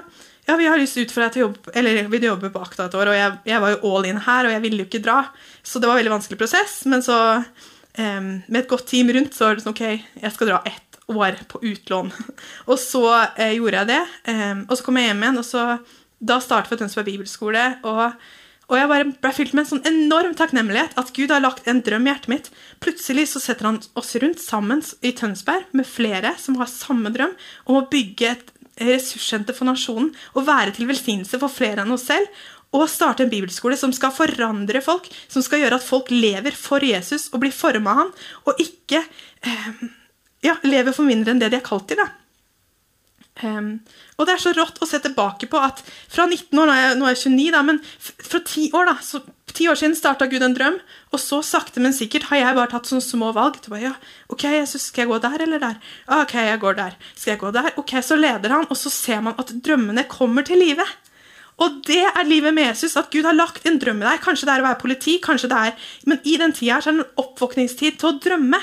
ja, 0.49 0.57
vi 0.59 0.67
har 0.67 0.79
lyst 0.79 0.99
ut 0.99 1.13
for 1.13 1.23
deg 1.23 1.33
til 1.33 1.43
å 1.43 1.45
jobbe 1.47 1.73
eller 1.79 2.11
vil 2.11 2.23
du 2.23 2.27
jobbe 2.27 2.51
på 2.51 2.63
Akta 2.63 2.89
et 2.89 2.97
år. 2.99 3.11
Og 3.11 3.17
jeg, 3.17 3.37
jeg, 3.47 3.63
var 3.63 3.73
jo 3.73 3.93
all 3.93 4.09
in 4.09 4.19
her, 4.27 4.47
og 4.49 4.55
jeg 4.55 4.63
ville 4.65 4.83
jo 4.83 4.89
ikke 4.89 5.03
dra. 5.05 5.21
Så 5.63 5.79
det 5.79 5.87
var 5.87 5.95
en 5.95 6.01
veldig 6.03 6.15
vanskelig 6.17 6.39
prosess. 6.39 6.75
Men 6.91 7.03
så, 7.05 7.19
um, 7.99 8.29
med 8.47 8.59
et 8.61 8.71
godt 8.71 8.87
team 8.91 9.11
rundt, 9.15 9.35
så 9.35 9.47
var 9.47 9.55
det 9.55 9.63
sånn 9.63 9.75
OK, 9.75 9.85
jeg 10.23 10.35
skal 10.35 10.51
dra 10.51 10.59
ett 10.67 10.99
år 11.11 11.39
på 11.51 11.61
utlån. 11.71 12.11
og 12.71 12.75
så 12.83 13.05
uh, 13.15 13.53
gjorde 13.55 13.83
jeg 13.83 13.91
det. 13.93 14.01
Um, 14.27 14.65
og 14.67 14.75
så 14.75 14.87
kom 14.87 14.99
jeg 14.99 15.11
hjem 15.11 15.23
igjen, 15.23 15.39
og 15.43 15.47
så 15.47 15.69
da 16.17 16.39
startet 16.43 16.73
vi 16.73 16.81
Tønsberg 16.81 17.11
bibelskole. 17.11 17.65
og 17.87 18.11
og 18.67 18.75
jeg 18.75 18.89
bare 18.91 19.07
ble 19.23 19.31
fylt 19.31 19.53
med 19.55 19.63
en 19.63 19.69
sånn 19.69 19.87
enorm 19.87 20.33
takknemlighet 20.35 20.97
at 20.99 21.13
Gud 21.15 21.31
har 21.31 21.43
lagt 21.43 21.69
en 21.71 21.79
drøm 21.85 22.07
i 22.07 22.11
hjertet 22.11 22.31
mitt. 22.33 22.49
Plutselig 22.83 23.29
så 23.31 23.39
setter 23.39 23.69
han 23.69 23.79
oss 23.99 24.11
rundt 24.19 24.43
sammen 24.43 24.83
i 25.07 25.13
Tønsberg 25.15 25.71
med 25.77 25.87
flere 25.87 26.33
som 26.41 26.59
har 26.59 26.67
samme 26.71 27.13
drøm 27.15 27.31
om 27.63 27.79
å 27.79 27.85
bygge 27.87 28.33
et 28.33 28.51
ressurssenter 28.83 29.55
for 29.57 29.69
nasjonen 29.69 30.11
og 30.35 30.45
være 30.49 30.75
til 30.75 30.89
velsignelse 30.89 31.39
for 31.41 31.53
flere 31.53 31.85
enn 31.85 31.95
oss 31.95 32.09
selv. 32.11 32.27
Og 32.75 32.89
starte 32.91 33.23
en 33.23 33.31
bibelskole 33.31 33.77
som 33.79 33.93
skal 33.95 34.11
forandre 34.11 34.83
folk, 34.83 35.07
som 35.31 35.41
skal 35.45 35.63
gjøre 35.63 35.79
at 35.79 35.87
folk 35.87 36.11
lever 36.11 36.51
for 36.51 36.83
Jesus 36.83 37.29
og 37.31 37.39
blir 37.45 37.55
forma 37.55 37.93
av 37.93 38.01
han, 38.01 38.09
og 38.43 38.59
ikke 38.59 38.99
eh, 38.99 39.83
ja, 40.43 40.57
lever 40.67 40.91
for 40.91 41.07
mindre 41.07 41.31
enn 41.31 41.39
det 41.39 41.53
de 41.53 41.61
er 41.61 41.65
kalt 41.65 41.87
til. 41.87 42.03
da. 42.03 42.11
Um, 43.43 43.79
og 44.17 44.25
det 44.25 44.33
er 44.33 44.41
så 44.41 44.53
rått 44.57 44.79
å 44.81 44.87
se 44.89 44.97
tilbake 45.03 45.49
på 45.51 45.59
at 45.61 45.83
fra 45.85 46.25
19 46.25 46.57
år, 46.57 46.69
nå 46.69 46.73
er 46.73 46.81
jeg, 46.81 46.95
nå 46.97 47.05
er 47.05 47.13
jeg 47.13 47.23
29, 47.35 47.49
da, 47.53 47.63
men 47.67 47.81
fra 48.01 48.41
10 48.41 48.77
år 48.77 48.89
da, 48.89 48.95
så 49.05 49.21
ti 49.57 49.67
år 49.69 49.77
siden 49.79 49.95
starta 49.97 50.27
Gud 50.29 50.43
en 50.45 50.55
drøm, 50.55 50.77
og 51.13 51.21
så 51.21 51.39
sakte, 51.45 51.81
men 51.83 51.95
sikkert 51.95 52.27
har 52.29 52.41
jeg 52.41 52.57
bare 52.57 52.71
tatt 52.73 52.89
sånne 52.89 53.05
små 53.05 53.31
valg. 53.35 53.59
bare, 53.69 53.81
ja, 53.81 53.93
ok, 54.29 54.43
Jesus, 54.57 54.89
Skal 54.89 55.05
jeg 55.05 55.11
gå 55.11 55.19
der 55.23 55.41
eller 55.45 55.59
der? 55.59 55.79
Ah, 56.07 56.21
ok, 56.21 56.33
jeg 56.33 56.59
går 56.59 56.77
der. 56.77 56.97
Skal 57.15 57.31
jeg 57.31 57.39
gå 57.41 57.51
der? 57.51 57.71
Ok, 57.77 57.93
Så 58.03 58.15
leder 58.15 58.49
han, 58.49 58.67
og 58.69 58.77
så 58.77 58.89
ser 58.89 59.21
man 59.21 59.35
at 59.37 59.53
drømmene 59.63 60.07
kommer 60.09 60.43
til 60.43 60.59
live. 60.59 60.85
Og 61.57 61.81
det 61.87 62.05
er 62.05 62.23
livet 62.23 62.53
med 62.53 62.67
Jesus, 62.67 62.95
at 62.97 63.09
Gud 63.09 63.25
har 63.25 63.33
lagt 63.33 63.65
en 63.65 63.79
drøm 63.79 64.01
i 64.03 64.05
deg. 64.05 64.21
Kanskje 64.21 64.45
det 64.45 64.53
er 64.53 64.61
å 64.61 64.67
være 64.67 64.81
politi, 64.81 65.17
kanskje 65.19 65.49
det 65.49 65.57
er 65.57 65.89
Men 66.05 66.19
i 66.23 66.37
den 66.37 66.53
tida 66.53 66.77
er 66.77 66.81
det 66.81 66.93
en 66.93 67.05
oppvåkningstid 67.17 67.97
til 67.97 68.11
å 68.11 68.19
drømme. 68.21 68.59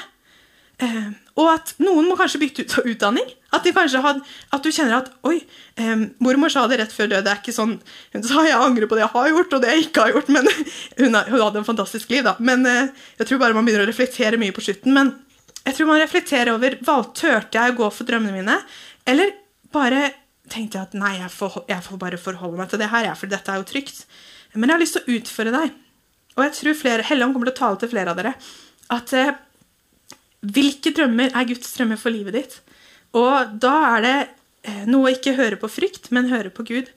Eh, 0.79 1.11
og 1.35 1.49
at 1.51 1.73
noen 1.83 2.07
må 2.07 2.15
kanskje 2.19 2.39
bytte 2.45 2.63
ut 2.63 2.75
utdanning. 2.93 3.27
At, 3.55 3.67
had, 3.67 4.21
at, 4.55 4.63
du 4.63 4.71
kjenner 4.71 5.01
at 5.01 5.11
Oi, 5.27 5.41
eh, 5.79 6.05
mormor 6.23 6.51
sa 6.51 6.65
det 6.71 6.79
rett 6.79 6.95
før 6.95 7.11
død. 7.11 7.25
Det 7.27 7.33
er 7.33 7.41
ikke 7.41 7.55
sånn 7.55 7.77
Hun 8.15 8.25
sa 8.27 8.43
jeg 8.47 8.59
angrer 8.59 8.89
på 8.91 8.99
det 8.99 9.05
jeg 9.05 9.13
har 9.13 9.31
gjort, 9.31 9.55
og 9.55 9.63
det 9.63 9.71
jeg 9.73 9.85
ikke 9.89 10.05
har 10.05 10.15
gjort. 10.15 10.31
Men 10.35 10.51
hun, 11.01 11.19
hun 11.19 11.43
hadde 11.43 11.63
en 11.63 11.67
fantastisk 11.67 12.11
liv, 12.15 12.23
da. 12.27 12.37
Men 12.39 12.67
eh, 12.71 12.91
jeg 13.19 13.31
tror 13.31 13.43
bare 13.43 13.57
man 13.59 13.67
begynner 13.67 13.87
å 13.87 13.91
reflektere 13.91 14.39
mye 14.41 14.55
på 14.55 14.63
slutten. 14.67 14.95
Men 14.95 15.15
jeg 15.65 15.79
tror 15.79 15.91
man 15.91 16.03
reflekterer 16.03 16.53
over 16.55 16.77
hva 16.87 16.99
Turte 17.11 17.59
jeg 17.59 17.75
å 17.75 17.79
gå 17.83 17.89
for 17.95 18.11
drømmene 18.11 18.37
mine? 18.37 18.59
Eller 19.11 19.35
bare 19.75 20.13
tenkte 20.53 20.79
jeg 20.79 20.91
at 20.91 20.99
nei, 20.99 21.17
jeg 21.19 21.33
får, 21.33 21.65
jeg 21.71 21.83
får 21.87 22.03
bare 22.03 22.21
forholde 22.21 22.61
meg 22.61 22.71
til 22.71 22.83
det 22.83 22.91
her, 22.93 23.09
for 23.19 23.33
dette 23.33 23.51
er 23.51 23.63
jo 23.63 23.67
trygt. 23.71 24.05
Men 24.55 24.69
jeg 24.69 24.77
har 24.77 24.85
lyst 24.85 24.99
til 24.99 25.03
å 25.03 25.19
utføre 25.19 25.55
deg. 25.55 25.81
Og 26.35 26.45
jeg 26.47 26.55
tror 26.59 26.79
flere, 26.79 27.07
Helland 27.07 27.35
kommer 27.35 27.51
til 27.51 27.57
å 27.57 27.61
tale 27.63 27.81
til 27.81 27.91
flere 27.91 28.13
av 28.13 28.19
dere. 28.21 28.35
At 28.95 29.15
eh, 29.17 29.35
hvilke 30.45 30.93
drømmer 30.95 31.33
er 31.33 31.49
Guds 31.49 31.73
drømmer 31.77 32.01
for 32.01 32.15
livet 32.15 32.37
ditt? 32.37 32.57
Og 33.17 33.57
da 33.63 33.75
er 33.95 34.05
det 34.05 34.17
eh, 34.67 34.85
noe 34.91 35.09
å 35.09 35.15
ikke 35.15 35.37
høre 35.39 35.59
på 35.61 35.71
frykt, 35.71 36.11
men 36.15 36.33
høre 36.33 36.53
på 36.53 36.67
Gud. 36.69 36.91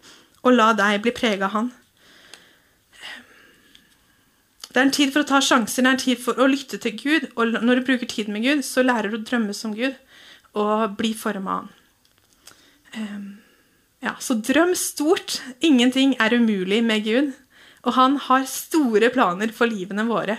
Og 0.43 0.55
la 0.55 0.71
deg 0.77 1.01
bli 1.05 1.13
prega 1.15 1.47
av 1.47 1.55
Han. 1.55 1.71
Det 4.67 4.81
er 4.81 4.85
en 4.85 4.93
tid 4.93 5.09
for 5.13 5.23
å 5.23 5.29
ta 5.29 5.39
sjanser, 5.41 5.81
det 5.81 5.89
er 5.89 5.95
en 5.95 6.03
tid 6.03 6.19
for 6.21 6.37
å 6.37 6.45
lytte 6.49 6.77
til 6.83 6.93
Gud. 6.99 7.31
Og 7.39 7.55
når 7.55 7.79
du 7.79 7.87
bruker 7.87 8.09
tid 8.09 8.29
med 8.29 8.43
Gud, 8.45 8.61
så 8.67 8.83
lærer 8.85 9.09
du 9.09 9.17
å 9.17 9.25
drømme 9.25 9.55
som 9.57 9.73
Gud 9.77 9.95
og 10.57 10.97
bli 10.99 11.13
forma 11.17 11.55
av 11.55 11.63
Han. 11.63 11.73
Ehm, 12.97 13.25
ja, 14.05 14.13
så 14.21 14.37
drøm 14.37 14.75
stort. 14.77 15.39
Ingenting 15.65 16.15
er 16.21 16.35
umulig 16.37 16.83
med 16.85 17.05
Gud. 17.05 17.33
Og 17.85 17.95
han 17.95 18.17
har 18.27 18.45
store 18.49 19.09
planer 19.13 19.53
for 19.55 19.69
livene 19.69 20.05
våre. 20.09 20.37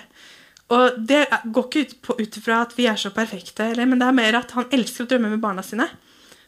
Og 0.74 0.98
det 1.08 1.22
går 1.48 1.68
ikke 1.68 2.18
ut, 2.18 2.40
fra 2.44 2.62
at 2.66 2.74
vi 2.76 2.88
er 2.90 2.98
så 3.00 3.12
perfekte, 3.14 3.70
eller, 3.72 3.88
men 3.88 4.00
det 4.00 4.08
er 4.08 4.16
mer 4.16 4.36
at 4.42 4.52
han 4.56 4.68
elsker 4.74 5.06
å 5.06 5.08
drømme 5.08 5.30
med 5.32 5.40
barna 5.40 5.64
sine. 5.64 5.86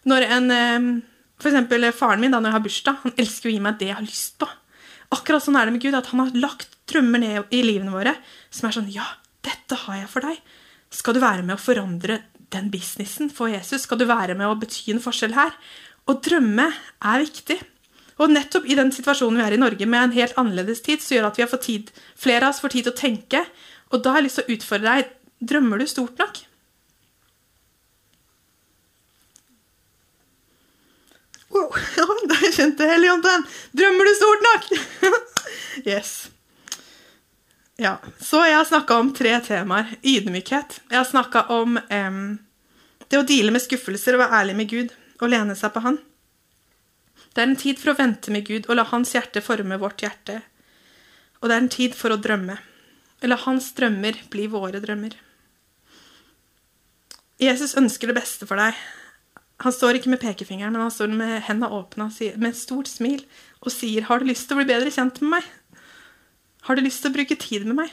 Når 0.08 0.26
en, 0.26 0.50
ehm, 0.52 0.90
for 1.40 1.48
eksempel 1.48 1.88
faren 1.96 2.20
min, 2.20 2.34
da 2.34 2.40
når 2.40 2.50
jeg 2.50 2.58
har 2.58 2.66
bursdag, 2.66 2.98
han 3.04 3.16
elsker 3.16 3.48
å 3.48 3.54
gi 3.54 3.62
meg 3.64 3.78
det 3.80 3.88
jeg 3.88 3.96
har 3.96 4.04
lyst 4.04 4.36
på. 4.40 4.48
Akkurat 5.16 5.42
sånn 5.42 5.56
er 5.56 5.66
det 5.66 5.74
med 5.74 5.82
Gud, 5.82 5.96
at 5.96 6.12
han 6.12 6.20
har 6.20 6.36
lagt 6.36 6.76
drømmer 6.90 7.22
ned 7.22 7.54
i 7.54 7.62
livene 7.64 7.94
våre 7.94 8.14
som 8.50 8.68
er 8.68 8.76
sånn 8.76 8.92
Ja, 8.92 9.06
dette 9.46 9.78
har 9.86 10.02
jeg 10.02 10.10
for 10.12 10.26
deg. 10.26 10.38
Skal 10.92 11.16
du 11.16 11.22
være 11.22 11.42
med 11.46 11.56
å 11.56 11.62
forandre 11.62 12.20
den 12.52 12.68
businessen 12.70 13.30
for 13.32 13.48
Jesus? 13.48 13.86
Skal 13.86 13.98
du 13.98 14.06
være 14.10 14.36
med 14.38 14.50
å 14.50 14.58
bety 14.58 14.92
en 14.92 15.02
forskjell 15.02 15.36
her? 15.36 15.54
Å 16.06 16.16
drømme 16.20 16.68
er 16.68 17.24
viktig. 17.24 17.60
Og 18.20 18.32
nettopp 18.34 18.66
i 18.68 18.76
den 18.76 18.90
situasjonen 18.92 19.40
vi 19.40 19.46
er 19.46 19.56
i 19.56 19.60
Norge, 19.60 19.86
med 19.88 20.02
en 20.02 20.16
helt 20.18 20.36
annerledes 20.40 20.82
tid, 20.84 21.00
så 21.00 21.16
gjør 21.16 21.30
at 21.30 21.38
vi 21.38 21.44
har 21.46 21.50
fått 21.50 21.66
tid, 21.70 21.92
flere 22.20 22.44
av 22.44 22.52
oss 22.52 22.60
får 22.60 22.74
tid 22.74 22.86
til 22.86 22.92
å 22.92 22.98
tenke 22.98 23.44
og 23.90 24.02
da 24.02 24.14
har 24.14 24.22
jeg 24.22 24.28
lyst 24.28 24.40
til 24.40 24.46
å 24.46 24.56
utfordre 24.56 24.96
deg 24.96 25.16
drømmer 25.50 25.80
du 25.80 25.86
stort 25.88 26.20
nok? 26.20 26.42
Wow, 31.50 31.72
da 32.30 32.36
kjente 32.54 32.86
jeg 32.86 32.94
Helligånden. 32.94 33.46
Drømmer 33.74 34.06
du 34.06 34.12
stort 34.14 34.44
nok? 34.46 34.68
yes. 35.90 36.12
Ja, 37.80 37.96
Så 38.20 38.44
jeg 38.44 38.54
har 38.58 38.68
snakka 38.68 39.00
om 39.00 39.10
tre 39.16 39.32
temaer. 39.42 39.96
Ydmykhet. 40.02 40.80
Jeg 40.90 40.98
har 40.98 41.08
snakka 41.08 41.46
om 41.56 41.80
um, 41.80 42.22
det 43.08 43.18
å 43.18 43.26
deale 43.26 43.54
med 43.54 43.64
skuffelser 43.64 44.14
og 44.14 44.22
være 44.22 44.42
ærlig 44.42 44.56
med 44.60 44.70
Gud 44.70 44.94
og 45.20 45.32
lene 45.32 45.56
seg 45.58 45.72
på 45.74 45.82
Han. 45.84 45.98
Det 47.34 47.42
er 47.42 47.48
en 47.48 47.58
tid 47.58 47.78
for 47.80 47.92
å 47.92 47.98
vente 47.98 48.32
med 48.34 48.46
Gud 48.46 48.68
og 48.68 48.76
la 48.78 48.84
Hans 48.90 49.14
hjerte 49.16 49.42
forme 49.42 49.78
vårt 49.80 50.04
hjerte. 50.04 50.40
Og 51.40 51.48
det 51.48 51.56
er 51.56 51.64
en 51.64 51.72
tid 51.72 51.96
for 51.96 52.14
å 52.14 52.20
drømme. 52.20 52.58
Eller 53.20 53.40
hans 53.44 53.72
drømmer 53.76 54.16
blir 54.32 54.48
våre 54.52 54.80
drømmer. 54.80 55.16
Jesus 57.40 57.76
ønsker 57.76 58.10
det 58.10 58.18
beste 58.20 58.48
for 58.48 58.60
deg. 58.60 58.76
Han 59.60 59.72
står 59.72 59.98
ikke 59.98 60.12
med 60.12 60.20
pekefingeren, 60.22 60.72
men 60.72 60.86
han 60.86 60.92
står 60.92 61.12
med 61.12 61.40
hendene 61.44 61.72
åpne 61.72 62.08
med 62.40 62.50
et 62.50 62.60
stort 62.60 62.88
smil 62.88 63.24
og 63.60 63.72
sier, 63.72 64.04
'Har 64.04 64.18
du 64.18 64.24
lyst 64.24 64.48
til 64.48 64.56
å 64.56 64.60
bli 64.60 64.72
bedre 64.72 64.90
kjent 64.90 65.20
med 65.20 65.30
meg?' 65.36 65.48
'Har 66.62 66.76
du 66.76 66.82
lyst 66.82 67.02
til 67.02 67.10
å 67.10 67.14
bruke 67.14 67.36
tid 67.36 67.66
med 67.66 67.76
meg?' 67.76 67.92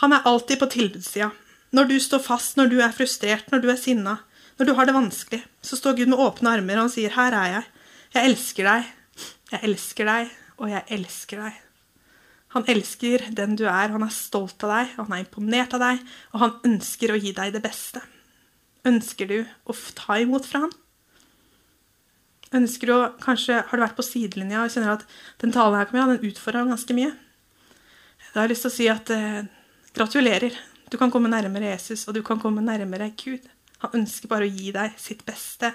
Han 0.00 0.12
er 0.12 0.24
alltid 0.24 0.58
på 0.58 0.70
tilbudssida. 0.70 1.32
Når 1.72 1.84
du 1.88 1.98
står 2.00 2.18
fast, 2.18 2.56
når 2.56 2.68
du 2.68 2.80
er 2.80 2.92
frustrert, 2.92 3.50
når 3.52 3.60
du 3.62 3.70
er 3.70 3.76
sinna, 3.76 4.18
når 4.58 4.66
du 4.66 4.74
har 4.74 4.86
det 4.86 4.94
vanskelig, 4.94 5.44
så 5.62 5.76
står 5.76 5.96
Gud 5.96 6.08
med 6.08 6.18
åpne 6.18 6.50
armer 6.50 6.74
og 6.76 6.80
han 6.80 6.90
sier, 6.90 7.10
'Her 7.10 7.32
er 7.32 7.48
jeg. 7.52 7.64
Jeg 8.14 8.30
elsker 8.30 8.64
deg. 8.64 8.84
Jeg 9.52 9.60
elsker 9.62 10.04
deg, 10.04 10.30
og 10.58 10.68
jeg 10.68 10.84
elsker 10.88 11.36
deg.' 11.36 11.71
Han 12.52 12.66
elsker 12.68 13.30
den 13.32 13.56
du 13.56 13.64
er, 13.64 13.92
han 13.94 14.04
er 14.04 14.12
stolt 14.12 14.60
av 14.66 14.74
deg, 14.74 14.92
han 14.98 15.14
er 15.14 15.22
imponert 15.24 15.72
av 15.76 15.82
deg, 15.82 16.02
og 16.34 16.42
han 16.42 16.56
ønsker 16.68 17.14
å 17.14 17.20
gi 17.20 17.32
deg 17.36 17.54
det 17.54 17.62
beste. 17.64 18.02
Ønsker 18.88 19.30
du 19.30 19.38
å 19.42 19.76
ta 19.96 20.18
imot 20.20 20.48
fra 20.48 20.66
han? 20.66 20.74
Ønsker 22.52 22.90
du 22.90 22.94
å, 22.98 23.02
Kanskje 23.22 23.62
har 23.64 23.78
du 23.78 23.84
vært 23.84 23.96
på 23.96 24.04
sidelinja 24.04 24.64
og 24.64 24.74
kjenner 24.74 24.98
at 24.98 25.06
den 25.40 25.54
talen 25.54 25.78
her 25.78 25.88
kommer, 25.88 26.02
ja, 26.02 26.18
den 26.18 26.32
utfordrer 26.32 26.68
ganske 26.68 26.96
mye. 26.96 27.14
Da 28.32 28.42
har 28.42 28.48
jeg 28.48 28.52
lyst 28.52 28.66
til 28.66 28.72
å 28.72 28.76
si 28.76 28.88
at 28.92 29.12
eh, 29.14 29.40
gratulerer. 29.96 30.58
Du 30.92 30.98
kan 31.00 31.12
komme 31.12 31.30
nærmere 31.32 31.70
Jesus, 31.72 32.04
og 32.08 32.18
du 32.18 32.20
kan 32.26 32.40
komme 32.42 32.64
nærmere 32.64 33.14
Gud. 33.16 33.46
Han 33.86 34.02
ønsker 34.02 34.28
bare 34.28 34.44
å 34.44 34.52
gi 34.52 34.74
deg 34.74 34.98
sitt 35.00 35.24
beste, 35.24 35.72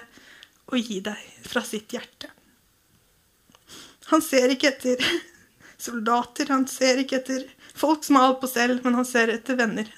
og 0.70 0.78
gi 0.78 1.00
deg 1.02 1.18
fra 1.48 1.64
sitt 1.66 1.90
hjerte. 1.92 2.30
Han 4.12 4.22
ser 4.24 4.54
ikke 4.54 4.70
etter 4.70 5.02
soldater. 5.80 6.50
Han 6.52 6.66
ser 6.70 7.02
ikke 7.02 7.20
etter 7.20 7.46
folk 7.78 8.04
som 8.06 8.18
har 8.18 8.28
alt 8.28 8.42
på 8.42 8.50
stell, 8.50 8.76
men 8.84 8.98
han 8.98 9.08
ser 9.08 9.32
etter 9.32 9.58
venner. 9.58 9.88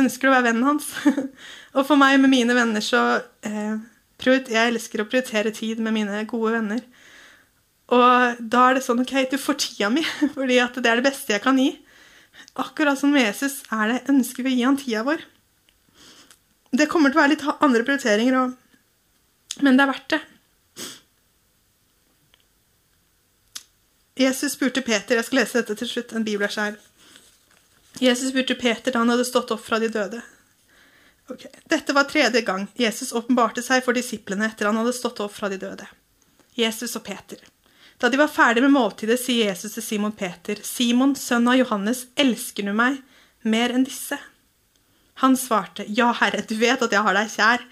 Ønsker 0.00 0.30
å 0.30 0.34
være 0.34 0.48
vennen 0.50 0.68
hans. 0.70 0.88
og 1.76 1.86
for 1.88 2.00
meg 2.00 2.18
med 2.22 2.32
mine 2.32 2.56
venner 2.56 2.84
så 2.84 3.20
eh, 3.44 3.76
Jeg 4.22 4.68
elsker 4.68 5.02
å 5.02 5.08
prioritere 5.10 5.52
tid 5.54 5.82
med 5.82 5.96
mine 5.96 6.24
gode 6.30 6.54
venner. 6.56 6.82
Og 7.92 8.40
da 8.40 8.68
er 8.68 8.78
det 8.78 8.84
sånn 8.86 9.02
OK, 9.02 9.14
du 9.28 9.36
får 9.40 9.58
tida 9.60 9.90
mi, 9.92 10.04
fordi 10.36 10.60
at 10.62 10.78
det 10.78 10.88
er 10.88 11.00
det 11.00 11.10
beste 11.10 11.34
jeg 11.34 11.44
kan 11.44 11.60
gi. 11.60 11.74
Akkurat 12.62 12.98
som 12.98 13.12
med 13.12 13.26
Jesus 13.26 13.60
er 13.72 13.90
det 13.90 14.00
ønsker 14.12 14.46
vi 14.46 14.54
å 14.54 14.56
gi 14.56 14.66
han 14.66 14.80
tida 14.80 15.04
vår. 15.04 15.24
Det 16.72 16.88
kommer 16.88 17.12
til 17.12 17.20
å 17.20 17.24
være 17.24 17.34
litt 17.34 17.44
andre 17.60 17.84
prioriteringer, 17.84 18.38
òg, 18.38 18.54
men 19.60 19.76
det 19.76 19.84
er 19.84 19.90
verdt 19.90 20.14
det. 20.14 20.20
Jesus 24.18 24.52
spurte 24.52 24.82
Peter 24.84 25.16
Jeg 25.16 25.24
skal 25.24 25.38
lese 25.40 25.60
dette 25.60 25.76
til 25.80 25.88
slutt, 25.88 26.12
en 26.12 26.26
bibel 26.26 26.44
er 26.46 26.52
skjær. 26.52 26.76
Jesus 28.00 28.32
spurte 28.32 28.56
Peter 28.60 28.92
da 28.92 29.02
han 29.02 29.12
hadde 29.12 29.26
stått 29.28 29.52
opp 29.54 29.64
fra 29.64 29.80
de 29.80 29.88
døde. 29.92 30.20
Okay. 31.30 31.50
Dette 31.70 31.94
var 31.96 32.08
tredje 32.10 32.42
gang 32.44 32.66
Jesus 32.76 33.12
åpenbarte 33.16 33.62
seg 33.62 33.84
for 33.84 33.96
disiplene 33.96 34.48
etter 34.50 34.68
han 34.68 34.76
hadde 34.80 34.92
stått 34.96 35.22
opp 35.24 35.32
fra 35.32 35.48
de 35.52 35.60
døde. 35.60 35.86
Jesus 36.58 36.96
og 36.98 37.06
Peter. 37.06 37.38
Da 38.02 38.10
de 38.10 38.18
var 38.18 38.28
ferdig 38.28 38.64
med 38.64 38.74
måltidet, 38.74 39.20
sier 39.22 39.48
Jesus 39.52 39.76
til 39.76 39.84
Simon 39.86 40.12
Peter, 40.12 40.58
Simon, 40.66 41.14
sønn 41.16 41.46
av 41.48 41.56
Johannes, 41.60 42.06
elsker 42.18 42.66
du 42.66 42.72
meg 42.76 42.98
mer 43.46 43.72
enn 43.72 43.86
disse? 43.86 44.18
Han 45.22 45.36
svarte, 45.38 45.86
Ja, 45.86 46.10
Herre, 46.18 46.42
du 46.42 46.56
vet 46.58 46.82
at 46.82 46.92
jeg 46.92 47.06
har 47.06 47.14
deg 47.14 47.30
kjær. 47.30 47.62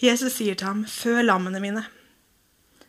Jesus 0.00 0.38
sier 0.38 0.56
til 0.56 0.70
ham, 0.70 0.82
Fø 0.88 1.20
lammene 1.22 1.60
mine. 1.60 1.84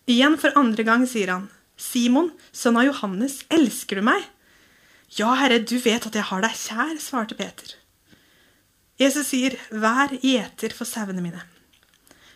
Igjen 0.08 0.38
for 0.40 0.56
andre 0.56 0.86
gang 0.88 1.04
sier 1.10 1.34
han, 1.34 1.50
Simon, 1.78 2.32
sønn 2.56 2.80
av 2.80 2.88
Johannes, 2.88 3.42
elsker 3.54 4.00
du 4.00 4.06
meg? 4.08 4.30
Ja, 5.16 5.34
Herre, 5.40 5.60
du 5.60 5.78
vet 5.80 6.08
at 6.08 6.16
jeg 6.16 6.28
har 6.30 6.46
deg 6.46 6.56
kjær, 6.60 6.96
svarte 7.02 7.38
Peter. 7.40 7.76
Jesus 9.02 9.30
sier, 9.34 9.58
Vær 9.72 10.16
gjeter 10.24 10.74
for 10.76 10.88
sauene 10.88 11.24
mine. 11.24 11.44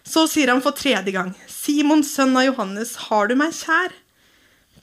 Så 0.04 0.26
sier 0.28 0.52
han 0.52 0.64
for 0.64 0.76
tredje 0.76 1.14
gang, 1.16 1.34
Simon, 1.48 2.04
sønn 2.04 2.36
av 2.38 2.48
Johannes, 2.50 2.96
har 3.08 3.30
du 3.30 3.36
meg 3.40 3.56
kjær? 3.56 3.96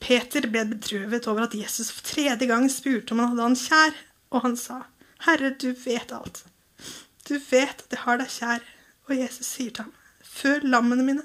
Peter 0.01 0.45
ble 0.53 0.67
bedrøvet 0.73 1.29
over 1.31 1.47
at 1.47 1.57
Jesus 1.57 1.91
for 1.93 2.05
tredje 2.07 2.49
gang 2.49 2.69
spurte 2.73 3.15
om 3.15 3.23
han 3.23 3.33
hadde 3.33 3.49
han 3.49 3.59
kjær, 3.61 3.97
og 4.33 4.45
han 4.45 4.57
sa, 4.61 4.83
Herre, 5.25 5.55
du 5.57 5.73
vet 5.73 6.13
alt. 6.13 6.45
Du 7.27 7.39
vet 7.39 7.81
at 7.83 7.93
jeg 7.93 8.03
har 8.05 8.21
deg 8.21 8.31
kjær. 8.31 8.67
Og 9.07 9.15
Jesus 9.15 9.47
sier 9.47 9.73
til 9.73 9.87
ham, 9.87 9.93
Følg 10.27 10.67
lammene 10.69 11.05
mine. 11.07 11.25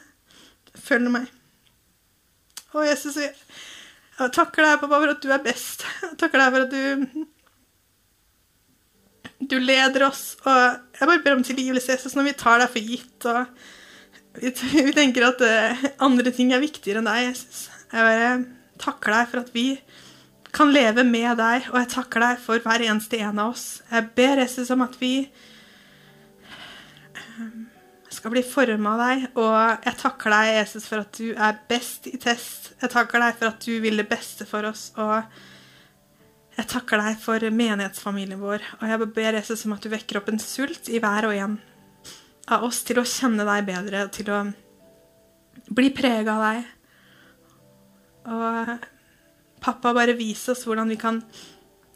Følg 0.77 1.11
meg. 1.11 1.27
Og 2.71 2.87
Jesus, 2.87 3.17
jeg, 3.19 3.35
jeg 4.19 4.33
takker 4.35 4.63
deg, 4.63 4.79
pappa, 4.81 4.97
for 4.97 5.13
at 5.13 5.21
du 5.23 5.31
er 5.33 5.43
best. 5.43 5.85
Jeg 6.05 6.17
takker 6.21 6.39
deg 6.41 6.55
for 6.55 6.67
at 6.67 6.73
du 6.75 7.27
du 9.41 9.57
leder 9.59 10.05
oss. 10.07 10.35
Og 10.45 10.57
jeg 10.99 11.09
bare 11.09 11.21
ber 11.25 11.37
om 11.37 11.43
tilgivelse, 11.45 11.95
Jesus, 11.95 12.15
når 12.17 12.29
vi 12.29 12.37
tar 12.39 12.61
deg 12.61 12.71
for 12.71 12.91
gitt. 12.93 13.25
og 13.25 14.39
vi, 14.39 14.53
vi 14.87 14.95
tenker 14.95 15.27
at 15.31 15.43
uh, 15.43 15.85
andre 16.07 16.33
ting 16.35 16.53
er 16.53 16.63
viktigere 16.63 17.01
enn 17.01 17.09
deg, 17.09 17.31
Jesus. 17.31 17.67
Jeg 17.91 18.07
bare 18.07 18.31
takker 18.81 19.15
deg 19.15 19.31
for 19.31 19.43
at 19.43 19.53
vi 19.55 19.67
kan 20.51 20.71
leve 20.73 21.03
med 21.07 21.37
deg, 21.39 21.69
og 21.71 21.79
jeg 21.79 21.91
takker 21.93 22.23
deg 22.23 22.41
for 22.43 22.63
hver 22.63 22.83
eneste 22.83 23.21
en 23.23 23.39
av 23.39 23.53
oss. 23.53 23.81
Jeg 23.91 24.09
ber 24.17 24.43
Jesus 24.43 24.71
om 24.73 24.83
at 24.83 24.97
vi 24.99 25.13
skal 28.21 28.35
bli 28.35 28.43
forma 28.45 28.91
av 28.93 28.99
deg, 29.01 29.23
og 29.41 29.85
jeg 29.87 29.97
takker 29.97 30.33
deg, 30.35 30.49
Jesus, 30.59 30.83
for 30.85 31.01
at 31.01 31.17
du 31.17 31.31
er 31.33 31.55
best 31.71 32.05
i 32.05 32.19
test. 32.21 32.67
Jeg 32.77 32.93
takker 32.93 33.23
deg 33.23 33.39
for 33.39 33.49
at 33.49 33.65
du 33.65 33.79
vil 33.81 33.97
det 33.97 34.05
beste 34.11 34.45
for 34.45 34.67
oss, 34.69 34.91
og 35.01 35.25
jeg 36.53 36.69
takker 36.69 37.01
deg 37.01 37.17
for 37.17 37.41
menighetsfamilien 37.57 38.37
vår. 38.37 38.67
Og 38.77 38.85
jeg 38.91 39.09
ber 39.17 39.39
Jesus 39.39 39.65
om 39.65 39.73
at 39.73 39.81
du 39.81 39.89
vekker 39.89 40.21
opp 40.21 40.29
en 40.29 40.41
sult 40.43 40.91
i 40.93 41.01
hver 41.01 41.31
og 41.31 41.33
en 41.33 41.57
av 42.53 42.69
oss 42.69 42.83
til 42.85 43.01
å 43.01 43.07
kjenne 43.09 43.47
deg 43.47 43.65
bedre, 43.71 44.05
til 44.13 44.29
å 44.29 44.43
bli 45.73 45.89
prega 45.95 46.37
av 46.37 46.45
deg. 46.45 46.71
Og 48.37 48.73
pappa, 49.65 49.97
bare 49.97 50.13
vis 50.19 50.45
oss 50.53 50.67
hvordan 50.69 50.93
vi 50.93 51.01
kan 51.01 51.23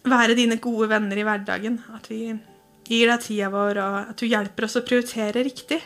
være 0.09 0.33
dine 0.41 0.57
gode 0.57 0.89
venner 0.89 1.21
i 1.21 1.27
hverdagen. 1.27 1.83
At 1.93 2.09
vi 2.09 2.23
gir 2.33 3.11
deg 3.13 3.21
tida 3.21 3.53
vår, 3.53 3.77
og 3.77 4.15
at 4.15 4.17
du 4.17 4.25
hjelper 4.25 4.65
oss 4.65 4.81
å 4.81 4.87
prioritere 4.89 5.45
riktig. 5.45 5.85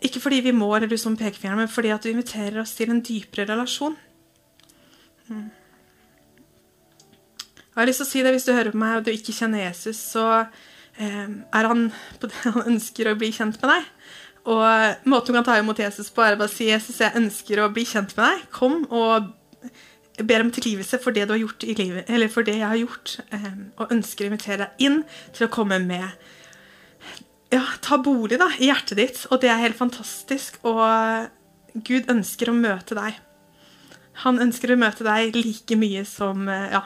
Ikke 0.00 0.22
fordi 0.22 0.40
vi 0.46 0.54
må 0.56 0.70
eller 0.74 0.90
du 0.90 0.96
som 0.98 1.16
pekefinger, 1.18 1.56
men 1.58 1.70
fordi 1.70 1.92
at 1.94 2.02
du 2.04 2.10
inviterer 2.10 2.60
oss 2.62 2.74
til 2.78 2.90
en 2.90 3.02
dypere 3.04 3.46
relasjon. 3.50 3.96
Mm. 5.28 5.50
Jeg 7.72 7.80
har 7.80 7.88
lyst 7.88 8.02
til 8.02 8.08
å 8.08 8.10
si 8.10 8.22
det 8.24 8.32
hvis 8.34 8.46
du 8.48 8.52
hører 8.52 8.74
på 8.74 8.80
meg 8.80 8.98
og 8.98 9.06
du 9.06 9.12
ikke 9.14 9.32
kjenner 9.32 9.62
Jesus, 9.64 10.00
så 10.12 10.26
eh, 11.00 11.28
er 11.30 11.68
han 11.70 11.86
på 12.20 12.28
det 12.28 12.42
han 12.44 12.74
ønsker 12.74 13.08
å 13.08 13.16
bli 13.20 13.30
kjent 13.32 13.60
med 13.62 13.72
deg. 13.72 13.86
Og 14.52 15.06
måten 15.06 15.30
du 15.30 15.38
kan 15.38 15.46
ta 15.46 15.54
imot 15.60 15.78
Jesus 15.78 16.10
på, 16.10 16.24
er 16.24 16.34
å 16.34 16.40
bare 16.40 16.52
si 16.52 16.66
Jesus, 16.68 16.98
jeg 17.00 17.16
ønsker 17.16 17.62
å 17.62 17.70
bli 17.72 17.86
kjent 17.86 18.12
med 18.18 18.26
deg. 18.26 18.44
Kom 18.52 18.82
og 18.90 19.30
ber 20.20 20.44
om 20.44 20.50
tilgivelse 20.52 20.98
for 21.00 21.14
det 21.14 21.24
du 21.28 21.34
har 21.36 21.40
gjort 21.40 21.64
i 21.64 21.76
livet, 21.78 22.10
eller 22.12 22.28
for 22.28 22.44
det 22.44 22.58
jeg 22.58 22.68
har 22.68 22.80
gjort, 22.80 23.16
eh, 23.32 23.50
og 23.78 23.94
ønsker 23.94 24.26
å 24.26 24.32
invitere 24.32 24.66
deg 24.66 24.86
inn 24.88 25.02
til 25.32 25.46
å 25.46 25.52
komme 25.52 25.78
med 25.82 26.10
ja, 27.52 27.62
ta 27.84 27.98
bolig 28.00 28.40
da, 28.40 28.48
i 28.58 28.70
hjertet 28.70 28.98
ditt, 28.98 29.20
og 29.30 29.42
det 29.42 29.50
er 29.52 29.60
helt 29.62 29.78
fantastisk. 29.78 30.58
Og 30.68 31.28
Gud 31.84 32.08
ønsker 32.12 32.50
å 32.50 32.56
møte 32.56 32.96
deg. 32.98 33.20
Han 34.24 34.40
ønsker 34.42 34.72
å 34.72 34.80
møte 34.80 35.04
deg 35.06 35.36
like 35.36 35.76
mye 35.80 36.04
som 36.08 36.48
ja, 36.48 36.82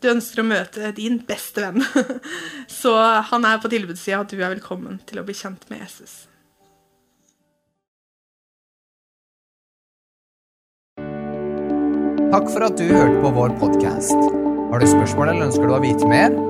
du 0.00 0.10
ønsker 0.14 0.42
å 0.42 0.48
møte 0.48 0.90
din 0.96 1.20
beste 1.26 1.66
venn. 1.66 1.84
Så 2.80 2.94
han 3.30 3.46
er 3.46 3.60
på 3.62 3.70
tilbudssida, 3.72 4.22
og 4.22 4.32
du 4.32 4.38
er 4.40 4.54
velkommen 4.54 5.00
til 5.10 5.20
å 5.20 5.26
bli 5.26 5.36
kjent 5.36 5.66
med 5.72 5.84
Jesus. 5.84 6.24
Takk 12.30 12.46
for 12.52 12.62
at 12.62 12.78
du 12.78 12.86
hørte 12.86 13.18
på 13.24 13.34
vår 13.34 13.56
podkast. 13.58 14.30
Har 14.70 14.78
du 14.78 14.86
spørsmål 14.86 15.32
eller 15.32 15.50
ønsker 15.50 15.66
du 15.66 15.74
å 15.74 15.82
vite 15.82 16.06
mer? 16.10 16.49